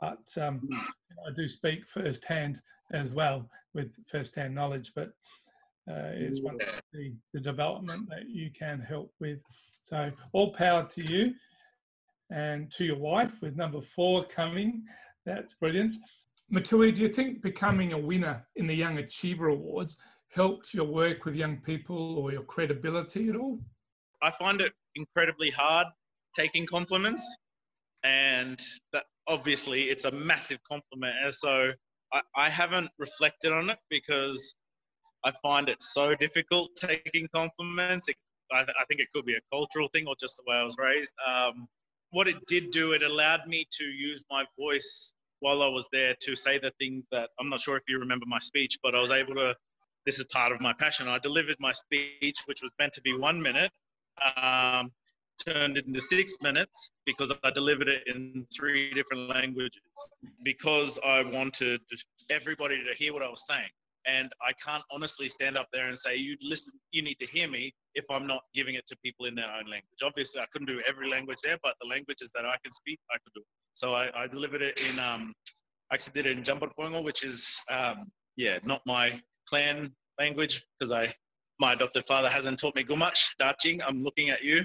But 0.00 0.28
um, 0.40 0.60
mm. 0.60 0.76
I 1.26 1.34
do 1.34 1.48
speak 1.48 1.86
firsthand 1.86 2.60
as 2.92 3.12
well 3.12 3.48
with 3.74 3.94
firsthand 4.06 4.54
knowledge, 4.54 4.92
but 4.94 5.08
uh, 5.90 6.12
it's 6.14 6.42
one 6.42 6.56
of 6.56 6.60
the, 6.92 7.14
the 7.32 7.40
development 7.40 8.08
that 8.10 8.28
you 8.28 8.50
can 8.50 8.80
help 8.80 9.12
with. 9.20 9.42
So 9.84 10.10
all 10.32 10.52
power 10.52 10.86
to 10.86 11.02
you 11.02 11.34
and 12.30 12.70
to 12.72 12.84
your 12.84 12.98
wife 12.98 13.40
with 13.40 13.56
number 13.56 13.80
four 13.80 14.24
coming. 14.24 14.84
That's 15.24 15.54
brilliant. 15.54 15.92
Matui, 16.52 16.94
do 16.94 17.02
you 17.02 17.08
think 17.08 17.42
becoming 17.42 17.92
a 17.94 17.98
winner 17.98 18.46
in 18.56 18.66
the 18.66 18.74
Young 18.74 18.98
Achiever 18.98 19.48
Awards 19.48 19.96
helped 20.30 20.74
your 20.74 20.84
work 20.84 21.24
with 21.24 21.34
young 21.34 21.58
people 21.58 22.18
or 22.18 22.32
your 22.32 22.42
credibility 22.42 23.28
at 23.28 23.36
all? 23.36 23.58
I 24.22 24.30
find 24.30 24.60
it 24.60 24.72
incredibly 24.94 25.50
hard 25.50 25.86
taking 26.36 26.66
compliments, 26.66 27.36
and 28.02 28.60
that 28.92 29.04
obviously 29.26 29.84
it's 29.84 30.04
a 30.04 30.10
massive 30.10 30.58
compliment. 30.64 31.16
And 31.22 31.32
so 31.32 31.72
I, 32.12 32.22
I 32.36 32.48
haven't 32.48 32.90
reflected 32.98 33.52
on 33.52 33.70
it 33.70 33.78
because 33.90 34.54
I 35.24 35.32
find 35.42 35.68
it 35.68 35.82
so 35.82 36.14
difficult 36.14 36.70
taking 36.76 37.28
compliments. 37.34 38.08
It, 38.08 38.16
I, 38.52 38.60
I, 38.60 38.84
think 38.88 39.00
it 39.00 39.08
could 39.14 39.26
be 39.26 39.34
a 39.34 39.40
cultural 39.52 39.88
thing 39.88 40.06
or 40.06 40.14
just 40.18 40.36
the 40.36 40.44
way 40.46 40.56
I 40.56 40.64
was 40.64 40.76
raised. 40.78 41.12
Um, 41.26 41.68
what 42.10 42.28
it 42.28 42.36
did 42.46 42.70
do, 42.70 42.92
it 42.92 43.02
allowed 43.02 43.46
me 43.46 43.66
to 43.78 43.84
use 43.84 44.24
my 44.30 44.44
voice 44.58 45.12
while 45.40 45.62
I 45.62 45.68
was 45.68 45.88
there 45.92 46.14
to 46.22 46.34
say 46.34 46.58
the 46.58 46.72
things 46.80 47.06
that 47.12 47.30
I'm 47.38 47.48
not 47.48 47.60
sure 47.60 47.76
if 47.76 47.82
you 47.88 47.98
remember 47.98 48.26
my 48.26 48.38
speech, 48.38 48.78
but 48.82 48.94
I 48.94 49.00
was 49.00 49.12
able 49.12 49.34
to. 49.34 49.54
This 50.08 50.18
is 50.18 50.24
part 50.24 50.52
of 50.52 50.60
my 50.62 50.72
passion. 50.72 51.06
I 51.06 51.18
delivered 51.18 51.56
my 51.60 51.72
speech, 51.72 52.38
which 52.46 52.62
was 52.62 52.70
meant 52.78 52.94
to 52.94 53.02
be 53.02 53.14
one 53.14 53.42
minute, 53.42 53.70
um, 54.42 54.90
turned 55.46 55.76
into 55.76 56.00
six 56.00 56.34
minutes 56.40 56.92
because 57.04 57.30
I 57.44 57.50
delivered 57.50 57.88
it 57.88 58.04
in 58.06 58.46
three 58.50 58.94
different 58.94 59.28
languages 59.28 59.82
because 60.42 60.98
I 61.04 61.24
wanted 61.24 61.82
everybody 62.30 62.76
to 62.76 62.94
hear 62.96 63.12
what 63.12 63.22
I 63.22 63.28
was 63.28 63.46
saying. 63.46 63.68
And 64.06 64.32
I 64.40 64.52
can't 64.64 64.82
honestly 64.90 65.28
stand 65.28 65.58
up 65.58 65.68
there 65.74 65.88
and 65.88 65.98
say, 65.98 66.16
"You 66.16 66.38
listen, 66.40 66.80
you 66.90 67.02
need 67.02 67.18
to 67.20 67.26
hear 67.26 67.46
me." 67.46 67.74
If 67.94 68.06
I'm 68.10 68.26
not 68.26 68.44
giving 68.54 68.76
it 68.76 68.86
to 68.86 68.96
people 69.04 69.26
in 69.26 69.34
their 69.34 69.52
own 69.58 69.66
language, 69.66 70.00
obviously 70.02 70.40
I 70.40 70.46
couldn't 70.50 70.68
do 70.68 70.80
every 70.88 71.10
language 71.10 71.40
there, 71.44 71.58
but 71.62 71.74
the 71.82 71.86
languages 71.86 72.32
that 72.34 72.46
I 72.46 72.56
can 72.64 72.72
speak, 72.72 72.98
I 73.10 73.18
could 73.22 73.34
do. 73.34 73.42
So 73.74 73.92
I, 73.92 74.08
I 74.22 74.26
delivered 74.26 74.62
it 74.62 74.80
in, 74.88 74.98
um, 75.00 75.34
I 75.90 75.96
actually 75.96 76.22
did 76.22 76.26
it 76.30 76.38
in 76.38 76.44
Djambarrpuyngu, 76.44 77.04
which 77.04 77.24
is, 77.24 77.62
um, 77.70 78.10
yeah, 78.36 78.58
not 78.64 78.80
my 78.86 79.20
clan 79.48 79.92
language 80.18 80.64
because 80.78 80.92
I 80.92 81.12
my 81.60 81.72
adopted 81.72 82.06
father 82.06 82.28
hasn't 82.28 82.60
taught 82.60 82.76
me 82.76 82.84
Gumatj, 82.84 83.30
Daching. 83.38 83.82
I'm 83.82 84.04
looking 84.04 84.30
at 84.30 84.42
you, 84.44 84.64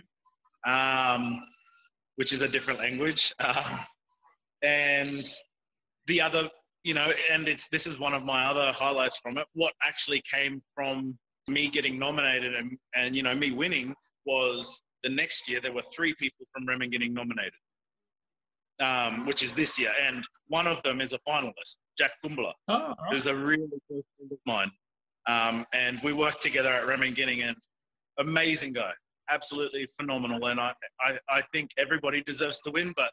um, 0.68 1.44
which 2.18 2.32
is 2.32 2.42
a 2.42 2.48
different 2.48 2.80
language. 2.80 3.34
Uh, 3.40 3.80
and 4.62 5.26
the 6.08 6.22
other, 6.22 6.50
you 6.84 6.94
know, 6.94 7.12
and 7.32 7.48
it's 7.48 7.68
this 7.68 7.88
is 7.88 8.00
one 8.00 8.14
of 8.14 8.24
my 8.24 8.46
other 8.46 8.72
highlights 8.72 9.18
from 9.18 9.38
it. 9.38 9.46
What 9.54 9.74
actually 9.82 10.22
came 10.32 10.62
from 10.76 11.18
me 11.48 11.68
getting 11.68 12.00
nominated 12.00 12.56
and, 12.56 12.78
and 12.96 13.16
you 13.16 13.24
know 13.24 13.36
me 13.36 13.52
winning 13.52 13.94
was 14.26 14.82
the 15.04 15.10
next 15.10 15.50
year 15.50 15.60
there 15.60 15.74
were 15.74 15.82
three 15.94 16.14
people 16.18 16.46
from 16.54 16.66
Bremen 16.66 16.90
getting 16.90 17.14
nominated, 17.14 17.54
um, 18.80 19.26
which 19.26 19.44
is 19.44 19.54
this 19.54 19.78
year, 19.78 19.92
and 20.02 20.24
one 20.48 20.68
of 20.68 20.82
them 20.84 21.02
is 21.02 21.14
a 21.14 21.20
finalist. 21.28 21.78
Jack 21.98 22.12
Gumbler, 22.24 22.54
Oh, 22.68 22.88
right. 22.90 22.96
who's 23.12 23.28
a 23.28 23.36
really 23.36 23.68
close 23.88 24.04
friend 24.18 24.32
of 24.32 24.38
mine. 24.46 24.72
Um, 25.28 25.66
and 25.74 26.00
we 26.04 26.14
worked 26.14 26.42
together 26.42 26.70
at 26.74 26.84
Ramingining 26.84 27.44
and 27.44 27.56
amazing 28.20 28.74
guy, 28.74 28.92
absolutely 29.30 29.88
phenomenal. 29.98 30.46
And 30.48 30.60
I, 30.60 30.74
I, 31.00 31.18
I 31.30 31.42
think 31.54 31.72
everybody 31.78 32.22
deserves 32.24 32.60
to 32.62 32.72
win, 32.72 32.94
but 32.98 33.12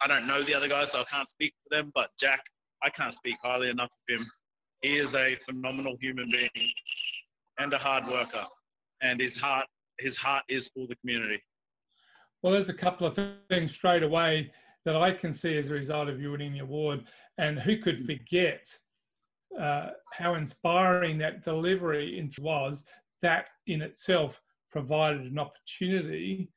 I 0.00 0.08
don't 0.08 0.26
know 0.26 0.42
the 0.42 0.54
other 0.54 0.68
guys, 0.68 0.90
so 0.92 1.00
I 1.00 1.04
can't 1.04 1.28
speak 1.28 1.52
for 1.62 1.76
them. 1.76 1.92
But 1.94 2.10
Jack, 2.18 2.40
I 2.82 2.90
can't 2.90 3.14
speak 3.14 3.36
highly 3.42 3.68
enough 3.68 3.90
of 4.08 4.14
him. 4.16 4.26
He 4.80 4.96
is 4.96 5.14
a 5.14 5.36
phenomenal 5.36 5.96
human 6.00 6.28
being 6.30 6.50
and 7.58 7.72
a 7.72 7.78
hard 7.78 8.08
worker. 8.08 8.44
And 9.00 9.20
his 9.20 9.38
heart, 9.38 9.66
his 10.00 10.16
heart 10.16 10.42
is 10.48 10.68
for 10.74 10.86
the 10.88 10.96
community. 10.96 11.40
Well, 12.42 12.52
there's 12.54 12.68
a 12.68 12.74
couple 12.74 13.06
of 13.06 13.16
things 13.48 13.72
straight 13.72 14.02
away 14.02 14.50
that 14.84 14.96
I 14.96 15.12
can 15.12 15.32
see 15.32 15.56
as 15.56 15.70
a 15.70 15.74
result 15.74 16.08
of 16.08 16.20
you 16.20 16.32
winning 16.32 16.54
the 16.54 16.60
award. 16.60 17.04
And 17.38 17.58
who 17.58 17.78
could 17.78 18.04
forget 18.04 18.66
uh, 19.58 19.90
how 20.12 20.34
inspiring 20.34 21.18
that 21.18 21.42
delivery 21.42 22.28
was? 22.38 22.84
That 23.20 23.50
in 23.66 23.82
itself 23.82 24.42
provided 24.70 25.22
an 25.22 25.38
opportunity 25.38 26.50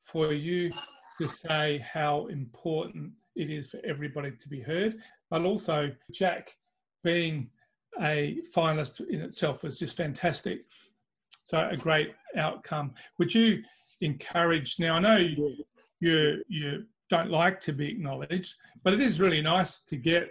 for 0.00 0.32
you 0.32 0.72
to 1.20 1.28
say 1.28 1.78
how 1.78 2.26
important 2.26 3.12
it 3.36 3.50
is 3.50 3.68
for 3.68 3.80
everybody 3.84 4.32
to 4.32 4.48
be 4.48 4.60
heard. 4.60 4.96
But 5.30 5.42
also, 5.42 5.92
Jack 6.10 6.56
being 7.04 7.50
a 8.00 8.38
finalist 8.54 9.06
in 9.08 9.20
itself 9.20 9.62
was 9.62 9.78
just 9.78 9.96
fantastic. 9.96 10.64
So, 11.44 11.68
a 11.70 11.76
great 11.76 12.14
outcome. 12.36 12.94
Would 13.18 13.34
you 13.34 13.62
encourage? 14.00 14.78
Now, 14.78 14.96
I 14.96 15.00
know 15.00 15.16
you, 15.16 15.64
you, 16.00 16.42
you 16.48 16.84
don't 17.12 17.30
like 17.30 17.60
to 17.60 17.72
be 17.72 17.88
acknowledged, 17.88 18.54
but 18.82 18.94
it 18.94 19.00
is 19.00 19.20
really 19.20 19.42
nice 19.42 19.82
to 19.90 19.96
get 19.96 20.30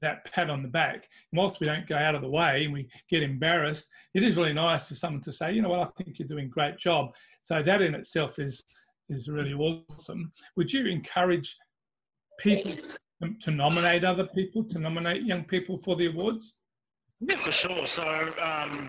that 0.00 0.24
pat 0.32 0.50
on 0.50 0.62
the 0.62 0.68
back. 0.68 1.08
And 1.30 1.38
whilst 1.38 1.60
we 1.60 1.66
don't 1.66 1.86
go 1.86 1.96
out 1.96 2.14
of 2.14 2.22
the 2.22 2.28
way 2.28 2.64
and 2.64 2.72
we 2.72 2.88
get 3.08 3.22
embarrassed, 3.22 3.88
it 4.14 4.22
is 4.22 4.36
really 4.36 4.52
nice 4.52 4.86
for 4.86 4.94
someone 4.94 5.22
to 5.22 5.32
say, 5.32 5.52
you 5.52 5.62
know 5.62 5.70
what, 5.70 5.80
I 5.80 6.02
think 6.02 6.18
you're 6.18 6.28
doing 6.28 6.46
a 6.46 6.48
great 6.48 6.76
job. 6.78 7.14
So 7.42 7.62
that 7.62 7.82
in 7.82 7.94
itself 7.94 8.38
is 8.38 8.62
is 9.08 9.28
really 9.28 9.54
awesome. 9.54 10.30
Would 10.56 10.72
you 10.72 10.86
encourage 10.86 11.56
people 12.38 12.72
to 13.44 13.50
nominate 13.50 14.04
other 14.04 14.26
people, 14.26 14.62
to 14.64 14.78
nominate 14.78 15.24
young 15.24 15.44
people 15.44 15.76
for 15.78 15.96
the 15.96 16.06
awards? 16.06 16.54
Yeah, 17.20 17.36
for 17.36 17.50
sure. 17.50 17.86
So 17.86 18.06
um, 18.40 18.88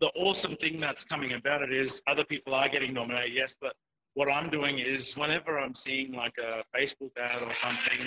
the 0.00 0.10
awesome 0.14 0.56
thing 0.56 0.78
that's 0.78 1.04
coming 1.04 1.32
about 1.32 1.62
it 1.62 1.72
is 1.72 2.02
other 2.06 2.24
people 2.24 2.54
are 2.54 2.68
getting 2.68 2.92
nominated, 2.92 3.32
yes, 3.34 3.56
but 3.58 3.74
what 4.14 4.30
I'm 4.30 4.48
doing 4.48 4.78
is 4.78 5.16
whenever 5.16 5.58
I'm 5.58 5.74
seeing 5.74 6.12
like 6.12 6.34
a 6.38 6.62
Facebook 6.76 7.10
ad 7.20 7.42
or 7.42 7.52
something, 7.52 8.06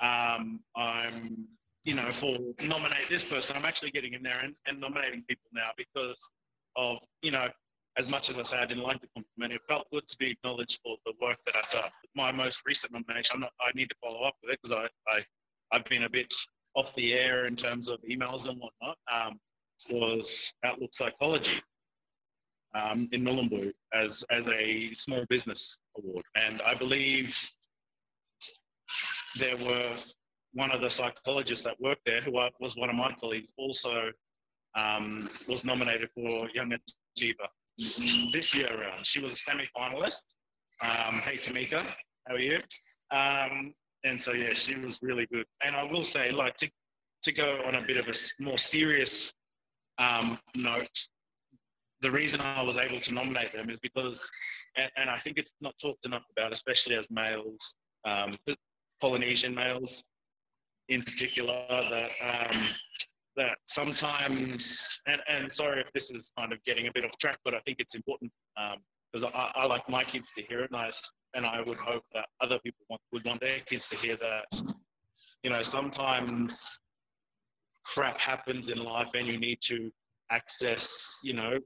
um, 0.00 0.60
I'm, 0.76 1.46
you 1.84 1.94
know, 1.94 2.10
for 2.12 2.36
nominate 2.66 3.08
this 3.08 3.24
person, 3.24 3.56
I'm 3.56 3.64
actually 3.64 3.90
getting 3.90 4.12
in 4.12 4.22
there 4.22 4.40
and, 4.42 4.54
and 4.66 4.78
nominating 4.78 5.24
people 5.26 5.48
now 5.52 5.70
because 5.76 6.16
of, 6.76 6.98
you 7.22 7.30
know, 7.30 7.48
as 7.96 8.08
much 8.08 8.30
as 8.30 8.38
I 8.38 8.42
say 8.42 8.58
I 8.58 8.66
didn't 8.66 8.84
like 8.84 9.00
the 9.00 9.08
compliment, 9.14 9.54
it 9.54 9.62
felt 9.68 9.90
good 9.90 10.06
to 10.06 10.16
be 10.18 10.30
acknowledged 10.30 10.80
for 10.84 10.96
the 11.04 11.12
work 11.20 11.38
that 11.46 11.56
I've 11.56 11.70
done. 11.70 11.90
My 12.14 12.30
most 12.30 12.62
recent 12.66 12.92
nomination, 12.92 13.40
not, 13.40 13.50
I 13.60 13.70
need 13.74 13.88
to 13.88 13.96
follow 14.00 14.22
up 14.22 14.34
with 14.42 14.52
it 14.52 14.60
because 14.62 14.76
I, 14.76 15.10
I, 15.12 15.24
I've 15.72 15.84
been 15.86 16.04
a 16.04 16.10
bit 16.10 16.32
off 16.74 16.94
the 16.94 17.14
air 17.14 17.46
in 17.46 17.56
terms 17.56 17.88
of 17.88 17.98
emails 18.08 18.48
and 18.48 18.60
whatnot, 18.60 18.96
um, 19.12 19.40
was 19.90 20.54
Outlook 20.64 20.90
Psychology 20.92 21.60
um, 22.74 23.08
in 23.12 23.24
Nhulunbuy 23.24 23.72
as, 23.92 24.24
as 24.30 24.48
a 24.48 24.92
small 24.94 25.24
business 25.28 25.78
award. 25.96 26.24
And 26.34 26.60
I 26.62 26.74
believe 26.74 27.38
there 29.38 29.56
were 29.56 29.92
one 30.52 30.70
of 30.70 30.80
the 30.80 30.90
psychologists 30.90 31.64
that 31.64 31.80
worked 31.80 32.04
there, 32.06 32.20
who 32.20 32.32
was 32.32 32.76
one 32.76 32.90
of 32.90 32.96
my 32.96 33.14
colleagues, 33.20 33.52
also 33.56 34.10
um, 34.74 35.28
was 35.48 35.64
nominated 35.64 36.10
for 36.14 36.48
Young 36.54 36.72
Achiever 36.72 37.48
this 38.32 38.54
year 38.54 38.68
around. 38.78 39.06
She 39.06 39.20
was 39.20 39.32
a 39.32 39.36
semi-finalist. 39.36 40.24
Um, 40.82 41.20
hey, 41.20 41.36
Tamika, 41.36 41.82
how 42.26 42.34
are 42.34 42.40
you? 42.40 42.58
Um, 43.10 43.74
and 44.04 44.20
so 44.20 44.32
yeah, 44.32 44.54
she 44.54 44.76
was 44.76 45.00
really 45.02 45.26
good. 45.32 45.44
And 45.64 45.74
I 45.74 45.84
will 45.84 46.04
say, 46.04 46.30
like 46.30 46.56
to 46.56 46.70
to 47.24 47.32
go 47.32 47.60
on 47.66 47.74
a 47.74 47.82
bit 47.82 47.96
of 47.96 48.06
a 48.06 48.14
more 48.42 48.58
serious 48.58 49.32
um, 49.98 50.38
note, 50.54 50.88
the 52.00 52.10
reason 52.10 52.40
I 52.40 52.62
was 52.62 52.78
able 52.78 53.00
to 53.00 53.14
nominate 53.14 53.52
them 53.52 53.70
is 53.70 53.80
because, 53.80 54.30
and, 54.76 54.90
and 54.96 55.10
I 55.10 55.16
think 55.16 55.38
it's 55.38 55.52
not 55.60 55.74
talked 55.80 56.06
enough 56.06 56.24
about, 56.36 56.52
especially 56.52 56.94
as 56.94 57.10
males, 57.10 57.74
um, 58.04 58.36
Polynesian 59.00 59.54
males 59.54 60.04
in 60.88 61.02
particular, 61.02 61.64
that 61.68 62.10
um, 62.22 62.62
that 63.36 63.56
sometimes, 63.66 64.86
and, 65.06 65.20
and 65.28 65.50
sorry 65.50 65.80
if 65.80 65.92
this 65.92 66.10
is 66.10 66.30
kind 66.36 66.52
of 66.52 66.62
getting 66.64 66.88
a 66.88 66.92
bit 66.92 67.04
off 67.04 67.16
track, 67.18 67.38
but 67.44 67.54
I 67.54 67.60
think 67.60 67.78
it's 67.78 67.94
important 67.94 68.32
because 68.56 69.24
um, 69.24 69.30
I, 69.34 69.52
I, 69.54 69.66
like 69.66 69.88
my 69.88 70.04
kids 70.04 70.32
to 70.32 70.42
hear 70.42 70.60
it, 70.60 70.70
and 70.72 70.80
I, 70.80 70.90
and 71.34 71.46
I 71.46 71.62
would 71.62 71.78
hope 71.78 72.02
that 72.14 72.26
other 72.40 72.58
people 72.58 72.84
want, 72.90 73.00
would 73.12 73.24
want 73.24 73.40
their 73.40 73.60
kids 73.60 73.88
to 73.90 73.96
hear 73.96 74.16
that. 74.16 74.46
You 75.44 75.50
know, 75.50 75.62
sometimes 75.62 76.80
crap 77.84 78.20
happens 78.20 78.70
in 78.70 78.82
life, 78.82 79.10
and 79.16 79.26
you 79.26 79.38
need 79.38 79.58
to 79.62 79.90
access. 80.30 81.20
You 81.22 81.34
know, 81.34 81.58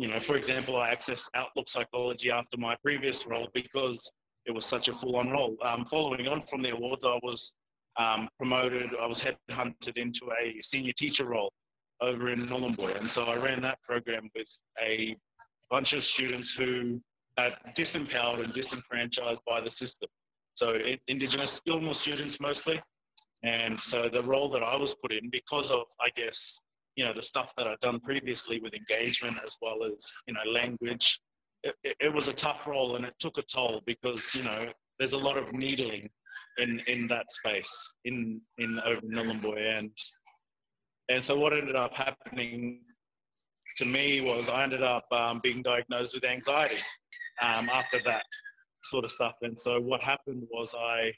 you 0.00 0.08
know, 0.08 0.18
for 0.18 0.34
example, 0.34 0.78
I 0.78 0.94
accessed 0.94 1.28
Outlook 1.34 1.68
Psychology 1.68 2.30
after 2.30 2.56
my 2.56 2.74
previous 2.82 3.26
role 3.26 3.48
because 3.52 4.10
it 4.46 4.50
was 4.50 4.64
such 4.64 4.88
a 4.88 4.94
full-on 4.94 5.28
role. 5.28 5.58
Um, 5.62 5.84
following 5.84 6.26
on 6.26 6.40
from 6.40 6.62
the 6.62 6.70
awards, 6.70 7.04
I 7.04 7.18
was 7.22 7.52
um, 7.98 8.26
promoted. 8.38 8.92
I 8.98 9.06
was 9.06 9.20
headhunted 9.20 9.98
into 9.98 10.30
a 10.42 10.58
senior 10.62 10.94
teacher 10.94 11.26
role 11.26 11.52
over 12.00 12.30
in 12.30 12.46
Nhulunbuy, 12.46 12.98
and 12.98 13.10
so 13.10 13.24
I 13.24 13.36
ran 13.36 13.60
that 13.60 13.82
program 13.82 14.30
with 14.34 14.48
a 14.82 15.14
bunch 15.68 15.92
of 15.92 16.02
students 16.02 16.54
who 16.54 16.98
are 17.36 17.50
disempowered 17.76 18.42
and 18.42 18.54
disenfranchised 18.54 19.42
by 19.46 19.60
the 19.60 19.68
system. 19.68 20.08
So 20.54 20.78
Indigenous 21.08 21.60
Yolngu 21.68 21.94
students 21.94 22.40
mostly, 22.40 22.80
and 23.42 23.78
so 23.78 24.08
the 24.08 24.22
role 24.22 24.48
that 24.48 24.62
I 24.62 24.76
was 24.76 24.94
put 24.94 25.12
in 25.12 25.28
because 25.28 25.70
of, 25.70 25.82
I 26.00 26.08
guess, 26.16 26.62
you 27.00 27.06
know, 27.06 27.14
the 27.14 27.22
stuff 27.22 27.54
that 27.56 27.66
I'd 27.66 27.80
done 27.80 27.98
previously 27.98 28.60
with 28.60 28.74
engagement 28.74 29.38
as 29.42 29.56
well 29.62 29.78
as 29.84 30.22
you 30.26 30.34
know 30.34 30.50
language. 30.52 31.18
It, 31.62 31.74
it 31.98 32.12
was 32.12 32.28
a 32.28 32.32
tough 32.34 32.66
role 32.66 32.96
and 32.96 33.06
it 33.06 33.14
took 33.18 33.38
a 33.38 33.42
toll 33.42 33.80
because 33.86 34.34
you 34.34 34.42
know 34.42 34.66
there's 34.98 35.14
a 35.14 35.18
lot 35.18 35.38
of 35.38 35.50
needling 35.54 36.10
in 36.58 36.78
in 36.88 37.08
that 37.08 37.30
space 37.30 37.96
in 38.04 38.38
in 38.58 38.78
over 38.84 39.00
Nhulunbuy 39.00 39.78
and 39.78 39.90
and 41.08 41.24
so 41.24 41.40
what 41.40 41.54
ended 41.54 41.74
up 41.74 41.94
happening 41.94 42.80
to 43.78 43.86
me 43.86 44.20
was 44.20 44.50
I 44.50 44.62
ended 44.62 44.82
up 44.82 45.06
um, 45.10 45.40
being 45.42 45.62
diagnosed 45.62 46.14
with 46.14 46.24
anxiety 46.24 46.82
um, 47.40 47.70
after 47.72 47.98
that 48.04 48.24
sort 48.84 49.06
of 49.06 49.10
stuff 49.10 49.36
and 49.40 49.58
so 49.58 49.80
what 49.80 50.02
happened 50.02 50.42
was 50.52 50.74
I 50.78 51.12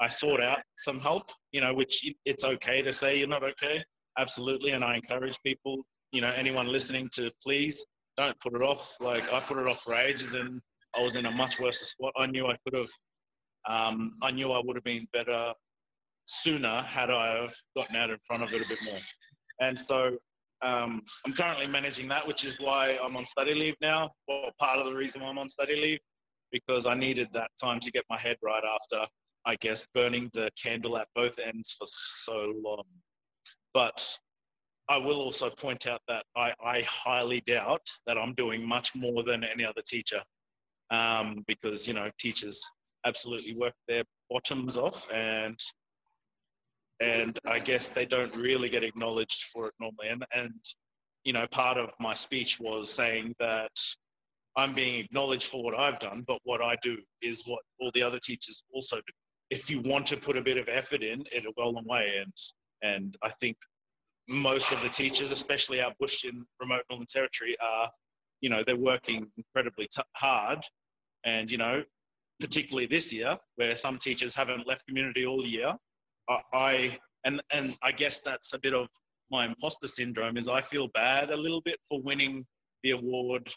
I 0.00 0.08
sought 0.08 0.42
out 0.42 0.62
some 0.76 0.98
help 0.98 1.30
you 1.52 1.60
know 1.60 1.72
which 1.72 2.04
it's 2.24 2.42
okay 2.42 2.82
to 2.82 2.92
say 2.92 3.20
you're 3.20 3.28
not 3.28 3.44
okay 3.44 3.84
absolutely 4.18 4.70
and 4.72 4.84
I 4.84 4.96
encourage 4.96 5.38
people 5.44 5.84
you 6.12 6.20
know 6.20 6.32
anyone 6.36 6.68
listening 6.68 7.08
to 7.14 7.30
please 7.42 7.84
don't 8.16 8.38
put 8.40 8.54
it 8.54 8.62
off 8.62 8.96
like 9.00 9.32
I 9.32 9.40
put 9.40 9.58
it 9.58 9.66
off 9.66 9.82
for 9.82 9.94
ages 9.94 10.34
and 10.34 10.60
I 10.96 11.02
was 11.02 11.16
in 11.16 11.26
a 11.26 11.30
much 11.30 11.58
worse 11.60 11.80
spot 11.80 12.12
I 12.16 12.26
knew 12.26 12.46
I 12.46 12.56
could 12.64 12.74
have 12.74 12.90
um, 13.68 14.12
I 14.22 14.30
knew 14.30 14.52
I 14.52 14.60
would 14.62 14.76
have 14.76 14.84
been 14.84 15.06
better 15.12 15.52
sooner 16.26 16.82
had 16.82 17.10
I 17.10 17.40
have 17.40 17.54
gotten 17.76 17.96
out 17.96 18.10
in 18.10 18.18
front 18.26 18.42
of 18.42 18.52
it 18.52 18.64
a 18.64 18.68
bit 18.68 18.78
more. 18.84 18.98
And 19.60 19.78
so 19.78 20.16
um, 20.62 21.02
I'm 21.26 21.32
currently 21.32 21.66
managing 21.66 22.08
that, 22.08 22.26
which 22.26 22.44
is 22.44 22.58
why 22.58 22.98
I'm 23.02 23.16
on 23.16 23.26
study 23.26 23.54
leave 23.54 23.76
now. 23.80 24.10
Well, 24.28 24.50
part 24.58 24.78
of 24.78 24.86
the 24.86 24.94
reason 24.94 25.22
why 25.22 25.28
I'm 25.28 25.38
on 25.38 25.48
study 25.48 25.76
leave, 25.76 26.00
because 26.50 26.86
I 26.86 26.94
needed 26.94 27.28
that 27.32 27.50
time 27.62 27.80
to 27.80 27.90
get 27.90 28.04
my 28.08 28.18
head 28.18 28.36
right 28.42 28.62
after, 28.64 29.06
I 29.44 29.56
guess, 29.56 29.86
burning 29.94 30.30
the 30.32 30.50
candle 30.60 30.96
at 30.96 31.08
both 31.14 31.38
ends 31.38 31.74
for 31.78 31.86
so 31.86 32.52
long. 32.64 32.84
But 33.74 34.18
I 34.88 34.98
will 34.98 35.20
also 35.20 35.48
point 35.50 35.86
out 35.86 36.00
that 36.08 36.24
I, 36.36 36.52
I 36.64 36.82
highly 36.88 37.42
doubt 37.46 37.86
that 38.06 38.18
I'm 38.18 38.34
doing 38.34 38.66
much 38.66 38.94
more 38.94 39.22
than 39.22 39.44
any 39.44 39.64
other 39.64 39.82
teacher 39.86 40.22
um, 40.90 41.44
because, 41.46 41.88
you 41.88 41.94
know, 41.94 42.10
teachers 42.18 42.62
absolutely 43.06 43.54
work 43.54 43.74
their 43.88 44.04
bottoms 44.30 44.76
off 44.76 45.08
and 45.12 45.58
and 47.00 47.36
I 47.44 47.58
guess 47.58 47.88
they 47.88 48.06
don't 48.06 48.34
really 48.36 48.68
get 48.68 48.84
acknowledged 48.84 49.44
for 49.52 49.66
it 49.66 49.74
normally. 49.80 50.08
And 50.08 50.24
and 50.34 50.54
you 51.24 51.32
know, 51.32 51.46
part 51.48 51.78
of 51.78 51.92
my 52.00 52.14
speech 52.14 52.60
was 52.60 52.92
saying 52.92 53.34
that 53.38 53.70
I'm 54.56 54.74
being 54.74 55.04
acknowledged 55.04 55.44
for 55.44 55.62
what 55.62 55.78
I've 55.78 55.98
done, 56.00 56.24
but 56.26 56.38
what 56.44 56.60
I 56.60 56.76
do 56.82 56.98
is 57.22 57.42
what 57.46 57.60
all 57.80 57.90
the 57.94 58.02
other 58.02 58.18
teachers 58.18 58.64
also 58.72 58.96
do. 58.96 59.12
If 59.50 59.70
you 59.70 59.80
want 59.82 60.06
to 60.08 60.16
put 60.16 60.36
a 60.36 60.42
bit 60.42 60.56
of 60.56 60.68
effort 60.68 61.02
in, 61.02 61.24
it'll 61.34 61.52
go 61.52 61.64
a 61.64 61.70
long 61.70 61.86
way. 61.86 62.12
And 62.20 62.32
and 62.82 63.16
I 63.22 63.28
think 63.28 63.56
most 64.28 64.72
of 64.72 64.80
the 64.82 64.88
teachers, 64.88 65.32
especially 65.32 65.80
our 65.80 65.92
bush 65.98 66.24
in 66.24 66.44
remote 66.60 66.82
Northern 66.90 67.06
Territory, 67.06 67.56
are, 67.60 67.90
you 68.40 68.50
know, 68.50 68.62
they're 68.64 68.76
working 68.76 69.30
incredibly 69.36 69.86
t- 69.86 70.02
hard. 70.16 70.60
And, 71.24 71.50
you 71.50 71.58
know, 71.58 71.84
particularly 72.40 72.86
this 72.86 73.12
year, 73.12 73.36
where 73.56 73.76
some 73.76 73.98
teachers 73.98 74.34
haven't 74.34 74.66
left 74.66 74.86
community 74.86 75.26
all 75.26 75.46
year, 75.46 75.74
I, 76.28 76.40
I 76.52 76.98
and 77.24 77.40
and 77.52 77.74
I 77.82 77.92
guess 77.92 78.20
that's 78.20 78.52
a 78.52 78.58
bit 78.58 78.74
of 78.74 78.88
my 79.30 79.46
imposter 79.46 79.88
syndrome 79.88 80.36
is 80.36 80.48
I 80.48 80.60
feel 80.60 80.88
bad 80.88 81.30
a 81.30 81.36
little 81.36 81.60
bit 81.60 81.78
for 81.88 82.00
winning 82.02 82.44
the 82.82 82.90
award 82.90 83.48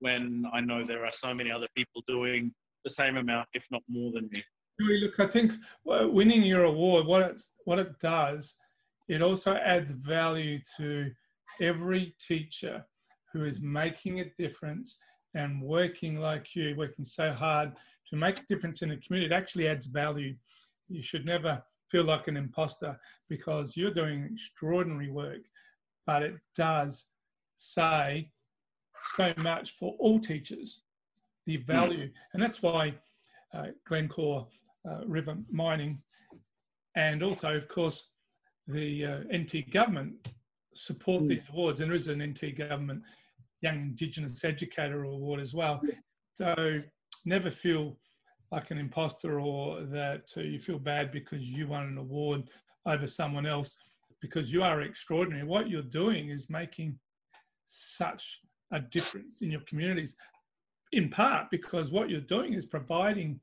when 0.00 0.44
I 0.52 0.60
know 0.60 0.84
there 0.84 1.04
are 1.04 1.12
so 1.12 1.34
many 1.34 1.50
other 1.50 1.68
people 1.74 2.02
doing 2.06 2.52
the 2.84 2.90
same 2.90 3.16
amount, 3.16 3.48
if 3.54 3.66
not 3.70 3.82
more 3.88 4.12
than 4.12 4.28
me. 4.30 4.44
Look, 4.78 5.18
I 5.20 5.26
think 5.26 5.52
uh, 5.90 6.08
winning 6.08 6.42
your 6.42 6.64
award, 6.64 7.06
what 7.06 7.22
it 7.22 7.40
what 7.64 7.78
it 7.78 7.98
does, 8.00 8.54
it 9.08 9.22
also 9.22 9.54
adds 9.54 9.90
value 9.90 10.60
to 10.76 11.10
every 11.60 12.14
teacher 12.26 12.84
who 13.32 13.44
is 13.44 13.60
making 13.60 14.20
a 14.20 14.30
difference 14.38 14.98
and 15.34 15.60
working 15.60 16.20
like 16.20 16.54
you, 16.54 16.74
working 16.76 17.04
so 17.04 17.32
hard 17.32 17.72
to 18.08 18.16
make 18.16 18.38
a 18.38 18.46
difference 18.46 18.82
in 18.82 18.90
the 18.90 18.96
community. 18.96 19.32
It 19.32 19.36
actually 19.36 19.68
adds 19.68 19.86
value. 19.86 20.34
You 20.88 21.02
should 21.02 21.26
never 21.26 21.62
feel 21.90 22.04
like 22.04 22.28
an 22.28 22.36
imposter 22.36 22.98
because 23.28 23.76
you're 23.76 23.90
doing 23.90 24.28
extraordinary 24.32 25.10
work, 25.10 25.42
but 26.06 26.22
it 26.22 26.34
does 26.56 27.06
say 27.56 28.30
so 29.16 29.34
much 29.36 29.72
for 29.72 29.94
all 29.98 30.18
teachers, 30.18 30.82
the 31.46 31.56
hmm. 31.56 31.64
value. 31.64 32.10
And 32.32 32.42
that's 32.42 32.62
why 32.62 32.94
uh, 33.52 33.66
Glencore 33.86 34.46
uh, 34.88 35.04
River 35.06 35.36
Mining 35.50 36.00
and 36.96 37.22
also, 37.22 37.54
of 37.54 37.68
course, 37.68 38.10
the 38.66 39.04
uh, 39.04 39.18
NT 39.36 39.70
government 39.70 40.28
support 40.74 41.22
mm. 41.22 41.28
these 41.28 41.48
awards. 41.48 41.80
And 41.80 41.90
there 41.90 41.96
is 41.96 42.08
an 42.08 42.22
NT 42.22 42.56
government 42.56 43.02
Young 43.60 43.76
Indigenous 43.76 44.44
Educator 44.44 45.04
Award 45.04 45.40
as 45.40 45.54
well. 45.54 45.80
So 46.34 46.80
never 47.24 47.50
feel 47.50 47.96
like 48.52 48.70
an 48.70 48.78
imposter 48.78 49.40
or 49.40 49.82
that 49.84 50.24
uh, 50.36 50.40
you 50.40 50.60
feel 50.60 50.78
bad 50.78 51.10
because 51.12 51.42
you 51.44 51.68
won 51.68 51.84
an 51.84 51.98
award 51.98 52.50
over 52.86 53.06
someone 53.06 53.46
else 53.46 53.74
because 54.20 54.52
you 54.52 54.62
are 54.62 54.82
extraordinary. 54.82 55.44
What 55.46 55.68
you're 55.68 55.82
doing 55.82 56.28
is 56.28 56.50
making 56.50 56.98
such 57.66 58.40
a 58.72 58.80
difference 58.80 59.42
in 59.42 59.50
your 59.50 59.62
communities, 59.62 60.16
in 60.92 61.08
part 61.08 61.46
because 61.50 61.90
what 61.90 62.10
you're 62.10 62.20
doing 62.20 62.54
is 62.54 62.66
providing 62.66 63.40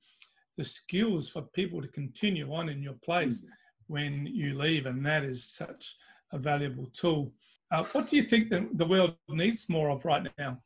the 0.57 0.63
skills 0.63 1.29
for 1.29 1.41
people 1.53 1.81
to 1.81 1.87
continue 1.87 2.53
on 2.53 2.69
in 2.69 2.81
your 2.83 2.97
place 3.03 3.41
mm. 3.41 3.47
When 3.91 4.25
you 4.25 4.57
leave, 4.57 4.85
and 4.85 5.05
that 5.05 5.23
is 5.23 5.43
such 5.43 5.97
a 6.31 6.37
valuable 6.37 6.87
tool. 6.93 7.33
Uh, 7.71 7.83
what 7.91 8.07
do 8.07 8.15
you 8.15 8.23
think 8.23 8.49
the, 8.49 8.67
the 8.75 8.85
world 8.85 9.15
needs 9.27 9.67
more 9.67 9.89
of 9.89 10.05
right 10.05 10.25
now? 10.37 10.57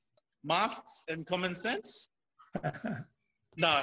Masks 0.43 1.05
and 1.09 1.25
common 1.25 1.55
sense? 1.55 2.09
no. 3.57 3.81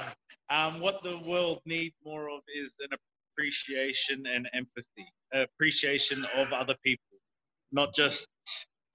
Um, 0.49 0.79
what 0.79 1.03
the 1.03 1.19
world 1.19 1.59
needs 1.65 1.95
more 2.05 2.29
of 2.29 2.39
is 2.55 2.71
an 2.79 2.97
appreciation 3.37 4.25
and 4.27 4.47
empathy, 4.53 5.07
appreciation 5.33 6.25
of 6.35 6.53
other 6.53 6.75
people, 6.81 7.17
not 7.73 7.93
just 7.93 8.29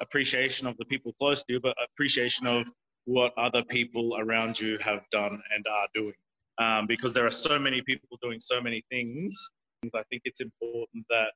appreciation 0.01 0.67
of 0.67 0.79
the 0.79 0.87
people 0.87 1.13
close 1.21 1.43
to 1.43 1.53
you, 1.55 1.61
but 1.61 1.77
appreciation 1.93 2.47
of 2.47 2.71
what 3.05 3.33
other 3.37 3.63
people 3.65 4.17
around 4.19 4.59
you 4.59 4.79
have 4.79 5.01
done 5.13 5.43
and 5.55 5.67
are 5.71 5.89
doing. 5.95 6.15
Um, 6.59 6.87
because 6.87 7.13
there 7.13 7.27
are 7.27 7.31
so 7.31 7.59
many 7.59 7.83
people 7.83 8.19
doing 8.23 8.41
so 8.41 8.61
many 8.61 8.83
things, 8.91 9.37
I 9.85 10.03
think 10.11 10.23
it's 10.25 10.41
important 10.41 11.05
that 11.09 11.33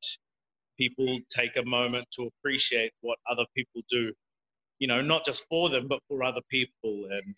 people 0.79 1.19
take 1.31 1.57
a 1.57 1.65
moment 1.65 2.07
to 2.13 2.29
appreciate 2.29 2.93
what 3.01 3.19
other 3.31 3.45
people 3.57 3.83
do. 3.89 4.13
You 4.79 4.89
know, 4.89 5.01
not 5.01 5.25
just 5.25 5.45
for 5.49 5.71
them, 5.71 5.87
but 5.87 6.01
for 6.09 6.25
other 6.25 6.41
people, 6.51 7.07
and 7.11 7.35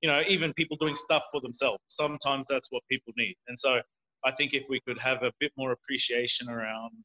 you 0.00 0.08
know, 0.08 0.22
even 0.28 0.54
people 0.54 0.76
doing 0.78 0.94
stuff 0.94 1.24
for 1.30 1.40
themselves. 1.40 1.78
Sometimes 1.88 2.46
that's 2.48 2.68
what 2.70 2.82
people 2.90 3.12
need. 3.16 3.34
And 3.48 3.58
so, 3.58 3.80
I 4.24 4.30
think 4.30 4.54
if 4.54 4.66
we 4.70 4.80
could 4.80 4.98
have 4.98 5.22
a 5.22 5.32
bit 5.40 5.52
more 5.58 5.72
appreciation 5.72 6.48
around 6.48 7.04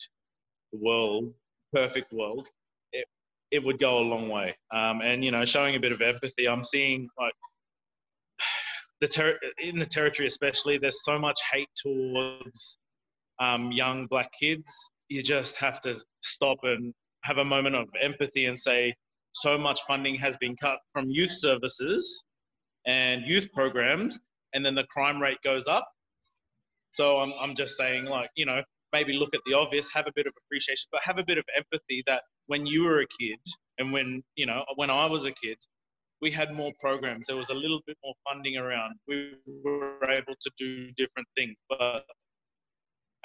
the 0.72 0.80
world, 0.80 1.34
perfect 1.74 2.14
world, 2.14 2.48
it 2.94 3.06
it 3.52 3.62
would 3.64 3.80
go 3.80 4.00
a 4.00 4.06
long 4.06 4.30
way. 4.30 4.56
Um, 4.74 5.02
and 5.02 5.26
you 5.26 5.32
know, 5.32 5.44
showing 5.44 5.76
a 5.76 5.80
bit 5.80 5.92
of 5.92 6.02
empathy. 6.02 6.48
I'm 6.48 6.64
seeing 6.64 7.10
like 7.20 7.34
the 9.02 9.10
ter- 9.10 9.40
in 9.62 9.78
the 9.78 9.86
territory, 9.86 10.28
especially, 10.28 10.78
there's 10.78 11.04
so 11.04 11.20
much 11.20 11.40
hate 11.52 11.70
towards 11.76 12.78
um, 13.42 13.72
young 13.74 14.06
black 14.06 14.30
kids 14.40 14.72
you 15.12 15.22
just 15.22 15.56
have 15.58 15.82
to 15.82 16.02
stop 16.24 16.60
and 16.64 16.94
have 17.26 17.38
a 17.38 17.46
moment 17.46 17.76
of 17.76 17.90
empathy 18.02 18.46
and 18.46 18.58
say, 18.58 18.96
so 19.34 19.58
much 19.58 19.82
funding 19.86 20.16
has 20.16 20.38
been 20.38 20.56
cut 20.56 20.80
from 20.94 21.10
youth 21.10 21.34
services 21.34 22.24
and 22.88 23.26
youth 23.26 23.52
programs, 23.52 24.18
and 24.54 24.66
then 24.66 24.74
the 24.74 24.86
crime 24.86 25.22
rate 25.22 25.38
goes 25.44 25.68
up. 25.68 25.86
So 26.94 27.18
I'm, 27.18 27.34
I'm 27.42 27.56
just 27.56 27.76
saying, 27.76 28.06
like, 28.06 28.30
you 28.36 28.46
know, 28.46 28.64
maybe 28.94 29.14
look 29.14 29.36
at 29.36 29.42
the 29.46 29.54
obvious, 29.54 29.90
have 29.94 30.08
a 30.08 30.14
bit 30.16 30.28
of 30.28 30.34
appreciation, 30.46 30.88
but 30.94 31.02
have 31.04 31.20
a 31.20 31.26
bit 31.26 31.38
of 31.38 31.44
empathy 31.56 32.04
that 32.08 32.24
when 32.48 32.66
you 32.66 32.86
were 32.86 33.02
a 33.02 33.08
kid 33.20 33.40
and 33.78 33.92
when, 33.92 34.24
you 34.36 34.46
know, 34.46 34.64
when 34.76 34.90
I 34.90 35.06
was 35.06 35.26
a 35.26 35.32
kid, 35.32 35.58
we 36.22 36.32
had 36.32 36.54
more 36.54 36.72
programs. 36.80 37.28
There 37.28 37.38
was 37.38 37.50
a 37.50 37.54
little 37.54 37.82
bit 37.86 37.98
more 38.04 38.14
funding 38.30 38.56
around. 38.56 38.96
We 39.10 39.34
were 39.64 40.10
able 40.10 40.36
to 40.42 40.52
do 40.58 40.92
different 40.98 41.28
things. 41.36 41.56
But 41.70 42.06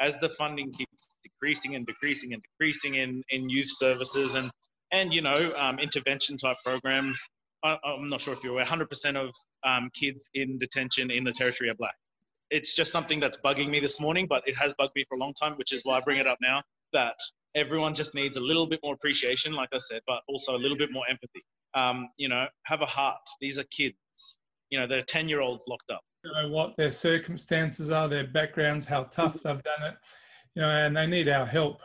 as 0.01 0.19
the 0.19 0.29
funding 0.31 0.73
keeps 0.73 1.09
decreasing 1.23 1.75
and 1.75 1.87
decreasing 1.87 2.35
and 2.35 2.43
decreasing 2.43 2.97
in, 2.97 3.23
in 3.31 3.49
youth 3.49 3.71
services 3.71 4.35
and, 4.35 4.51
and 4.93 5.13
you 5.13 5.23
know, 5.23 5.53
um, 5.57 5.79
intervention 5.79 6.37
type 6.37 6.57
programs. 6.65 7.21
I, 7.63 7.79
am 7.85 8.09
not 8.09 8.21
sure 8.21 8.33
if 8.33 8.45
you're 8.45 8.53
aware, 8.53 8.65
100% 8.65 9.17
of 9.17 9.35
um, 9.65 9.91
kids 9.99 10.31
in 10.35 10.59
detention 10.59 11.11
in 11.11 11.25
the 11.25 11.33
territory 11.33 11.71
are 11.71 11.75
black. 11.75 11.95
It's 12.51 12.77
just 12.77 12.93
something 12.93 13.19
that's 13.19 13.39
bugging 13.39 13.71
me 13.71 13.81
this 13.81 14.01
morning, 14.01 14.27
but 14.29 14.47
it 14.47 14.57
has 14.57 14.73
bugged 14.79 14.93
me 14.95 15.05
for 15.09 15.17
a 15.17 15.19
long 15.19 15.35
time, 15.35 15.55
which 15.55 15.73
is 15.73 15.81
why 15.83 15.97
I 15.97 16.01
bring 16.01 16.19
it 16.19 16.27
up 16.27 16.39
now, 16.41 16.63
that 16.93 17.17
everyone 17.57 17.95
just 17.95 18.15
needs 18.15 18.37
a 18.37 18.41
little 18.41 18.67
bit 18.67 18.79
more 18.85 18.95
appreciation, 18.95 19.53
like 19.53 19.71
I 19.73 19.79
said, 19.79 20.03
but 20.07 20.21
also 20.29 20.55
a 20.55 20.59
little 20.59 20.77
bit 20.77 20.93
more 20.93 21.05
empathy. 21.09 21.43
Um, 21.75 22.09
you 22.17 22.29
know, 22.29 22.47
have 22.65 22.83
a 22.83 22.87
heart. 22.87 23.19
These 23.41 23.59
are 23.59 23.65
kids. 23.65 23.97
You 24.71 24.79
know, 24.79 24.87
they're 24.87 25.03
10 25.03 25.29
year 25.29 25.41
olds 25.41 25.65
locked 25.67 25.91
up. 25.91 26.01
Know 26.35 26.49
what 26.49 26.77
their 26.77 26.93
circumstances 26.93 27.91
are, 27.91 28.09
their 28.09 28.27
backgrounds, 28.27 28.87
how 28.87 29.05
tough 29.05 29.35
they've 29.35 29.63
done 29.63 29.83
it 29.83 29.95
you 30.57 30.63
know, 30.63 30.71
and 30.71 30.97
they 30.97 31.07
need 31.07 31.29
our 31.29 31.47
help, 31.47 31.83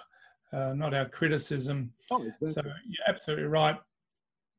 uh, 0.54 0.74
not 0.74 0.94
our 0.94 1.08
criticism. 1.08 1.92
Oh, 2.10 2.26
so 2.44 2.62
you're 2.64 3.08
absolutely 3.08 3.46
right. 3.46 3.76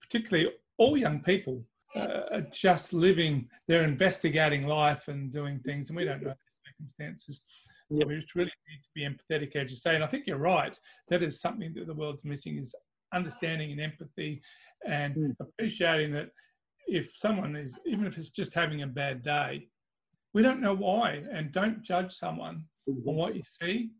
Particularly 0.02 0.50
all 0.76 0.96
young 0.96 1.20
people 1.22 1.64
uh, 1.96 2.20
are 2.30 2.46
just 2.52 2.92
living, 2.92 3.48
they're 3.66 3.84
investigating 3.84 4.66
life 4.66 5.08
and 5.08 5.32
doing 5.32 5.58
things, 5.60 5.88
and 5.88 5.96
we 5.96 6.04
don't 6.04 6.22
know 6.22 6.28
their 6.28 6.36
circumstances. 6.66 7.44
So 7.90 8.00
yep. 8.00 8.08
we 8.08 8.16
just 8.16 8.34
really 8.34 8.52
need 8.68 8.82
to 8.82 8.90
be 8.94 9.08
empathetic, 9.08 9.56
as 9.56 9.70
you 9.70 9.76
say. 9.76 9.94
And 9.94 10.04
I 10.04 10.06
think 10.06 10.26
you're 10.26 10.38
right. 10.38 10.78
That 11.08 11.22
is 11.22 11.40
something 11.40 11.72
that 11.74 11.86
the 11.86 11.94
world's 11.94 12.24
missing 12.24 12.58
is 12.58 12.74
understanding 13.14 13.72
and 13.72 13.80
empathy 13.80 14.42
and 14.86 15.14
mm. 15.14 15.36
appreciating 15.40 16.12
that 16.12 16.30
if 16.86 17.14
someone 17.14 17.56
is, 17.56 17.78
even 17.86 18.06
if 18.06 18.18
it's 18.18 18.30
just 18.30 18.54
having 18.54 18.82
a 18.82 18.86
bad 18.86 19.22
day, 19.22 19.68
we 20.34 20.42
don't 20.42 20.60
know 20.60 20.74
why 20.74 21.22
and 21.32 21.52
don't 21.52 21.82
judge 21.82 22.12
someone 22.12 22.64
mm-hmm. 22.88 23.08
on 23.08 23.14
what 23.14 23.36
you 23.36 23.42
see 23.44 23.90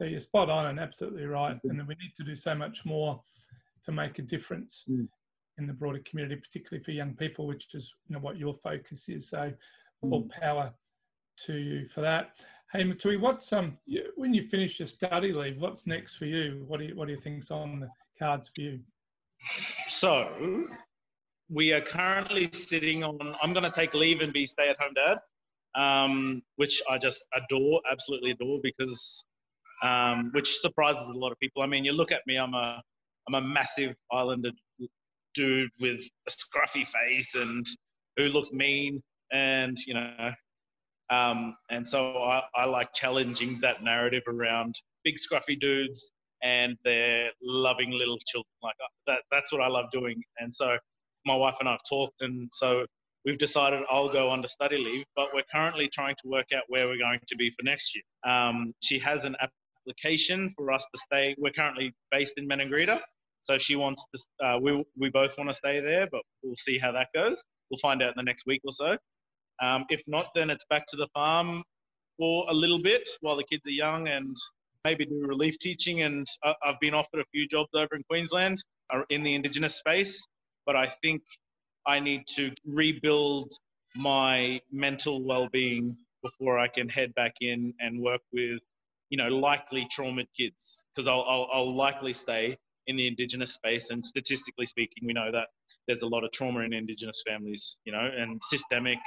so 0.00 0.06
you're 0.06 0.20
spot 0.20 0.48
on 0.48 0.66
and 0.66 0.80
absolutely 0.80 1.26
right. 1.26 1.58
And 1.62 1.86
we 1.86 1.94
need 1.96 2.14
to 2.16 2.24
do 2.24 2.34
so 2.34 2.54
much 2.54 2.86
more 2.86 3.20
to 3.84 3.92
make 3.92 4.18
a 4.18 4.22
difference 4.22 4.84
mm. 4.90 5.06
in 5.58 5.66
the 5.66 5.74
broader 5.74 6.00
community, 6.06 6.36
particularly 6.36 6.82
for 6.82 6.92
young 6.92 7.14
people, 7.14 7.46
which 7.46 7.74
is 7.74 7.92
you 8.08 8.14
know 8.14 8.20
what 8.20 8.38
your 8.38 8.54
focus 8.54 9.10
is. 9.10 9.28
So 9.28 9.52
mm. 10.02 10.10
all 10.10 10.26
power 10.40 10.72
to 11.44 11.54
you 11.54 11.86
for 11.86 12.00
that. 12.00 12.30
Hey 12.72 12.82
Matui, 12.82 13.20
what's 13.20 13.52
um 13.52 13.76
when 14.16 14.32
you 14.32 14.42
finish 14.42 14.78
your 14.78 14.88
study 14.88 15.34
leave, 15.34 15.60
what's 15.60 15.86
next 15.86 16.16
for 16.16 16.24
you? 16.24 16.64
What 16.66 16.80
do 16.80 16.86
you 16.86 16.96
what 16.96 17.06
do 17.06 17.12
you 17.12 17.20
think's 17.20 17.50
on 17.50 17.80
the 17.80 17.90
cards 18.18 18.50
for 18.54 18.62
you? 18.62 18.80
So 19.86 20.66
we 21.50 21.74
are 21.74 21.82
currently 21.82 22.48
sitting 22.52 23.04
on 23.04 23.18
I'm 23.42 23.52
gonna 23.52 23.70
take 23.70 23.92
leave 23.92 24.22
and 24.22 24.32
be 24.32 24.46
stay 24.46 24.70
at 24.70 24.80
home 24.80 24.94
dad. 24.94 25.18
Um, 25.76 26.42
which 26.56 26.82
I 26.90 26.98
just 26.98 27.26
adore, 27.34 27.80
absolutely 27.90 28.32
adore, 28.32 28.58
because 28.62 29.24
um, 29.82 30.30
which 30.32 30.58
surprises 30.58 31.10
a 31.10 31.18
lot 31.18 31.32
of 31.32 31.38
people. 31.38 31.62
I 31.62 31.66
mean, 31.66 31.84
you 31.84 31.92
look 31.92 32.12
at 32.12 32.22
me, 32.26 32.36
I'm 32.36 32.54
a, 32.54 32.82
I'm 33.28 33.34
a 33.34 33.40
massive 33.40 33.94
Islander 34.10 34.50
dude 35.34 35.70
with 35.80 36.00
a 36.26 36.30
scruffy 36.30 36.86
face 36.86 37.34
and 37.34 37.66
who 38.16 38.24
looks 38.24 38.52
mean, 38.52 39.02
and 39.32 39.78
you 39.86 39.94
know, 39.94 40.32
um, 41.10 41.56
and 41.70 41.86
so 41.86 42.18
I, 42.18 42.42
I 42.54 42.64
like 42.64 42.92
challenging 42.94 43.60
that 43.60 43.82
narrative 43.82 44.22
around 44.28 44.74
big 45.04 45.16
scruffy 45.16 45.58
dudes 45.58 46.12
and 46.42 46.76
their 46.84 47.30
loving 47.42 47.90
little 47.90 48.18
children. 48.26 48.50
Like 48.62 48.74
that, 49.06 49.22
that's 49.30 49.52
what 49.52 49.60
I 49.60 49.68
love 49.68 49.86
doing. 49.92 50.22
And 50.38 50.52
so 50.52 50.76
my 51.26 51.36
wife 51.36 51.56
and 51.60 51.68
I 51.68 51.72
have 51.72 51.82
talked, 51.88 52.22
and 52.22 52.48
so 52.52 52.86
we've 53.24 53.38
decided 53.38 53.80
I'll 53.90 54.08
go 54.08 54.30
under 54.30 54.48
study 54.48 54.78
leave, 54.78 55.04
but 55.16 55.28
we're 55.34 55.44
currently 55.52 55.88
trying 55.88 56.16
to 56.22 56.28
work 56.28 56.46
out 56.54 56.64
where 56.68 56.86
we're 56.88 56.98
going 56.98 57.20
to 57.26 57.36
be 57.36 57.50
for 57.50 57.62
next 57.62 57.94
year. 57.94 58.04
Um, 58.24 58.72
she 58.80 58.98
has 59.00 59.24
an 59.24 59.36
application 59.86 60.52
for 60.56 60.72
us 60.72 60.86
to 60.94 61.00
stay. 61.00 61.34
We're 61.38 61.52
currently 61.52 61.92
based 62.10 62.34
in 62.38 62.48
Maningrida, 62.48 63.00
so 63.42 63.58
she 63.58 63.76
wants 63.76 64.06
to. 64.14 64.46
Uh, 64.46 64.58
we 64.60 64.84
we 64.98 65.10
both 65.10 65.36
want 65.38 65.50
to 65.50 65.54
stay 65.54 65.80
there, 65.80 66.08
but 66.10 66.22
we'll 66.42 66.56
see 66.56 66.78
how 66.78 66.92
that 66.92 67.08
goes. 67.14 67.42
We'll 67.70 67.78
find 67.78 68.02
out 68.02 68.08
in 68.08 68.14
the 68.16 68.22
next 68.22 68.46
week 68.46 68.62
or 68.64 68.72
so. 68.72 68.96
Um, 69.62 69.84
if 69.90 70.02
not, 70.06 70.28
then 70.34 70.50
it's 70.50 70.64
back 70.70 70.86
to 70.88 70.96
the 70.96 71.08
farm 71.14 71.62
for 72.18 72.46
a 72.48 72.54
little 72.54 72.82
bit 72.82 73.08
while 73.20 73.36
the 73.36 73.44
kids 73.44 73.66
are 73.66 73.72
young 73.72 74.08
and 74.08 74.36
maybe 74.84 75.04
do 75.04 75.22
relief 75.22 75.58
teaching. 75.58 76.02
And 76.02 76.26
I've 76.44 76.80
been 76.80 76.94
offered 76.94 77.20
a 77.20 77.24
few 77.32 77.46
jobs 77.46 77.70
over 77.74 77.94
in 77.94 78.02
Queensland 78.08 78.62
uh, 78.92 79.02
in 79.10 79.22
the 79.22 79.34
Indigenous 79.34 79.76
space, 79.76 80.26
but 80.66 80.76
I 80.76 80.92
think 81.02 81.22
I 81.86 82.00
need 82.00 82.22
to 82.36 82.52
rebuild 82.66 83.52
my 83.96 84.60
mental 84.70 85.24
well-being 85.24 85.96
before 86.22 86.58
I 86.58 86.68
can 86.68 86.88
head 86.88 87.14
back 87.14 87.34
in 87.40 87.74
and 87.80 88.00
work 88.00 88.20
with, 88.32 88.60
you 89.08 89.16
know, 89.16 89.28
likely 89.28 89.88
traumatized 89.96 90.28
kids 90.36 90.84
because 90.94 91.08
I'll, 91.08 91.24
I'll, 91.26 91.48
I'll 91.52 91.74
likely 91.74 92.12
stay 92.12 92.58
in 92.86 92.96
the 92.96 93.06
Indigenous 93.06 93.54
space. 93.54 93.90
And 93.90 94.04
statistically 94.04 94.66
speaking, 94.66 95.06
we 95.06 95.12
know 95.12 95.32
that 95.32 95.48
there's 95.86 96.02
a 96.02 96.08
lot 96.08 96.24
of 96.24 96.32
trauma 96.32 96.60
in 96.60 96.72
Indigenous 96.72 97.22
families, 97.26 97.78
you 97.84 97.92
know, 97.92 98.10
and 98.16 98.40
systemic 98.44 98.98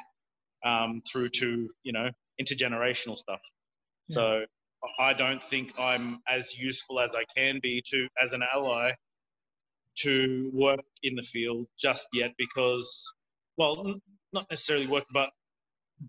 um, 0.65 1.01
through 1.11 1.29
to, 1.29 1.69
you 1.83 1.93
know, 1.93 2.09
intergenerational 2.41 3.17
stuff. 3.17 3.41
Yeah. 4.07 4.15
So 4.15 4.45
I 4.99 5.13
don't 5.13 5.41
think 5.41 5.73
I'm 5.79 6.19
as 6.27 6.57
useful 6.57 6.99
as 6.99 7.15
I 7.15 7.23
can 7.35 7.59
be 7.61 7.81
to 7.91 8.07
as 8.21 8.33
an 8.33 8.43
ally 8.53 8.91
to 9.99 10.49
work 10.53 10.79
in 11.03 11.15
the 11.15 11.23
field 11.23 11.67
just 11.77 12.07
yet 12.13 12.33
because, 12.37 13.13
well, 13.57 13.95
not 14.33 14.49
necessarily 14.49 14.87
work, 14.87 15.05
but 15.13 15.31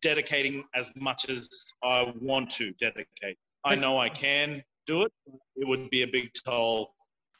dedicating 0.01 0.65
as 0.75 0.91
much 0.97 1.29
as 1.29 1.49
I 1.83 2.13
want 2.21 2.51
to 2.53 2.73
dedicate. 2.81 3.37
I 3.65 3.75
know 3.75 3.99
I 3.99 4.09
can 4.09 4.63
do 4.87 5.03
it. 5.03 5.13
It 5.57 5.69
would 5.69 5.91
be 5.91 6.03
a 6.03 6.07
big 6.07 6.31
toll. 6.45 6.95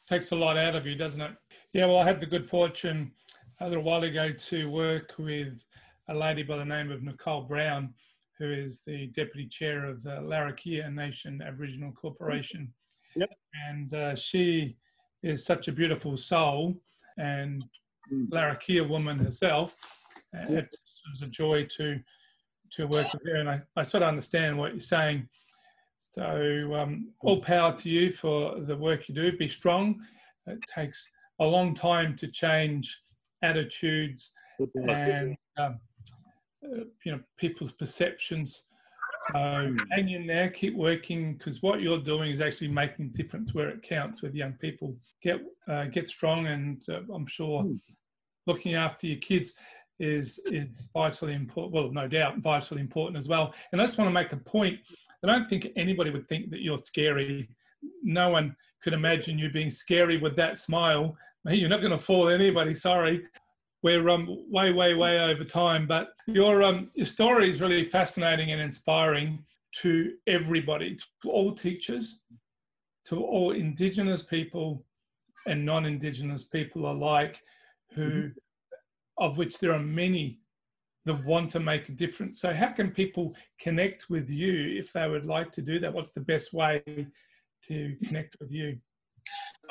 Takes 0.07 0.31
a 0.31 0.35
lot 0.35 0.57
out 0.63 0.75
of 0.75 0.85
you, 0.85 0.95
doesn't 0.95 1.21
it? 1.21 1.31
Yeah, 1.73 1.87
well, 1.87 1.97
I 1.97 2.05
had 2.05 2.19
the 2.19 2.25
good 2.25 2.47
fortune 2.47 3.11
a 3.59 3.67
little 3.67 3.83
while 3.83 4.03
ago 4.03 4.31
to 4.31 4.69
work 4.69 5.13
with 5.17 5.63
a 6.09 6.13
lady 6.13 6.43
by 6.43 6.57
the 6.57 6.65
name 6.65 6.91
of 6.91 7.03
Nicole 7.03 7.41
Brown, 7.41 7.93
who 8.37 8.51
is 8.51 8.81
the 8.85 9.07
deputy 9.07 9.47
chair 9.47 9.85
of 9.85 10.03
the 10.03 10.21
Larrakia 10.21 10.93
Nation 10.93 11.41
Aboriginal 11.41 11.91
Corporation. 11.91 12.73
Yep. 13.15 13.33
And 13.67 13.93
uh, 13.93 14.15
she 14.15 14.77
is 15.23 15.45
such 15.45 15.67
a 15.67 15.71
beautiful 15.71 16.17
soul 16.17 16.77
and 17.17 17.63
mm. 18.11 18.29
Larrakia 18.29 18.87
woman 18.87 19.19
herself. 19.19 19.75
It 20.33 20.75
was 21.09 21.21
a 21.21 21.27
joy 21.27 21.65
to 21.77 21.99
to 22.73 22.87
work 22.87 23.11
with 23.13 23.21
her, 23.25 23.35
and 23.35 23.49
I, 23.49 23.61
I 23.77 23.83
sort 23.83 24.03
of 24.03 24.09
understand 24.09 24.57
what 24.57 24.73
you're 24.73 24.81
saying. 24.81 25.29
So, 26.01 26.75
um, 26.75 27.13
all 27.21 27.41
power 27.41 27.75
to 27.77 27.89
you 27.89 28.11
for 28.11 28.59
the 28.59 28.75
work 28.75 29.07
you 29.07 29.15
do. 29.15 29.37
Be 29.37 29.47
strong. 29.47 30.01
It 30.47 30.59
takes 30.73 31.09
a 31.39 31.45
long 31.45 31.73
time 31.73 32.15
to 32.17 32.27
change 32.27 33.01
attitudes 33.41 34.31
and 34.75 35.35
um, 35.57 35.79
uh, 36.63 36.83
you 37.03 37.11
know 37.11 37.19
people's 37.37 37.71
perceptions. 37.71 38.63
So 39.31 39.75
hang 39.91 40.09
in 40.09 40.27
there, 40.27 40.49
keep 40.49 40.75
working, 40.75 41.33
because 41.33 41.61
what 41.61 41.81
you're 41.81 41.99
doing 41.99 42.31
is 42.31 42.41
actually 42.41 42.67
making 42.67 43.09
difference 43.09 43.53
where 43.53 43.69
it 43.69 43.81
counts 43.81 44.21
with 44.21 44.35
young 44.35 44.53
people. 44.53 44.95
Get 45.21 45.41
uh, 45.67 45.85
get 45.85 46.07
strong, 46.07 46.47
and 46.47 46.83
uh, 46.89 47.01
I'm 47.13 47.27
sure 47.27 47.63
hmm. 47.63 47.75
looking 48.47 48.75
after 48.75 49.07
your 49.07 49.19
kids 49.19 49.53
is 49.99 50.39
is 50.47 50.89
vitally 50.93 51.33
important. 51.33 51.73
Well, 51.73 51.91
no 51.91 52.07
doubt, 52.07 52.39
vitally 52.39 52.81
important 52.81 53.17
as 53.17 53.27
well. 53.27 53.53
And 53.71 53.81
I 53.81 53.85
just 53.85 53.97
want 53.97 54.09
to 54.09 54.13
make 54.13 54.33
a 54.33 54.37
point. 54.37 54.79
I 55.23 55.27
don't 55.27 55.49
think 55.49 55.69
anybody 55.75 56.11
would 56.11 56.27
think 56.27 56.51
that 56.51 56.61
you're 56.61 56.77
scary. 56.77 57.49
No 58.03 58.29
one 58.29 58.55
could 58.83 58.93
imagine 58.93 59.39
you 59.39 59.49
being 59.49 59.69
scary 59.69 60.17
with 60.17 60.35
that 60.35 60.57
smile. 60.57 61.17
You're 61.47 61.69
not 61.69 61.81
going 61.81 61.91
to 61.91 61.97
fool 61.97 62.29
anybody. 62.29 62.73
Sorry 62.73 63.23
we're 63.85 64.09
um, 64.09 64.25
way, 64.49 64.71
way, 64.71 64.95
way 64.95 65.19
over 65.19 65.43
time. 65.43 65.85
But 65.85 66.07
your 66.25 66.63
um, 66.63 66.89
your 66.95 67.05
story 67.05 67.51
is 67.51 67.61
really 67.61 67.83
fascinating 67.83 68.51
and 68.51 68.59
inspiring 68.59 69.45
to 69.81 70.13
everybody, 70.25 70.97
to 71.21 71.29
all 71.29 71.53
teachers, 71.53 72.19
to 73.05 73.23
all 73.23 73.51
Indigenous 73.51 74.23
people 74.23 74.83
and 75.45 75.63
non-Indigenous 75.63 76.45
people 76.45 76.91
alike, 76.91 77.39
who 77.93 78.09
mm-hmm. 78.09 79.23
of 79.23 79.37
which 79.37 79.59
there 79.59 79.73
are 79.73 79.79
many 79.79 80.39
that 81.05 81.23
want 81.23 81.51
to 81.51 81.59
make 81.59 81.87
a 81.87 81.91
difference. 81.91 82.41
So, 82.41 82.55
how 82.55 82.71
can 82.71 82.89
people 82.89 83.35
connect 83.59 84.09
with 84.09 84.31
you 84.31 84.79
if 84.79 84.93
they 84.93 85.07
would 85.07 85.27
like 85.27 85.51
to 85.51 85.61
do 85.61 85.77
that? 85.77 85.93
What's 85.93 86.13
the 86.13 86.21
best 86.21 86.53
way 86.53 86.81
to 87.67 87.95
connect 88.03 88.35
with 88.39 88.51
you? 88.51 88.79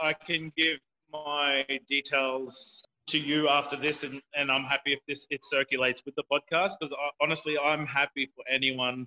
I 0.00 0.12
can 0.12 0.52
give 0.56 0.78
my 1.10 1.66
details 1.88 2.80
to 3.08 3.18
you 3.18 3.48
after 3.48 3.76
this, 3.76 4.04
and, 4.04 4.20
and 4.34 4.50
I'm 4.50 4.64
happy 4.64 4.92
if 4.92 5.00
this 5.06 5.26
it 5.30 5.44
circulates 5.44 6.02
with 6.04 6.14
the 6.14 6.24
podcast 6.32 6.72
because 6.80 6.94
honestly, 7.20 7.58
I'm 7.58 7.86
happy 7.86 8.30
for 8.34 8.44
anyone 8.50 9.06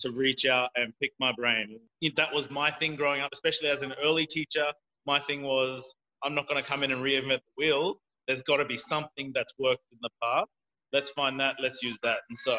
to 0.00 0.10
reach 0.10 0.46
out 0.46 0.70
and 0.76 0.92
pick 1.00 1.12
my 1.18 1.32
brain. 1.32 1.80
That 2.16 2.34
was 2.34 2.50
my 2.50 2.70
thing 2.70 2.96
growing 2.96 3.20
up, 3.20 3.30
especially 3.32 3.70
as 3.70 3.82
an 3.82 3.94
early 4.02 4.26
teacher. 4.26 4.66
My 5.06 5.18
thing 5.18 5.42
was 5.42 5.94
I'm 6.22 6.34
not 6.34 6.48
going 6.48 6.62
to 6.62 6.68
come 6.68 6.82
in 6.82 6.92
and 6.92 7.02
reinvent 7.02 7.38
the 7.38 7.52
wheel. 7.56 8.00
There's 8.26 8.42
got 8.42 8.56
to 8.56 8.64
be 8.64 8.78
something 8.78 9.32
that's 9.34 9.52
worked 9.58 9.84
in 9.92 9.98
the 10.02 10.10
past. 10.22 10.48
Let's 10.92 11.10
find 11.10 11.40
that. 11.40 11.56
Let's 11.62 11.82
use 11.82 11.98
that. 12.02 12.18
And 12.28 12.36
so 12.36 12.58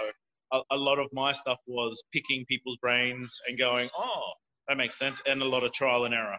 a, 0.52 0.62
a 0.72 0.78
lot 0.78 1.00
of 1.00 1.08
my 1.14 1.34
stuff 1.34 1.60
was 1.68 2.04
picking 2.14 2.46
people's 2.46 2.78
brains 2.78 3.40
and 3.48 3.58
going, 3.58 3.90
oh, 3.98 4.32
that 4.68 4.78
makes 4.78 4.98
sense, 4.98 5.22
and 5.26 5.42
a 5.42 5.46
lot 5.46 5.64
of 5.64 5.74
trial 5.74 6.06
and 6.06 6.14
error 6.14 6.38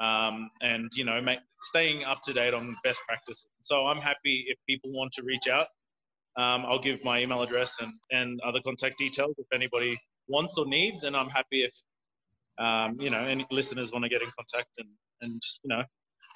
um, 0.00 0.50
and 0.62 0.90
you 0.94 1.04
know, 1.04 1.20
make, 1.20 1.40
staying 1.60 2.04
up 2.04 2.22
to 2.22 2.32
date 2.32 2.54
on 2.54 2.76
best 2.82 3.00
practice. 3.06 3.46
So 3.60 3.86
I'm 3.86 3.98
happy 3.98 4.46
if 4.48 4.58
people 4.68 4.90
want 4.92 5.12
to 5.12 5.22
reach 5.22 5.46
out. 5.46 5.68
Um, 6.36 6.64
I'll 6.66 6.80
give 6.80 7.04
my 7.04 7.20
email 7.20 7.42
address 7.42 7.80
and, 7.80 7.92
and 8.10 8.40
other 8.40 8.60
contact 8.60 8.98
details 8.98 9.34
if 9.36 9.46
anybody 9.52 9.98
wants 10.28 10.56
or 10.58 10.66
needs, 10.66 11.04
and 11.04 11.16
I'm 11.16 11.28
happy 11.28 11.64
if 11.64 11.72
um, 12.58 12.96
you 13.00 13.10
know 13.10 13.20
any 13.20 13.46
listeners 13.50 13.92
want 13.92 14.04
to 14.04 14.08
get 14.08 14.22
in 14.22 14.28
contact 14.36 14.70
and 14.78 14.88
and 15.20 15.42
you 15.62 15.76
know 15.76 15.84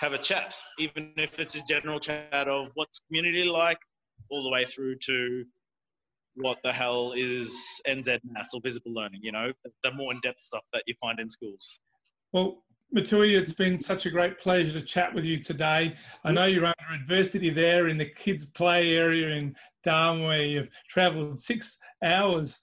have 0.00 0.12
a 0.12 0.18
chat, 0.18 0.56
even 0.78 1.12
if 1.16 1.38
it's 1.38 1.54
a 1.54 1.62
general 1.68 2.00
chat 2.00 2.48
of 2.48 2.70
what's 2.74 3.00
community 3.08 3.48
like, 3.48 3.78
all 4.28 4.42
the 4.42 4.50
way 4.50 4.64
through 4.64 4.96
to 5.06 5.44
what 6.36 6.58
the 6.64 6.72
hell 6.72 7.12
is 7.16 7.80
NZ 7.86 8.18
maths 8.24 8.54
or 8.54 8.60
visible 8.60 8.92
learning. 8.92 9.20
You 9.22 9.32
know, 9.32 9.52
the 9.82 9.92
more 9.92 10.12
in-depth 10.12 10.40
stuff 10.40 10.64
that 10.72 10.82
you 10.86 10.94
find 11.00 11.20
in 11.20 11.30
schools. 11.30 11.78
Well, 12.32 12.64
Matui, 12.94 13.36
it's 13.36 13.52
been 13.52 13.78
such 13.78 14.06
a 14.06 14.10
great 14.10 14.38
pleasure 14.38 14.72
to 14.72 14.80
chat 14.80 15.12
with 15.14 15.24
you 15.24 15.42
today. 15.42 15.94
I 16.22 16.32
know 16.32 16.46
you're 16.46 16.66
under 16.66 17.02
adversity 17.02 17.50
there 17.50 17.88
in 17.88 17.98
the 17.98 18.06
kids' 18.06 18.44
play 18.44 18.96
area 18.96 19.34
in 19.36 19.56
Darwin, 19.82 20.24
where 20.24 20.44
you've 20.44 20.70
travelled 20.88 21.40
six 21.40 21.78
hours 22.02 22.60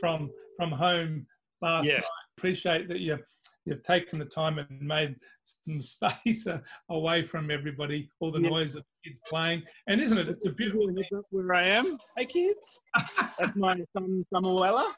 from 0.00 0.30
from 0.56 0.72
home 0.72 1.26
last 1.60 1.86
yes. 1.86 2.00
night. 2.00 2.08
Appreciate 2.36 2.88
that 2.88 2.98
you 2.98 3.18
you've 3.64 3.82
taken 3.84 4.18
the 4.18 4.24
time 4.24 4.58
and 4.58 4.80
made 4.80 5.14
some 5.44 5.80
space 5.82 6.48
away 6.88 7.22
from 7.22 7.50
everybody, 7.50 8.10
all 8.20 8.32
the 8.32 8.38
noise 8.38 8.74
of 8.74 8.84
kids 9.04 9.20
playing. 9.28 9.62
And 9.86 10.00
isn't 10.00 10.18
it? 10.18 10.28
It's 10.28 10.46
a 10.46 10.52
beautiful 10.52 10.92
where 11.30 11.54
I 11.54 11.62
am. 11.62 11.96
Hey 12.16 12.26
kids, 12.26 12.80
that's 13.38 13.56
my 13.56 13.76
son 13.96 14.24
Samuela. 14.34 14.92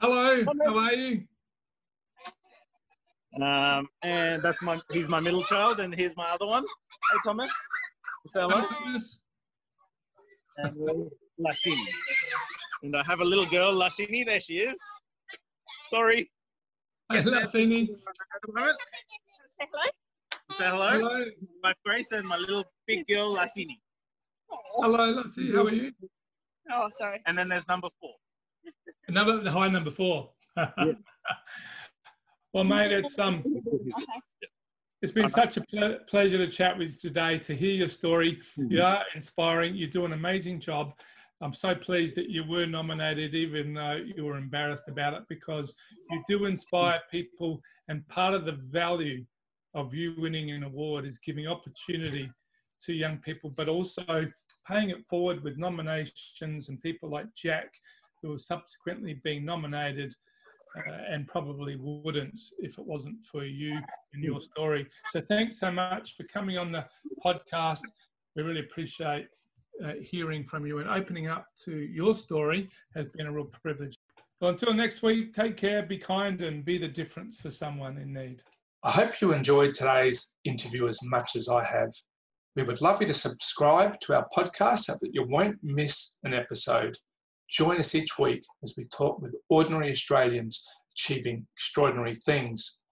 Hello, 0.00 0.44
how 0.64 0.78
are 0.78 0.92
you? 0.92 1.24
Um, 3.42 3.88
and 4.02 4.42
that's 4.42 4.62
my 4.62 4.80
he's 4.92 5.08
my 5.08 5.20
middle 5.20 5.42
child, 5.44 5.80
and 5.80 5.94
here's 5.94 6.16
my 6.16 6.30
other 6.30 6.46
one. 6.46 6.64
Hey 7.10 7.18
Thomas. 7.24 7.50
Say 8.28 8.40
hello. 8.40 8.64
Thomas. 8.66 9.20
And 10.58 10.76
Lassini. 11.40 11.86
And 12.82 12.96
I 12.96 13.02
have 13.04 13.20
a 13.20 13.24
little 13.24 13.46
girl, 13.46 13.72
Lassini. 13.72 14.24
There 14.24 14.40
she 14.40 14.58
is. 14.58 14.76
Sorry. 15.84 16.30
Hi, 17.10 17.22
Lassini. 17.22 17.88
Say 17.88 17.94
hello. 18.44 18.72
Say 20.50 20.64
hello. 20.64 20.90
Hello. 20.90 21.24
My 21.62 21.74
Grace 21.84 22.12
and 22.12 22.26
my 22.28 22.36
little 22.36 22.64
big 22.86 23.06
girl, 23.08 23.34
Lassini. 23.36 23.78
Hello, 24.76 25.22
Lassini. 25.22 25.54
How 25.54 25.64
are 25.64 25.72
you? 25.72 25.92
Oh, 26.70 26.88
sorry. 26.88 27.20
And 27.26 27.36
then 27.36 27.48
there's 27.48 27.66
number 27.68 27.88
four. 28.00 28.14
Number 29.08 29.50
high 29.50 29.68
number 29.68 29.90
four. 29.90 30.30
yeah. 30.56 30.64
Well, 32.54 32.62
mate, 32.62 32.92
it's 32.92 33.18
um, 33.18 33.42
it's 35.02 35.10
been 35.10 35.28
such 35.28 35.56
a 35.56 35.60
ple- 35.62 35.98
pleasure 36.08 36.38
to 36.38 36.46
chat 36.46 36.78
with 36.78 36.92
you 36.92 37.10
today, 37.10 37.36
to 37.40 37.52
hear 37.52 37.72
your 37.72 37.88
story. 37.88 38.38
Mm-hmm. 38.56 38.70
You 38.70 38.82
are 38.82 39.02
inspiring. 39.16 39.74
You 39.74 39.88
do 39.88 40.04
an 40.04 40.12
amazing 40.12 40.60
job. 40.60 40.92
I'm 41.40 41.52
so 41.52 41.74
pleased 41.74 42.14
that 42.14 42.30
you 42.30 42.44
were 42.48 42.64
nominated, 42.64 43.34
even 43.34 43.74
though 43.74 43.98
you 44.06 44.24
were 44.24 44.36
embarrassed 44.36 44.86
about 44.86 45.14
it, 45.14 45.24
because 45.28 45.74
you 46.10 46.22
do 46.28 46.44
inspire 46.44 47.00
people. 47.10 47.60
And 47.88 48.06
part 48.06 48.34
of 48.34 48.44
the 48.44 48.52
value 48.52 49.24
of 49.74 49.92
you 49.92 50.14
winning 50.16 50.52
an 50.52 50.62
award 50.62 51.06
is 51.06 51.18
giving 51.18 51.48
opportunity 51.48 52.30
to 52.84 52.92
young 52.92 53.18
people, 53.18 53.50
but 53.50 53.68
also 53.68 54.28
paying 54.64 54.90
it 54.90 55.04
forward 55.10 55.42
with 55.42 55.58
nominations 55.58 56.68
and 56.68 56.80
people 56.80 57.10
like 57.10 57.26
Jack, 57.34 57.74
who 58.22 58.30
have 58.30 58.40
subsequently 58.40 59.20
been 59.24 59.44
nominated 59.44 60.14
uh, 60.76 60.92
and 61.10 61.26
probably 61.26 61.76
wouldn't 61.76 62.40
if 62.58 62.78
it 62.78 62.84
wasn't 62.84 63.24
for 63.24 63.44
you 63.44 63.78
and 64.12 64.24
your 64.24 64.40
story. 64.40 64.86
So 65.10 65.20
thanks 65.20 65.58
so 65.58 65.70
much 65.70 66.16
for 66.16 66.24
coming 66.24 66.58
on 66.58 66.72
the 66.72 66.84
podcast. 67.24 67.82
We 68.36 68.42
really 68.42 68.60
appreciate 68.60 69.28
uh, 69.84 69.92
hearing 70.00 70.44
from 70.44 70.66
you 70.66 70.78
and 70.78 70.88
opening 70.88 71.28
up 71.28 71.46
to 71.64 71.72
your 71.76 72.14
story 72.14 72.68
has 72.94 73.08
been 73.08 73.26
a 73.26 73.32
real 73.32 73.46
privilege. 73.46 73.94
Well, 74.40 74.50
until 74.50 74.74
next 74.74 75.02
week, 75.02 75.32
take 75.32 75.56
care, 75.56 75.82
be 75.82 75.98
kind, 75.98 76.42
and 76.42 76.64
be 76.64 76.78
the 76.78 76.88
difference 76.88 77.40
for 77.40 77.50
someone 77.50 77.98
in 77.98 78.12
need. 78.12 78.42
I 78.82 78.90
hope 78.90 79.20
you 79.20 79.32
enjoyed 79.32 79.74
today's 79.74 80.34
interview 80.44 80.88
as 80.88 80.98
much 81.04 81.36
as 81.36 81.48
I 81.48 81.64
have. 81.64 81.90
We 82.56 82.62
would 82.62 82.82
love 82.82 83.00
you 83.00 83.06
to 83.06 83.14
subscribe 83.14 83.98
to 84.00 84.14
our 84.14 84.26
podcast 84.36 84.80
so 84.80 84.98
that 85.00 85.14
you 85.14 85.26
won't 85.26 85.56
miss 85.62 86.18
an 86.24 86.34
episode. 86.34 86.96
Join 87.48 87.78
us 87.78 87.94
each 87.94 88.18
week 88.18 88.42
as 88.62 88.74
we 88.76 88.84
talk 88.84 89.20
with 89.20 89.36
ordinary 89.48 89.90
Australians 89.90 90.66
achieving 90.92 91.46
extraordinary 91.56 92.14
things. 92.14 92.82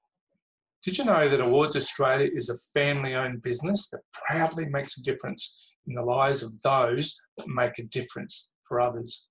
Did 0.82 0.98
you 0.98 1.04
know 1.04 1.28
that 1.28 1.40
Awards 1.40 1.76
Australia 1.76 2.28
is 2.34 2.50
a 2.50 2.78
family 2.78 3.14
owned 3.14 3.42
business 3.42 3.88
that 3.90 4.02
proudly 4.12 4.66
makes 4.66 4.98
a 4.98 5.02
difference 5.02 5.74
in 5.86 5.94
the 5.94 6.02
lives 6.02 6.42
of 6.42 6.60
those 6.62 7.18
that 7.36 7.48
make 7.48 7.78
a 7.78 7.84
difference 7.84 8.54
for 8.66 8.80
others? 8.80 9.30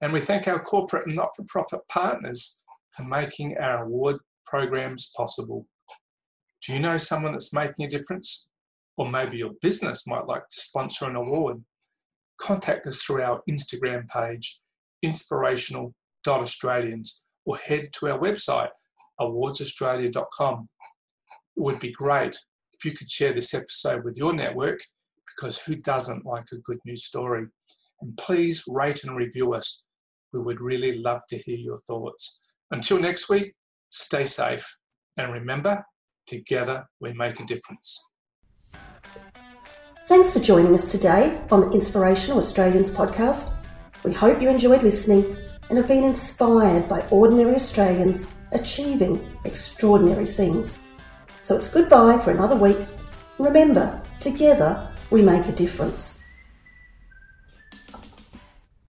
And 0.00 0.12
we 0.12 0.20
thank 0.20 0.48
our 0.48 0.62
corporate 0.62 1.06
and 1.06 1.16
not 1.16 1.36
for 1.36 1.44
profit 1.48 1.80
partners 1.88 2.62
for 2.96 3.04
making 3.04 3.58
our 3.58 3.84
award 3.84 4.16
programs 4.46 5.12
possible. 5.16 5.66
Do 6.66 6.72
you 6.72 6.80
know 6.80 6.98
someone 6.98 7.32
that's 7.32 7.54
making 7.54 7.84
a 7.84 7.88
difference? 7.88 8.48
Or 8.96 9.10
maybe 9.10 9.38
your 9.38 9.52
business 9.62 10.06
might 10.06 10.26
like 10.26 10.42
to 10.48 10.60
sponsor 10.60 11.06
an 11.06 11.16
award. 11.16 11.62
Contact 12.40 12.86
us 12.86 13.02
through 13.02 13.22
our 13.22 13.42
Instagram 13.48 14.08
page, 14.08 14.60
inspirational.australians, 15.02 17.24
or 17.44 17.56
head 17.58 17.90
to 17.92 18.10
our 18.10 18.18
website, 18.18 18.70
awardsaustralia.com. 19.20 20.66
It 21.56 21.62
would 21.62 21.80
be 21.80 21.92
great 21.92 22.36
if 22.72 22.84
you 22.84 22.92
could 22.92 23.10
share 23.10 23.34
this 23.34 23.54
episode 23.54 24.04
with 24.04 24.16
your 24.16 24.32
network 24.32 24.80
because 25.26 25.60
who 25.62 25.76
doesn't 25.76 26.24
like 26.24 26.46
a 26.52 26.58
good 26.58 26.78
news 26.84 27.04
story? 27.04 27.46
And 28.00 28.16
please 28.16 28.64
rate 28.68 29.02
and 29.04 29.16
review 29.16 29.52
us. 29.52 29.84
We 30.32 30.40
would 30.40 30.60
really 30.60 30.98
love 30.98 31.20
to 31.28 31.38
hear 31.38 31.56
your 31.56 31.76
thoughts. 31.76 32.40
Until 32.70 33.00
next 33.00 33.28
week, 33.28 33.52
stay 33.90 34.24
safe 34.24 34.64
and 35.16 35.32
remember, 35.32 35.84
together 36.26 36.86
we 37.00 37.12
make 37.12 37.40
a 37.40 37.44
difference. 37.44 38.09
Thanks 40.10 40.32
for 40.32 40.40
joining 40.40 40.74
us 40.74 40.88
today 40.88 41.40
on 41.52 41.60
the 41.60 41.70
Inspirational 41.70 42.40
Australians 42.40 42.90
podcast. 42.90 43.54
We 44.02 44.12
hope 44.12 44.42
you 44.42 44.48
enjoyed 44.48 44.82
listening 44.82 45.36
and 45.68 45.78
have 45.78 45.86
been 45.86 46.02
inspired 46.02 46.88
by 46.88 47.02
ordinary 47.12 47.54
Australians 47.54 48.26
achieving 48.50 49.24
extraordinary 49.44 50.26
things. 50.26 50.80
So 51.42 51.54
it's 51.54 51.68
goodbye 51.68 52.18
for 52.18 52.32
another 52.32 52.56
week. 52.56 52.88
Remember, 53.38 54.02
together 54.18 54.90
we 55.10 55.22
make 55.22 55.46
a 55.46 55.52
difference. 55.52 56.18